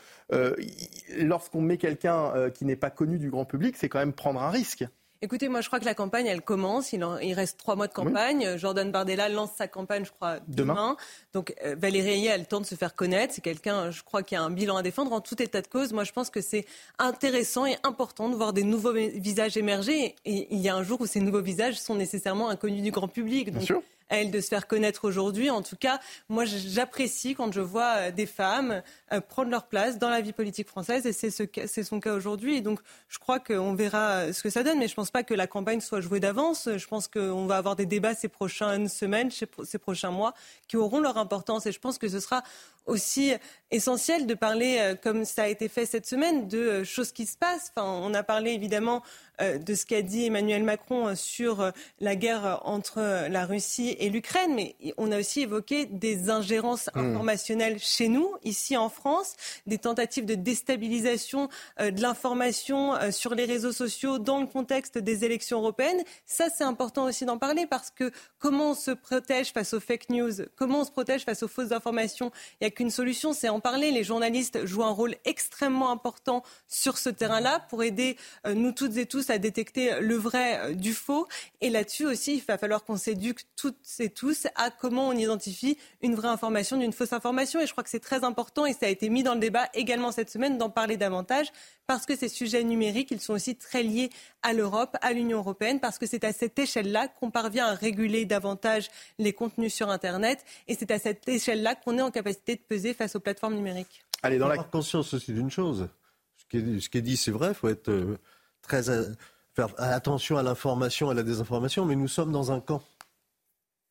[1.18, 4.50] lorsqu'on met quelqu'un qui n'est pas connu du grand public, c'est quand même prendre un
[4.50, 4.84] risque.
[5.22, 6.92] Écoutez, moi je crois que la campagne, elle commence.
[6.92, 8.56] Il, il reste trois mois de campagne.
[8.56, 10.96] Jordan Bardella lance sa campagne, je crois, demain.
[11.34, 13.34] Donc Valérie Ayé a le temps de se faire connaître.
[13.34, 15.12] C'est quelqu'un, je crois, qui a un bilan à défendre.
[15.12, 16.64] En tout état de cause, moi je pense que c'est
[16.98, 20.16] intéressant et important de voir des nouveaux visages émerger.
[20.24, 23.08] Et il y a un jour où ces nouveaux visages sont nécessairement inconnus du grand
[23.08, 23.52] public.
[23.52, 25.50] Bien sûr à elle de se faire connaître aujourd'hui.
[25.50, 28.82] En tout cas, moi, j'apprécie quand je vois euh, des femmes
[29.12, 32.56] euh, prendre leur place dans la vie politique française et c'est ce, son cas aujourd'hui.
[32.56, 35.10] Et donc, je crois qu'on verra euh, ce que ça donne, mais je ne pense
[35.10, 36.68] pas que la campagne soit jouée d'avance.
[36.76, 40.34] Je pense qu'on va avoir des débats ces prochaines semaines, ces prochains mois,
[40.68, 41.66] qui auront leur importance.
[41.66, 42.42] Et je pense que ce sera
[42.86, 43.32] aussi
[43.70, 47.72] essentiel de parler, comme ça a été fait cette semaine, de choses qui se passent.
[47.76, 49.02] Enfin, on a parlé évidemment
[49.40, 51.70] euh, de ce qu'a dit Emmanuel Macron euh, sur euh,
[52.00, 56.98] la guerre entre la Russie et l'Ukraine, mais on a aussi évoqué des ingérences hmm.
[56.98, 63.72] informationnelles chez nous, ici en France, des tentatives de déstabilisation de l'information sur les réseaux
[63.72, 66.02] sociaux dans le contexte des élections européennes.
[66.26, 70.10] Ça, c'est important aussi d'en parler parce que comment on se protège face aux fake
[70.10, 73.48] news, comment on se protège face aux fausses informations, il n'y a qu'une solution, c'est
[73.48, 73.90] en parler.
[73.90, 78.16] Les journalistes jouent un rôle extrêmement important sur ce terrain-là pour aider
[78.46, 81.26] nous toutes et tous à détecter le vrai euh, du faux.
[81.60, 85.78] Et là-dessus aussi, il va falloir qu'on s'éduque toutes et tous à comment on identifie
[86.02, 87.60] une vraie information d'une fausse information.
[87.60, 89.68] Et je crois que c'est très important et ça a été mis dans le débat
[89.74, 91.52] également cette semaine d'en parler davantage
[91.90, 94.10] parce que ces sujets numériques, ils sont aussi très liés
[94.42, 98.26] à l'Europe, à l'Union européenne, parce que c'est à cette échelle-là qu'on parvient à réguler
[98.26, 102.60] davantage les contenus sur Internet et c'est à cette échelle-là qu'on est en capacité de
[102.60, 104.04] peser face aux plateformes numériques.
[104.22, 105.88] Allez, dans la conscience aussi d'une chose.
[106.36, 108.16] Ce qui est, ce qui est dit, c'est vrai, il faut être euh,
[108.62, 109.12] très euh,
[109.56, 112.84] faire attention à l'information, à la désinformation, mais nous sommes dans un camp.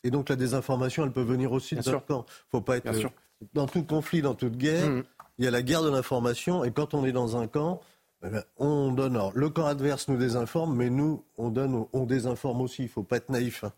[0.05, 2.25] Et donc la désinformation, elle peut venir aussi de notre camp.
[2.49, 3.09] Faut pas être euh,
[3.53, 4.89] dans tout conflit, dans toute guerre.
[4.89, 5.03] Mmh.
[5.39, 7.79] Il y a la guerre de l'information, et quand on est dans un camp,
[8.25, 9.17] eh ben, on donne.
[9.33, 12.83] le camp adverse nous désinforme, mais nous, on donne, on désinforme aussi.
[12.83, 13.63] Il faut pas être naïf.
[13.63, 13.71] Hein.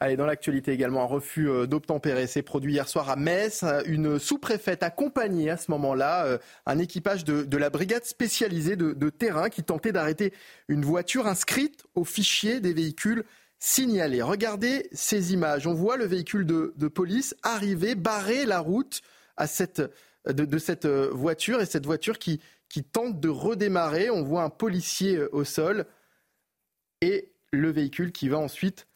[0.00, 3.64] Allez, dans l'actualité également, un refus euh, d'obtempérer s'est produit hier soir à Metz.
[3.86, 9.50] Une sous-préfète accompagnait à ce moment-là euh, un équipage de, la brigade spécialisée de, terrain
[9.50, 10.32] qui tentait d'arrêter
[10.66, 13.24] une voiture inscrite au fichier des véhicules
[13.60, 14.20] signalés.
[14.20, 15.68] Regardez ces images.
[15.68, 19.00] On voit le véhicule de, police arriver, barrer la route
[19.36, 19.80] à cette,
[20.26, 24.10] de, cette euh, voiture et cette voiture qui, qui tente de redémarrer.
[24.10, 25.86] On voit un policier au sol
[27.00, 28.86] et le véhicule qui va ensuite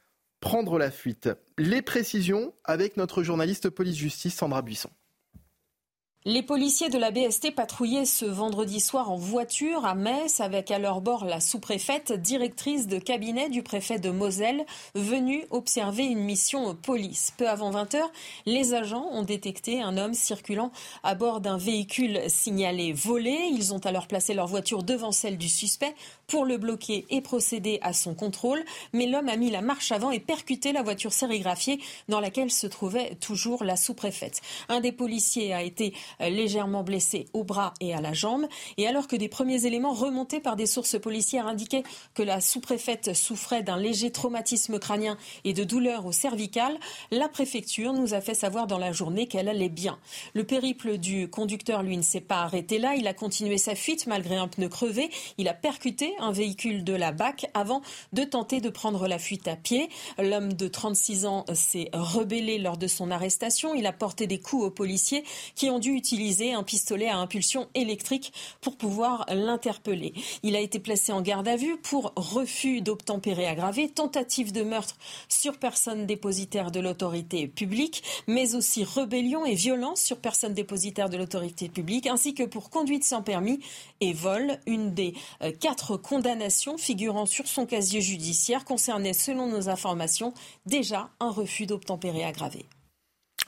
[0.41, 1.29] prendre la fuite.
[1.59, 4.91] Les précisions avec notre journaliste police-justice Sandra Buisson.
[6.31, 10.79] Les policiers de la BST patrouillaient ce vendredi soir en voiture à Metz avec à
[10.79, 16.75] leur bord la sous-préfète, directrice de cabinet du préfet de Moselle, venue observer une mission
[16.75, 17.33] police.
[17.39, 18.13] Peu avant 20 heures,
[18.45, 20.71] les agents ont détecté un homme circulant
[21.03, 23.49] à bord d'un véhicule signalé volé.
[23.51, 25.95] Ils ont alors placé leur voiture devant celle du suspect
[26.27, 28.63] pour le bloquer et procéder à son contrôle.
[28.93, 32.67] Mais l'homme a mis la marche avant et percuté la voiture sérigraphiée dans laquelle se
[32.67, 34.43] trouvait toujours la sous-préfète.
[34.69, 38.47] Un des policiers a été légèrement blessé au bras et à la jambe.
[38.77, 43.15] Et alors que des premiers éléments remontés par des sources policières indiquaient que la sous-préfète
[43.15, 46.79] souffrait d'un léger traumatisme crânien et de douleurs au cervical,
[47.11, 49.99] la préfecture nous a fait savoir dans la journée qu'elle allait bien.
[50.35, 52.95] Le périple du conducteur, lui, ne s'est pas arrêté là.
[52.97, 55.11] Il a continué sa fuite malgré un pneu crevé.
[55.39, 59.49] Il a percuté un véhicule de la BAC avant de tenter de prendre la fuite
[59.49, 59.89] à pied.
[60.19, 63.75] L'homme de 36 ans s'est rebellé lors de son arrestation.
[63.75, 67.69] Il a porté des coups aux policiers qui ont dû utiliser un pistolet à impulsion
[67.75, 70.15] électrique pour pouvoir l'interpeller.
[70.43, 74.97] Il a été placé en garde à vue pour refus d'obtempérer aggravé, tentative de meurtre
[75.29, 81.17] sur personne dépositaire de l'autorité publique, mais aussi rébellion et violence sur personne dépositaire de
[81.17, 83.61] l'autorité publique, ainsi que pour conduite sans permis
[84.01, 84.59] et vol.
[84.67, 90.33] Une des euh, quatre condamnations figurant sur son casier judiciaire concernait, selon nos informations,
[90.67, 92.67] déjà un refus d'obtempérer aggravé.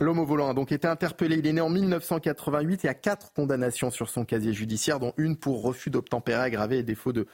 [0.01, 1.37] L'homme au volant a donc été interpellé.
[1.37, 5.37] Il est né en 1988 et a quatre condamnations sur son casier judiciaire, dont une
[5.37, 7.27] pour refus d'obtempérer aggravé et défaut de,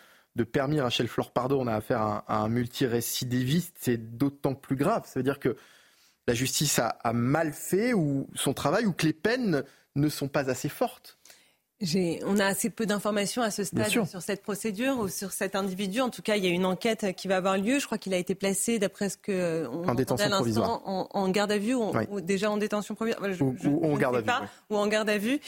[0.44, 0.80] permis.
[0.80, 3.76] Rachel Flore Pardo, on a affaire à un, un multirécidiviste.
[3.78, 5.04] C'est d'autant plus grave.
[5.06, 5.56] Ça veut dire que
[6.26, 9.62] la justice a, a mal fait ou son travail ou que les peines
[9.94, 11.15] ne sont pas assez fortes
[12.24, 16.00] on a assez peu d'informations à ce stade sur cette procédure ou sur cet individu.
[16.00, 17.78] En tout cas, il y a une enquête qui va avoir lieu.
[17.78, 21.52] Je crois qu'il a été placé, d'après ce que on en détention provisoire, en, garde
[21.52, 23.22] à vue ou, déjà en détention provisoire,
[23.64, 25.38] ou, en garde à vue, ou en garde à vue.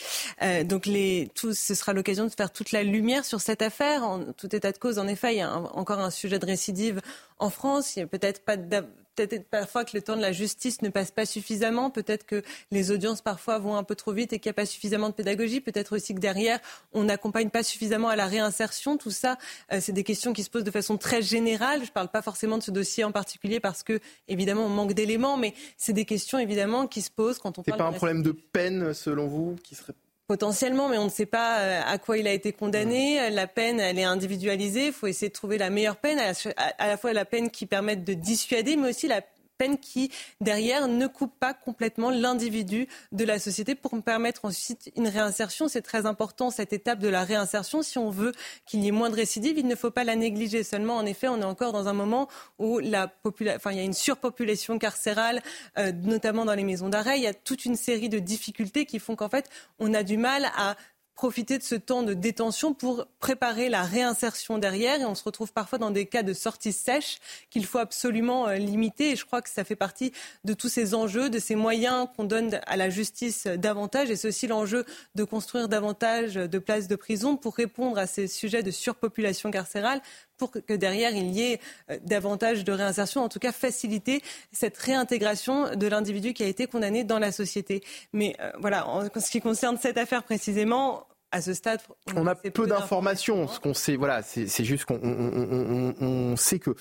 [0.42, 4.02] Euh, donc les, tout, ce sera l'occasion de faire toute la lumière sur cette affaire.
[4.04, 7.00] En tout état de cause, en effet, il y a encore un sujet de récidive
[7.38, 7.96] en France.
[7.96, 8.56] Il n'y a peut-être pas
[9.26, 12.90] peut-être parfois que le temps de la justice ne passe pas suffisamment, peut-être que les
[12.90, 15.60] audiences parfois vont un peu trop vite et qu'il n'y a pas suffisamment de pédagogie,
[15.60, 16.60] peut-être aussi que derrière,
[16.92, 18.96] on n'accompagne pas suffisamment à la réinsertion.
[18.96, 19.38] Tout ça,
[19.72, 21.80] euh, c'est des questions qui se posent de façon très générale.
[21.80, 24.92] Je ne parle pas forcément de ce dossier en particulier parce que, évidemment, on manque
[24.92, 27.78] d'éléments, mais c'est des questions, évidemment, qui se posent quand on parle...
[27.78, 29.94] C'est pas un problème de peine, selon vous, qui serait
[30.28, 33.30] Potentiellement, mais on ne sait pas euh, à quoi il a été condamné.
[33.30, 34.88] La peine, elle est individualisée.
[34.88, 38.04] Il faut essayer de trouver la meilleure peine, à la fois la peine qui permette
[38.04, 39.22] de dissuader, mais aussi la
[39.58, 45.08] peine qui, derrière, ne coupe pas complètement l'individu de la société pour permettre ensuite une
[45.08, 45.68] réinsertion.
[45.68, 47.82] C'est très important, cette étape de la réinsertion.
[47.82, 48.32] Si on veut
[48.64, 50.62] qu'il y ait moins de récidives, il ne faut pas la négliger.
[50.62, 52.28] Seulement, en effet, on est encore dans un moment
[52.58, 55.42] où il y a une surpopulation carcérale,
[55.78, 57.18] euh, notamment dans les maisons d'arrêt.
[57.18, 59.48] Il y a toute une série de difficultés qui font qu'en fait,
[59.78, 60.76] on a du mal à
[61.18, 65.00] profiter de ce temps de détention pour préparer la réinsertion derrière.
[65.00, 67.18] Et on se retrouve parfois dans des cas de sortie sèche
[67.50, 69.10] qu'il faut absolument euh, limiter.
[69.10, 70.12] Et je crois que ça fait partie
[70.44, 74.10] de tous ces enjeux, de ces moyens qu'on donne à la justice davantage.
[74.10, 74.84] Et c'est aussi l'enjeu
[75.16, 80.00] de construire davantage de places de prison pour répondre à ces sujets de surpopulation carcérale
[80.38, 81.60] pour que derrière il y ait
[81.90, 84.22] euh, davantage de réinsertion, en tout cas faciliter
[84.52, 87.82] cette réintégration de l'individu qui a été condamné dans la société.
[88.12, 91.80] Mais euh, voilà, en ce qui concerne cette affaire précisément, à ce stade,
[92.16, 93.48] on, a peu, d'informations.
[93.48, 96.74] Ce qu'on sait, voilà, c'est juste qu'on sait que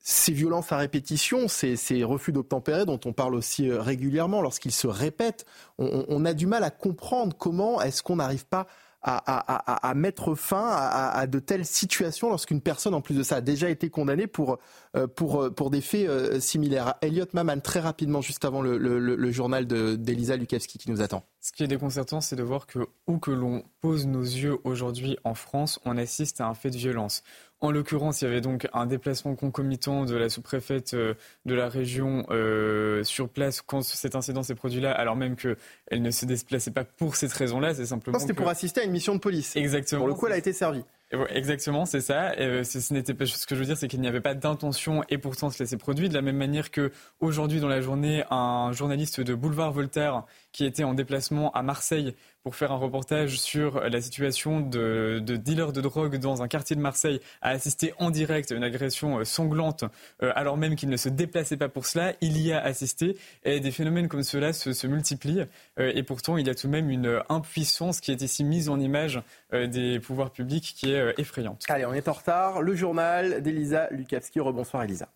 [0.00, 4.88] ces violences à répétition, ces, refus d'obtempérer dont on parle aussi euh, régulièrement, lorsqu'ils se
[4.88, 5.46] répètent,
[5.78, 8.66] on, on, a du mal à comprendre comment est-ce qu'on n'arrive pas
[9.02, 13.68] à, mettre fin à, de telles situations lorsqu'une personne, en plus de ça, a déjà
[13.68, 14.58] été condamnée pour,
[14.96, 16.94] euh, pour, euh, pour des faits euh, similaires.
[17.00, 21.24] Elliot Maman, très rapidement, juste avant le, le, journal d'Elisa Lukavski qui nous attend.
[21.44, 22.78] Ce qui est déconcertant, c'est de voir que
[23.08, 26.76] où que l'on pose nos yeux aujourd'hui en France, on assiste à un fait de
[26.76, 27.24] violence.
[27.60, 31.14] En l'occurrence, il y avait donc un déplacement concomitant de la sous-préfète euh,
[31.44, 35.56] de la région euh, sur place quand cet incident s'est produit là, alors même qu'elle
[35.90, 38.20] ne se déplaçait pas pour cette raison-là, c'est simplement.
[38.20, 39.56] C'était pour assister à une mission de police.
[39.56, 40.02] Exactement.
[40.02, 40.84] Pour le coup, elle a été servie.
[41.28, 42.32] Exactement, c'est ça.
[42.38, 45.04] Euh, ce n'était pas ce que je veux dire, c'est qu'il n'y avait pas d'intention
[45.10, 46.08] et pourtant cela s'est produit.
[46.08, 46.90] De la même manière que
[47.20, 52.14] aujourd'hui dans la journée, un journaliste de Boulevard Voltaire qui était en déplacement à Marseille
[52.42, 56.80] pour faire un reportage sur la situation de, dealers de drogue dans un quartier de
[56.80, 59.84] Marseille, a assisté en direct à une agression euh, sanglante,
[60.22, 62.14] euh, alors même qu'il ne se déplaçait pas pour cela.
[62.20, 65.46] Il y a assisté et des phénomènes comme cela se, multiplient.
[65.78, 68.68] Euh, et pourtant, il y a tout de même une impuissance qui est ici mise
[68.68, 69.22] en image
[69.52, 71.64] des pouvoirs publics qui est effrayante.
[71.68, 72.62] Allez, on est en retard.
[72.62, 74.40] Le journal d'Elisa Lukavski.
[74.40, 75.08] Rebonsoir, Elisa.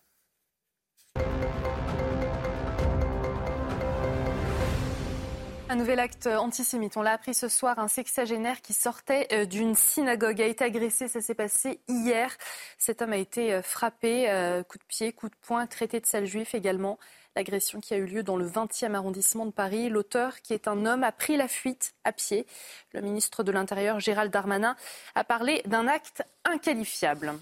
[5.69, 6.95] Un nouvel acte antisémite.
[6.95, 7.77] On l'a appris ce soir.
[7.77, 11.09] Un sexagénaire qui sortait euh, d'une synagogue a été agressé.
[11.09, 12.33] Ça s'est passé hier.
[12.77, 16.05] Cet homme a été euh, frappé, euh, coup de pied, coup de poing, traité de
[16.05, 16.97] sale juif également.
[17.35, 19.89] L'agression qui a eu lieu dans le 20e arrondissement de Paris.
[19.89, 22.47] L'auteur, qui est un homme, a pris la fuite à pied.
[22.93, 24.77] Le ministre de l'Intérieur, Gérald Darmanin,
[25.15, 27.33] a parlé d'un acte inqualifiable.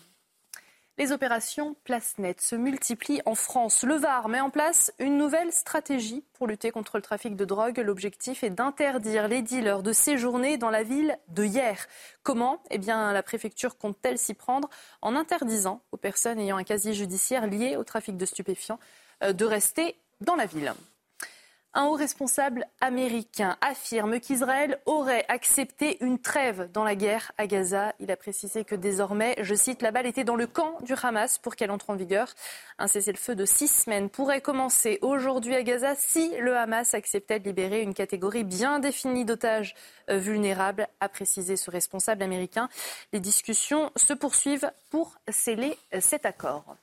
[0.97, 3.83] Les opérations Place Net se multiplient en France.
[3.83, 7.79] Le Var met en place une nouvelle stratégie pour lutter contre le trafic de drogue.
[7.79, 11.85] L'objectif est d'interdire les dealers de séjourner dans la ville de hier.
[12.23, 12.63] Comment?
[12.71, 14.69] Eh la préfecture compte-t-elle s'y prendre
[15.01, 18.79] en interdisant aux personnes ayant un casier judiciaire lié au trafic de stupéfiants
[19.21, 20.73] euh, de rester dans la ville?
[21.77, 27.93] Un haut responsable américain affirme qu'Israël aurait accepté une trêve dans la guerre à Gaza.
[27.99, 31.37] Il a précisé que désormais, je cite, la balle était dans le camp du Hamas
[31.37, 32.33] pour qu'elle entre en vigueur.
[32.79, 37.45] Un cessez-le-feu de six semaines pourrait commencer aujourd'hui à Gaza si le Hamas acceptait de
[37.49, 39.75] libérer une catégorie bien définie d'otages
[40.09, 42.69] euh, vulnérables, a précisé ce responsable américain.
[43.11, 46.77] Les discussions se poursuivent pour sceller cet accord.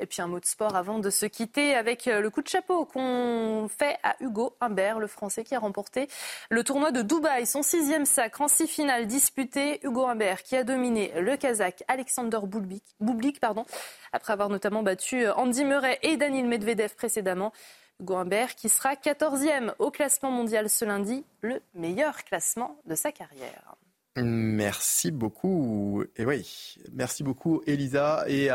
[0.00, 2.48] Et puis un mot de sport avant de se quitter avec euh, le coup de
[2.48, 6.08] chapeau qu'on fait à Hugo Humbert, le Français qui a remporté
[6.50, 9.80] le tournoi de Dubaï, son sixième sacre en six finales disputées.
[9.84, 13.64] Hugo Humbert qui a dominé le Kazakh Alexander Bublik, pardon,
[14.12, 17.52] après avoir notamment battu euh, Andy Murray et Daniel Medvedev précédemment.
[18.00, 23.10] Hugo Humbert qui sera 14e au classement mondial ce lundi, le meilleur classement de sa
[23.10, 23.74] carrière.
[24.22, 26.04] Merci beaucoup.
[26.16, 28.50] Et oui, merci beaucoup Elisa et,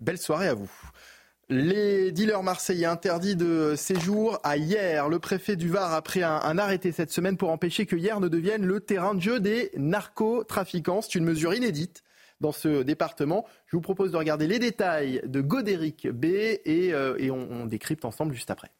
[0.00, 0.70] belle soirée à vous.
[1.48, 5.08] Les dealers marseillais interdits de séjour à hier.
[5.08, 8.20] Le préfet du Var a pris un, un, arrêté cette semaine pour empêcher que hier
[8.20, 11.02] ne devienne le terrain de jeu des narcotrafiquants.
[11.02, 12.04] C'est une mesure inédite
[12.42, 13.46] dans ce département.
[13.66, 18.34] Je vous propose de regarder les détails de Godéric B et, euh, on décrypte ensemble
[18.34, 18.70] juste après.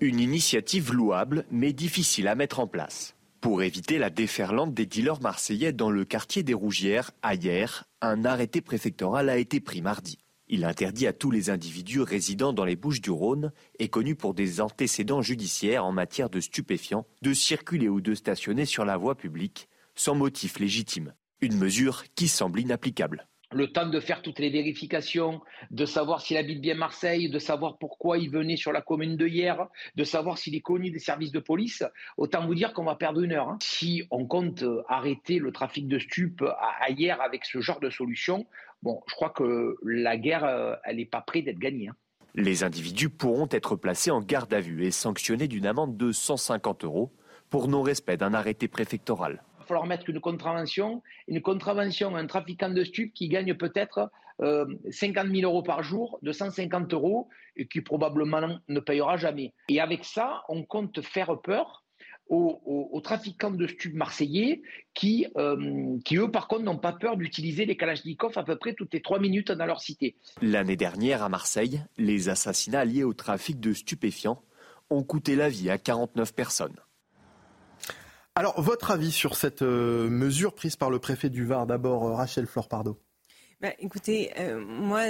[0.00, 3.14] Une initiative louable mais difficile à mettre en place.
[3.44, 8.62] Pour éviter la déferlante des dealers marseillais dans le quartier des Rougières, hier, un arrêté
[8.62, 10.16] préfectoral a été pris mardi.
[10.48, 14.32] Il interdit à tous les individus résidant dans les Bouches du Rhône et connus pour
[14.32, 19.14] des antécédents judiciaires en matière de stupéfiants de circuler ou de stationner sur la voie
[19.14, 21.12] publique sans motif légitime.
[21.42, 25.40] Une mesure qui semble inapplicable le temps de faire toutes les vérifications,
[25.70, 29.26] de savoir s'il habite bien Marseille, de savoir pourquoi il venait sur la commune de
[29.26, 31.84] hier, de savoir s'il est connu des services de police,
[32.16, 33.48] autant vous dire qu'on va perdre une heure.
[33.48, 33.58] Hein.
[33.62, 38.46] Si on compte arrêter le trafic de stupes à, hier avec ce genre de solution,
[38.84, 41.88] je crois que la guerre, euh, elle n'est pas prête d'être gagnée.
[41.88, 41.96] Hein.
[42.34, 46.84] Les individus pourront être placés en garde à vue et sanctionnés d'une amende de 150
[46.84, 47.12] euros
[47.48, 51.02] pour non-respect d'un arrêté préfectoral va falloir mettre une contravention.
[51.26, 54.10] Une contravention à un trafiquant de stupes qui gagne peut-être
[54.42, 59.52] euh, 50 000 euros par jour, de 150 euros, et qui probablement ne payera jamais.
[59.68, 61.84] Et avec ça, on compte faire peur
[62.28, 64.62] aux, trafiquants de stupes marseillais
[64.94, 68.74] qui, euh, qui, eux, par contre, n'ont pas peur d'utiliser les Kalachnikov à peu près
[68.74, 70.16] toutes les trois minutes dans leur cité.
[70.40, 74.42] L'année dernière, à Marseille, les assassinats liés au trafic de stupéfiants
[74.90, 76.76] ont coûté la vie à 49 personnes.
[78.36, 82.14] Alors, votre avis sur cette euh, mesure prise par le préfet du Var, d'abord euh,
[82.14, 82.98] Rachel Florpardo?
[83.60, 85.02] Bah, écoutez, euh, moi,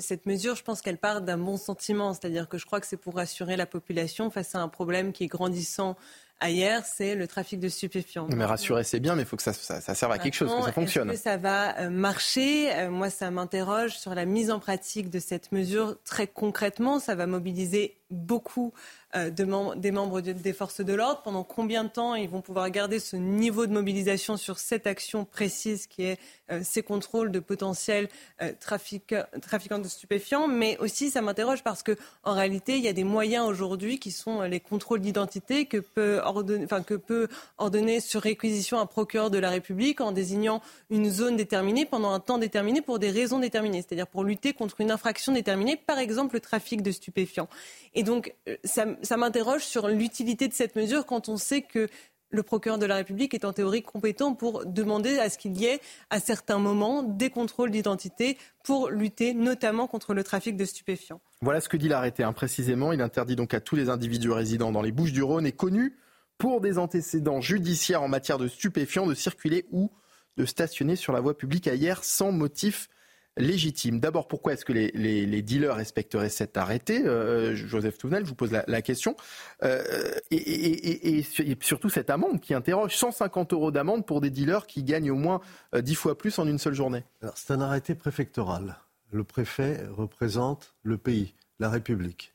[0.00, 2.96] cette mesure, je pense qu'elle part d'un bon sentiment, c'est-à-dire que je crois que c'est
[2.96, 5.96] pour rassurer la population face à un problème qui est grandissant
[6.40, 8.26] ailleurs, c'est le trafic de stupéfiants.
[8.34, 10.64] Mais rassurer, c'est bien, mais il faut que ça, ça, serve à quelque chose, que
[10.64, 11.08] ça fonctionne.
[11.10, 12.88] Est-ce que ça va marcher?
[12.88, 16.98] Moi, ça m'interroge sur la mise en pratique de cette mesure très concrètement.
[16.98, 18.72] Ça va mobiliser beaucoup
[19.14, 21.22] euh, de des membres des forces de l'ordre.
[21.22, 25.24] Pendant combien de temps ils vont pouvoir garder ce niveau de mobilisation sur cette action
[25.24, 26.18] précise qui est
[26.62, 28.08] ces contrôles de potentiels
[28.40, 32.92] euh, trafiquants de stupéfiants Mais aussi, ça m'interroge parce que en réalité, il y a
[32.92, 39.30] des moyens aujourd'hui qui sont les contrôles d'identité que peut ordonner, sur réquisition un procureur
[39.30, 43.38] de la République en désignant une zone déterminée pendant un temps déterminé pour des raisons
[43.38, 47.48] déterminées, c'est-à-dire pour lutter contre une infraction déterminée, par exemple le trafic de stupéfiants.
[47.94, 48.34] Et donc,
[48.64, 51.88] ça m'interroge sur l'utilité de cette mesure quand on sait que
[52.32, 55.66] le procureur de la République est en théorie compétent pour demander à ce qu'il y
[55.66, 55.80] ait
[56.10, 61.20] à certains moments des contrôles d'identité pour lutter notamment contre le trafic de stupéfiants.
[61.42, 62.32] Voilà ce que dit l'arrêté hein.
[62.32, 62.92] précisément.
[62.92, 65.96] Il interdit donc à tous les individus résidant dans les Bouches du Rhône et connus
[66.38, 69.90] pour des antécédents judiciaires en matière de stupéfiants de circuler ou
[70.38, 72.88] de stationner sur la voie publique ailleurs sans motif
[73.36, 74.00] légitime.
[74.00, 77.06] D'abord, pourquoi est-ce que les, dealers respecteraient cet arrêté?
[77.06, 79.16] Euh, Joseph Touvenel, je vous pose la, question.
[79.62, 79.82] Euh,
[80.30, 81.24] et,
[81.60, 85.40] surtout cette amende qui interroge 150 euros d'amende pour des dealers qui gagnent au moins
[85.74, 87.04] 10 euh, fois plus en une seule journée.
[87.34, 88.76] C'est un arrêté préfectoral.
[89.10, 92.32] Le préfet représente le pays, la République.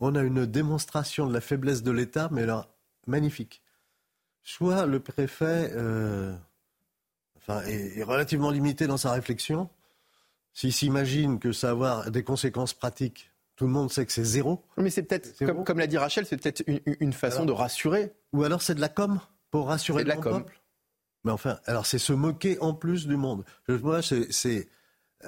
[0.00, 2.68] on a une démonstration de la faiblesse de l'État, mais alors
[3.06, 3.62] magnifique.
[4.42, 5.72] Soit le préfet
[7.66, 9.68] est, relativement limité dans sa réflexion,
[10.58, 14.24] s'il s'imagine que ça va avoir des conséquences pratiques, tout le monde sait que c'est
[14.24, 14.64] zéro.
[14.76, 18.12] Mais c'est peut-être, comme, l'a dit Rachel, c'est peut-être une, façon de rassurer.
[18.32, 19.20] Ou alors c'est de la com
[19.52, 20.60] pour rassurer le peuple.
[21.22, 23.44] Mais enfin, alors c'est se moquer en plus du monde.
[23.68, 24.68] Moi, c'est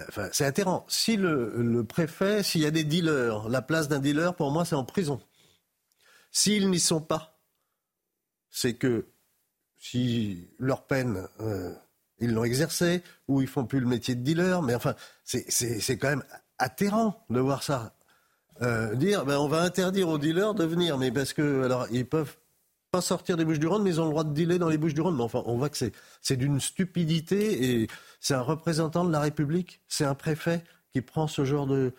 [0.09, 0.85] Enfin, c'est atterrant.
[0.89, 4.75] Si le, préfet, s'il y a des dealers, la place d'un dealer, pour moi, c'est
[4.75, 5.21] en prison.
[6.33, 7.41] S'ils n'y sont pas,
[8.51, 9.07] c'est que
[9.79, 11.73] si leur peine, euh,
[12.21, 14.95] ils l'ont exercée, ou ils font plus le métier de dealer, mais enfin,
[15.25, 16.25] c'est quand même
[16.59, 17.95] atterrant de voir ça.
[18.63, 22.07] Euh, dire, ben, on va interdire aux dealers de venir, mais parce que, alors, ils
[22.07, 22.37] peuvent
[22.91, 25.17] pas sortir des Bouches-du-Rhône, mais ils ont le droit de dealer dans les Bouches-du-Rhône.
[25.17, 27.89] Mais enfin, on voit que c'est d'une stupidité et
[28.21, 31.95] c'est un représentant de la République, c'est un préfet qui prend ce genre de...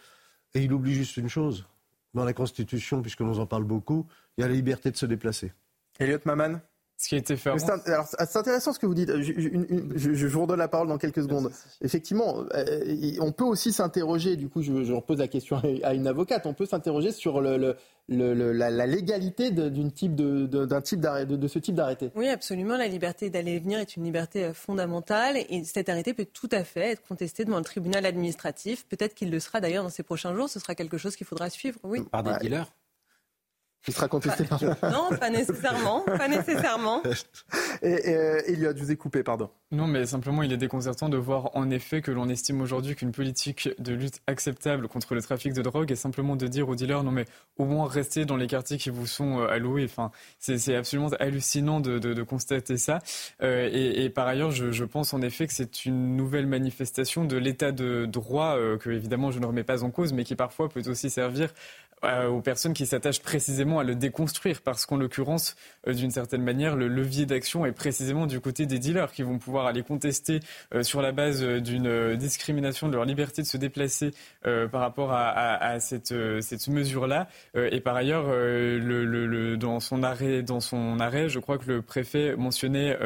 [0.54, 1.66] Et il oublie juste une chose.
[2.14, 4.06] Dans la Constitution, puisque nous en parle beaucoup,
[4.38, 5.54] il y a la liberté de se déplacer.
[5.98, 6.60] Elliot Maman
[7.02, 7.50] ce qui a été fait.
[7.58, 9.12] C'est intéressant ce que vous dites.
[9.22, 11.52] Je, vous redonne la parole dans quelques secondes.
[11.82, 16.46] Effectivement, euh, on peut aussi s'interroger, du coup, je, repose la question à une avocate,
[16.46, 17.76] on peut s'interroger sur le,
[18.08, 22.12] la, légalité d'une type de, d'un type de, de, ce type d'arrêté.
[22.16, 22.78] Oui, absolument.
[22.78, 26.50] La liberté d'aller et venir est une liberté euh, fondamentale et cet arrêté peut tout
[26.52, 28.86] à fait être contesté devant le tribunal administratif.
[28.88, 30.50] Peut-être qu'il le sera d'ailleurs dans ces prochains jours.
[30.50, 31.80] Ce sera quelque chose qu'il faudra suivre.
[31.84, 32.02] Oui.
[32.12, 32.72] Par des dealers?
[33.84, 34.62] Qui sera contesté par...
[34.64, 37.02] Non, pas nécessairement, pas nécessairement.
[37.84, 39.50] Et, et euh, Eliott, je vous ai coupé, pardon.
[39.72, 43.12] Non, mais simplement, il est déconcertant de voir en effet que l'on estime aujourd'hui qu'une
[43.12, 47.04] politique de lutte acceptable contre le trafic de drogue est simplement de dire aux dealers,
[47.04, 47.26] non mais
[47.58, 49.86] au moins restez dans les quartiers qui vous sont euh, alloués.
[49.86, 53.00] Enfin, c'est absolument hallucinant de, de, de constater ça.
[53.42, 57.26] Euh, et, et, par ailleurs, je, je, pense en effet que c'est une nouvelle manifestation
[57.26, 60.36] de l'état de droit euh, que évidemment je ne remets pas en cause, mais qui
[60.36, 61.54] parfois peut aussi servir
[62.04, 65.56] euh, aux personnes qui s'attachent précisément à le déconstruire, parce qu'en l'occurrence,
[65.88, 69.38] euh, d'une certaine manière, le levier d'action est précisément du côté des dealers qui vont
[69.38, 70.40] pouvoir aller contester
[70.74, 74.12] euh, sur la base d'une discrimination de leur liberté de se déplacer
[74.44, 77.28] par rapport à, à, à cette, cette mesure-là.
[77.56, 81.82] et par ailleurs, le, le, dans son arrêt, dans son arrêt, je crois que le
[81.82, 82.98] préfet mentionnait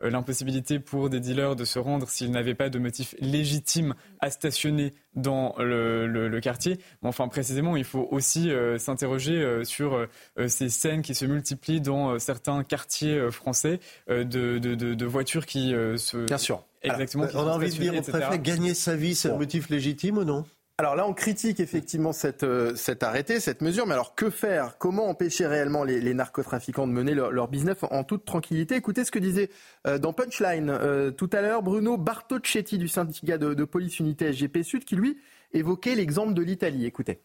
[0.00, 4.94] l'impossibilité pour des dealers de se rendre s'ils n'avaient pas de motif légitime à stationner
[5.14, 6.78] dans le, le, quartier.
[7.02, 11.26] Mais enfin, précisément, il faut aussi euh, s'interroger euh, sur euh, ces scènes qui se
[11.26, 16.24] multiplient dans certains quartiers français de, de, de, voitures qui se...
[16.26, 16.64] Bien sûr.
[16.82, 17.26] Exactement.
[17.34, 20.24] on a envie de dire au préfet, gagner sa vie, c'est un motif légitime ou
[20.24, 20.44] non?
[20.82, 24.78] Alors là, on critique effectivement cette, euh, cet arrêté, cette mesure, mais alors que faire?
[24.78, 28.74] Comment empêcher réellement les, narcotrafiquants de mener leur, business en, toute tranquillité?
[28.74, 29.48] Écoutez ce que disait
[29.86, 34.32] euh, dans Punchline euh, tout à l'heure Bruno Bartocchetti du syndicat de, de police unité
[34.32, 35.18] SGP Sud qui lui
[35.52, 36.84] évoquait l'exemple de l'Italie.
[36.84, 37.20] Écoutez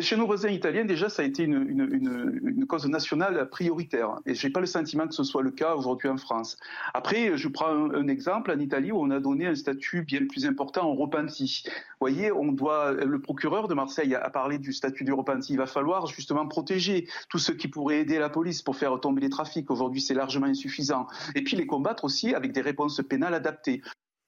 [0.00, 4.16] chez nos voisins italiens, déjà, ça a été une, cause nationale prioritaire.
[4.26, 6.58] Et je n'ai pas le sentiment que ce soit le cas aujourd'hui en France.
[6.92, 10.44] Après, je prends un, exemple en Italie où on a donné un statut bien plus
[10.44, 11.62] important au repenti.
[11.66, 15.54] Vous voyez, on doit, le procureur de Marseille a parlé du statut du repenti.
[15.54, 19.22] Il va falloir justement protéger tous ceux qui pourraient aider la police pour faire tomber
[19.22, 19.70] les trafics.
[19.70, 21.06] Aujourd'hui, c'est largement insuffisant.
[21.34, 23.80] Et puis les combattre aussi avec des réponses pénales adaptées.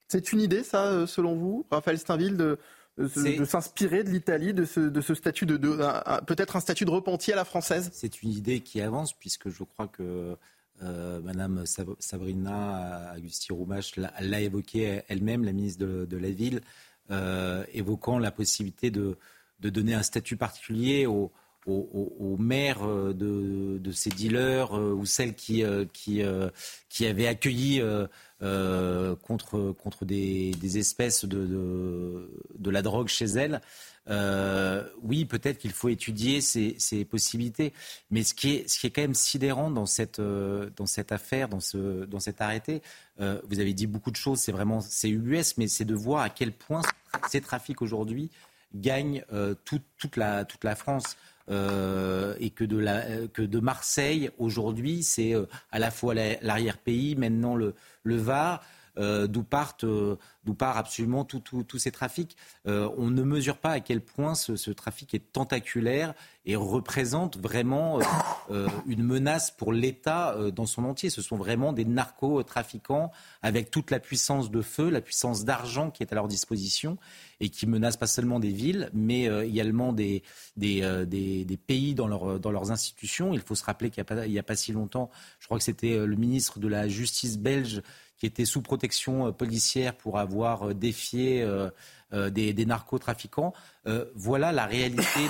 [0.09, 2.59] C'est une idée, ça, euh, selon vous, Raphaël Steinville, de
[2.98, 5.56] de, s'inspirer de l'Italie, de ce, statut de,
[6.26, 7.90] peut-être un statut de repenti à la française?
[7.92, 10.36] C'est une idée qui avance puisque je crois que
[10.82, 11.64] euh, Madame
[11.98, 16.60] Sabrina Agusti-Roumache l'a évoqué elle-même, la ministre de, la Ville,
[17.10, 19.16] euh, évoquant la possibilité de,
[19.60, 21.30] donner un statut particulier aux,
[22.39, 26.23] maires euh, de, ces dealers ou celles qui, qui,
[26.89, 27.82] qui avaient accueilli
[28.43, 33.61] euh, contre, contre des, espèces de, de, la drogue chez elles.
[34.09, 37.73] Euh, oui, peut-être qu'il faut étudier ces, ces, possibilités.
[38.11, 41.12] Mais ce qui, est, ce qui est quand même sidérant dans cette, euh, dans cette
[41.12, 42.82] affaire, dans, ce, dans cet arrêté,
[43.20, 46.23] euh, vous avez dit beaucoup de choses, c'est vraiment c'est UBS, mais c'est de voir
[46.23, 46.82] à quel point
[47.28, 48.31] ces trafics aujourd'hui
[48.74, 51.16] gagnent euh, toute, toute, la, toute la France.
[51.51, 53.02] Euh, et que de, la,
[53.32, 57.74] que de Marseille aujourd'hui, c'est euh, à la fois l'arrière-pays, maintenant le,
[58.05, 58.62] le Var.
[58.98, 62.36] Euh, d'où partent, d'où part absolument tous ces trafics.
[62.64, 66.14] on ne mesure pas à quel point ce, ce, trafic est tentaculaire
[66.44, 68.00] et représente vraiment
[68.86, 71.10] une menace pour l'État dans son entier.
[71.10, 73.10] Ce sont vraiment des narcotrafiquants
[73.42, 76.96] avec toute la puissance de feu, la puissance d'argent qui est à leur disposition
[77.40, 80.22] et qui menacent pas seulement des villes, mais euh, également des,
[80.62, 83.32] euh, des, des, pays dans, leur, dans leurs institutions.
[83.32, 85.92] Il faut se rappeler qu'il n'y a, a, pas si longtemps, je crois que c'était
[85.92, 87.82] euh, le ministre de la Justice belge
[88.20, 91.44] qui était sous protection policière pour avoir défié
[92.12, 93.52] des, des, narcotrafiquants.
[94.14, 95.20] voilà la réalité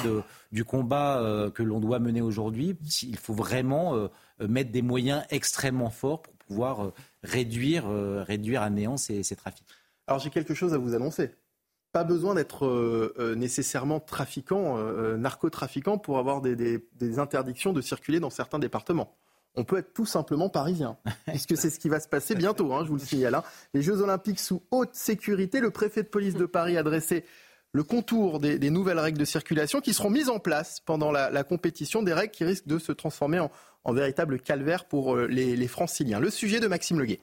[0.51, 2.77] du combat que l'on doit mener aujourd'hui.
[3.03, 4.11] Il faut vraiment
[4.41, 6.91] mettre des moyens extrêmement forts pour pouvoir
[7.23, 7.85] réduire,
[8.27, 9.69] réduire à néant ces, trafics.
[10.09, 11.31] Alors j'ai quelque chose à vous annoncer
[11.93, 18.21] pas besoin d'être euh, euh, nécessairement trafiquant, euh, narcotrafiquant pour avoir des, interdictions de circuler
[18.21, 19.17] dans certains départements.
[19.57, 20.97] On peut être tout simplement parisien,
[21.27, 23.35] puisque c'est ce qui va se passer bientôt, hein, je vous le signale.
[23.35, 23.45] Hein.
[23.75, 27.25] Les Jeux Olympiques sous haute sécurité, le préfet de police de Paris a dressé
[27.73, 32.03] le contour des, nouvelles règles de circulation qui seront mises en place pendant la, compétition,
[32.03, 33.41] des règles qui risquent de se transformer
[33.85, 36.19] en, véritable calvaire pour les, les franciliens.
[36.19, 37.21] Le sujet de Maxime Leguet.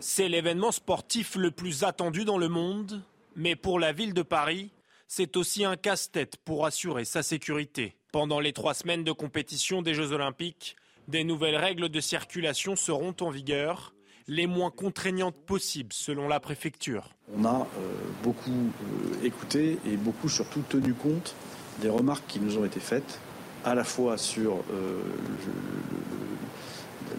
[0.00, 3.02] C'est l'événement sportif le plus attendu dans le monde
[3.36, 4.70] mais pour la ville de Paris,
[5.08, 7.96] c'est aussi un casse-tête pour assurer sa sécurité.
[8.12, 10.76] Pendant les trois semaines de compétition des Jeux Olympiques,
[11.08, 13.94] des nouvelles règles de circulation seront en vigueur,
[14.28, 17.10] les moins contraignantes possibles selon la préfecture.
[17.36, 21.34] On a euh, beaucoup euh, écouté et beaucoup surtout tenu compte
[21.80, 23.18] des remarques qui nous ont été faites,
[23.64, 25.00] à la fois sur euh,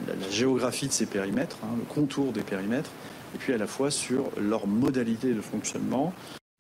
[0.07, 2.91] la, géographie de ces périmètres, hein, le contour des périmètres,
[3.35, 6.14] et puis à la fois sur leur modalité de fonctionnement.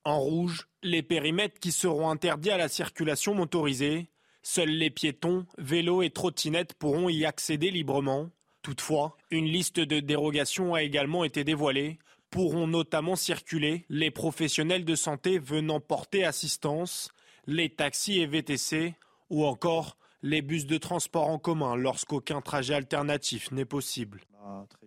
[0.05, 4.09] En rouge, les périmètres qui seront interdits à la circulation motorisée.
[4.43, 8.29] Seuls les piétons, vélos et trottinettes pourront y accéder librement.
[8.61, 11.97] Toutefois, une liste de dérogations a également été dévoilée.
[12.29, 17.11] Pourront notamment circuler les professionnels de santé venant porter assistance,
[17.47, 18.95] les taxis et VTC,
[19.29, 24.21] ou encore les bus de transport en commun lorsqu'aucun trajet alternatif n'est possible.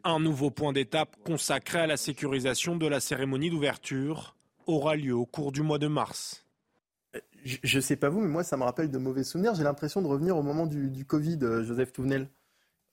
[0.04, 4.34] Un nouveau point d'étape consacré à la sécurisation de la cérémonie d'ouverture
[4.66, 6.45] aura lieu au cours du mois de mars.
[7.44, 9.54] Je ne sais pas vous, mais moi, ça me rappelle de mauvais souvenirs.
[9.54, 12.28] J'ai l'impression de revenir au moment du, Covid, euh, Joseph Touvenel.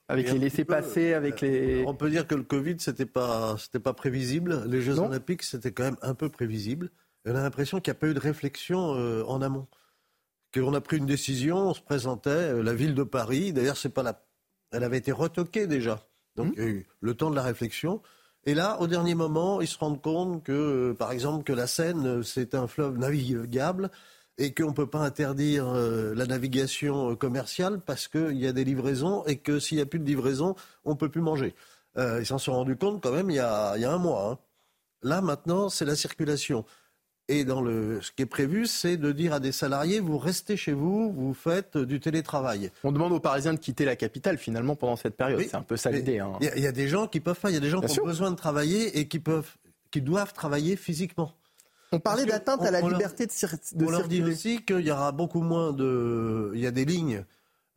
[0.10, 1.84] Avec les laissés-passer, avec euh, les.
[1.88, 4.64] On peut dire que le Covid, c'était pas, c'était pas prévisible.
[4.68, 6.92] Les Jeux Olympiques, c'était quand même un peu prévisible.
[7.26, 9.68] on a l'impression qu'il n'y a pas eu de réflexion euh, en amont.
[10.54, 13.54] Qu'on a pris une décision, on se présentait, la ville de Paris.
[13.54, 14.24] D'ailleurs, c'est pas la.
[14.72, 16.06] Elle avait été retoquée déjà.
[16.36, 16.54] Donc mmh.
[16.58, 18.02] il y a eu le temps de la réflexion.
[18.46, 21.66] Et là, au dernier moment, ils se rendent compte que, euh, par exemple, que la
[21.68, 23.90] Seine, euh, c'est un fleuve navigable
[24.38, 28.66] et qu'on ne peut pas interdire euh, la navigation commerciale parce qu'il y a des
[28.66, 31.56] livraisons et que s'il n'y a plus de livraison, on ne peut plus manger.
[31.98, 34.32] ils s'en sont rendus compte quand même il y a, un mois.
[34.32, 34.40] Hein.
[35.04, 36.66] Là, maintenant, c'est la circulation.
[37.30, 40.58] Et dans le, ce qui est prévu, c'est de dire à des salariés, vous restez
[40.58, 42.70] chez vous, vous faites du télétravail.
[42.84, 45.42] On demande aux Parisiens de quitter la capitale finalement pendant cette période.
[45.42, 46.20] c'est un peu ça l'idée.
[46.20, 46.34] Hein.
[46.42, 48.06] Il y, a des gens qui peuvent pas, il y a des gens qui ont
[48.06, 49.52] besoin de travailler et qui, peuvent,
[49.90, 51.32] qui doivent travailler physiquement.
[51.94, 55.12] On parlait d'atteinte à la liberté de, de on leur dit aussi qu'il y aura
[55.12, 56.52] beaucoup moins de...
[56.56, 57.24] Il y a des lignes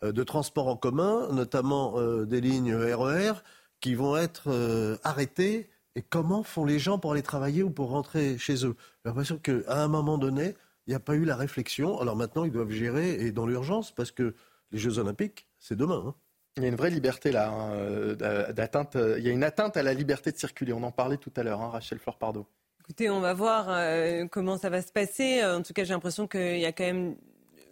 [0.02, 3.35] euh, de transport en commun, notamment euh, des lignes RER, e
[3.81, 7.89] qui vont être euh, arrêtées et comment font les gens pour aller travailler ou pour
[7.89, 8.77] rentrer chez eux?
[9.05, 10.55] J'ai l'impression qu'à un moment donné,
[10.86, 11.98] il n'y a pas eu la réflexion.
[11.98, 14.35] Alors maintenant, ils doivent gérer et dans l'urgence parce que
[14.73, 16.05] les Jeux Olympiques, c'est demain.
[16.06, 16.14] Hein.
[16.59, 18.97] Il y a une vraie liberté là, hein, euh, d'atteinte.
[18.97, 20.74] Euh, il y a une atteinte à la liberté de circuler.
[20.74, 22.47] On en parlait tout à l'heure, hein, Rachel Flore-Pardo.
[22.81, 25.43] Écoutez, on va voir euh, comment ça va se passer.
[25.44, 27.16] En tout cas, j'ai l'impression qu'il y a quand même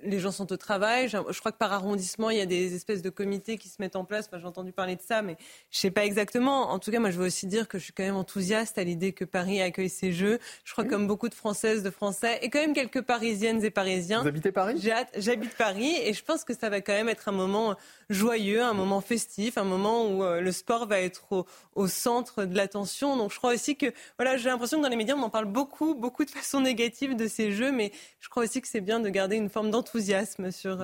[0.05, 1.09] les gens sont au travail.
[1.09, 3.97] Je crois que par arrondissement, il y a des espèces de comités qui se mettent
[3.97, 4.27] en place.
[4.27, 5.37] Enfin, j'ai entendu parler de ça, mais
[5.71, 6.71] je ne sais pas exactement.
[6.71, 8.85] En tout cas, moi, je veux aussi dire que je suis quand même enthousiaste à
[8.85, 10.39] l'idée que Paris accueille ces Jeux.
[10.65, 14.23] Je crois, comme beaucoup de Françaises, de Français, et quand même quelques Parisiennes et Parisiens.
[14.23, 14.81] Vous habitez Paris?
[15.17, 17.77] J'habite Paris, et je pense que ça va quand même être un moment
[18.11, 22.57] joyeux, un moment festif, un moment où euh, le sport va être au, centre de
[22.57, 23.17] l'attention.
[23.17, 23.87] Donc, je crois aussi que,
[24.19, 27.17] voilà, j'ai l'impression que dans les médias, on en parle beaucoup, beaucoup de façon négative
[27.17, 29.94] de ces Jeux, mais je crois aussi que c'est bien de garder une forme d'enthousiasme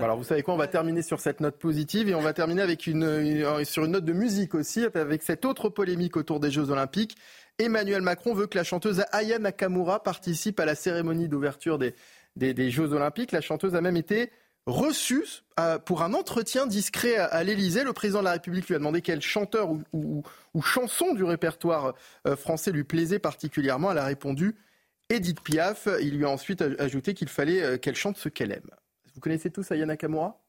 [0.02, 2.62] Alors vous savez quoi, on va terminer sur cette note positive et on va terminer
[2.62, 6.70] avec une, sur une note de musique aussi, avec cette autre polémique autour des Jeux
[6.70, 7.16] Olympiques.
[7.58, 11.94] Emmanuel Macron veut que la chanteuse Aya Nakamura participe à la cérémonie d'ouverture des,
[12.36, 13.32] des, Jeux Olympiques.
[13.32, 14.30] La chanteuse a même été
[14.66, 15.24] reçue
[15.58, 17.84] euh, pour un entretien discret à, l'Élysée.
[17.84, 20.22] Le président de la République lui a demandé quel chanteur ou,
[20.54, 21.94] ou chanson du répertoire
[22.26, 23.92] euh, français lui plaisait particulièrement.
[23.92, 24.56] Elle a répondu
[25.10, 25.88] Edith Piaf.
[26.00, 28.70] Il lui a ensuite ajouté qu'il fallait euh, qu'elle chante ce qu'elle aime.
[29.14, 30.40] Vous connaissez tous Ayana Nakamura?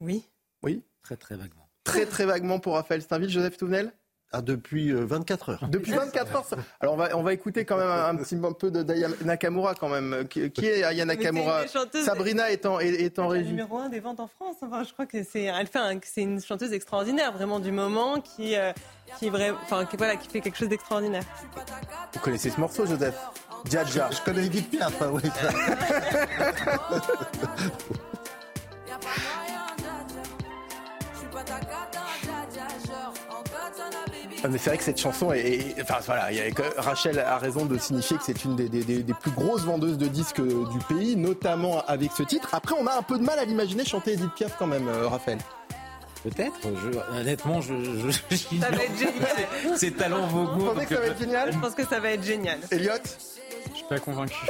[0.00, 0.24] Oui.
[0.62, 0.82] Oui?
[1.02, 1.68] Très très vaguement.
[1.84, 3.92] Très très vaguement pour Raphaël Steinville, Joseph Touvenel?
[4.30, 5.68] Ah, depuis 24 euh, heures.
[5.70, 6.46] Depuis 24 heures.
[6.80, 9.88] Alors on va, on va écouter quand même un, petit peu de d'Aya Nakamura quand
[9.88, 10.28] même.
[10.28, 11.62] Qui, est Aya Nakamura?
[12.04, 13.48] Sabrina est en, est, en régie.
[13.48, 14.56] numéro un des ventes en France.
[14.60, 18.54] Enfin, je crois que c'est, elle fait c'est une chanteuse extraordinaire, vraiment du moment, qui,
[18.54, 18.72] euh,
[19.18, 21.24] qui, vrai, enfin, qui, voilà, qui fait quelque chose d'extraordinaire.
[22.12, 23.16] Vous connaissez ce morceau, Joseph?
[23.64, 25.22] Dja Je connais Edith Piaf, oui.
[34.48, 35.74] mais c'est vrai que cette chanson est.
[35.82, 36.28] Enfin voilà,
[36.76, 38.68] Rachel a raison de signifier que c'est une des,
[39.20, 42.48] plus grosses vendeuses de disques du pays, notamment avec ce titre.
[42.52, 45.08] Après, on a un peu de mal à l'imaginer chanter Edith Piaf quand même, euh,
[45.08, 45.38] Raphaël.
[46.22, 46.54] Peut-être.
[47.12, 47.74] honnêtement, je,
[48.10, 49.76] ça va être génial.
[49.76, 52.10] Ses talents vos Vous pensez que ça va être génial Je pense que ça va
[52.10, 52.58] être génial.
[52.70, 52.92] Elliot
[53.70, 54.46] je suis pas convaincu.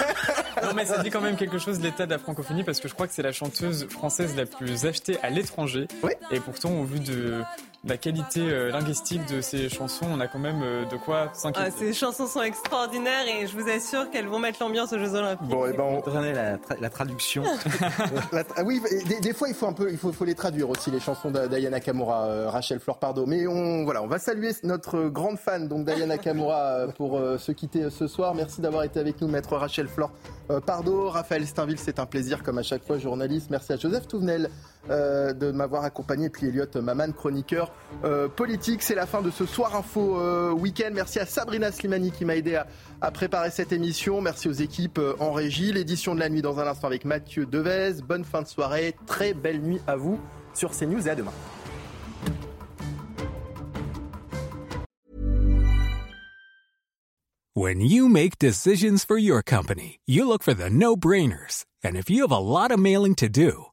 [0.62, 2.88] non, mais ça dit quand même quelque chose de l'état de la francophonie parce que
[2.88, 5.88] je crois que c'est la chanteuse française la plus achetée à l'étranger.
[6.02, 6.12] Oui.
[6.30, 7.42] Et pourtant, au vu de
[7.84, 11.68] la qualité euh, linguistique de ces chansons, on a quand même euh, de quoi s'inquiéter.
[11.68, 15.14] Ah, ces chansons sont extraordinaires et je vous assure qu'elles vont mettre l'ambiance aux Jeux
[15.14, 15.48] Olympiques.
[15.48, 16.20] Bon, et eh ben on...
[16.20, 17.42] la, la, traduction.
[18.56, 18.80] ah oui,
[19.20, 21.80] des, fois il faut un peu, il faut, faut les traduire aussi les chansons d'Ayana
[21.80, 23.26] Kamura, euh, Rachel Fleur Pardo.
[23.26, 27.90] Mais on, voilà, on va saluer notre grande fan donc d'Ayana Kamura pour se quitter
[27.90, 28.34] ce soir.
[28.36, 30.10] Merci d'avoir été avec nous, maître Rachel Fleur
[30.66, 33.48] Pardo, Raphaël Steinville, c'est un plaisir comme à chaque fois, journaliste.
[33.50, 34.50] Merci à Joseph Touvenel
[34.88, 37.72] de m'avoir accompagné, puis Elliot Maman, chroniqueur
[38.04, 38.82] euh, politique.
[38.82, 40.90] C'est la fin de ce Soir Info euh, Week-end.
[40.92, 42.60] Merci à Sabrina Slimani qui m'a aidé
[43.00, 44.20] à, préparer cette émission.
[44.20, 45.72] Merci aux équipes euh, en régie.
[45.72, 48.02] L'édition de la nuit dans un instant avec Mathieu Devez.
[48.02, 48.96] Bonne fin de soirée.
[49.06, 50.18] Très belle nuit à vous
[50.54, 51.32] sur CNews et à demain.
[57.54, 61.66] When you make decisions for your company, you look for the no-brainers.
[61.84, 63.66] And if you have a lot of mailing to do,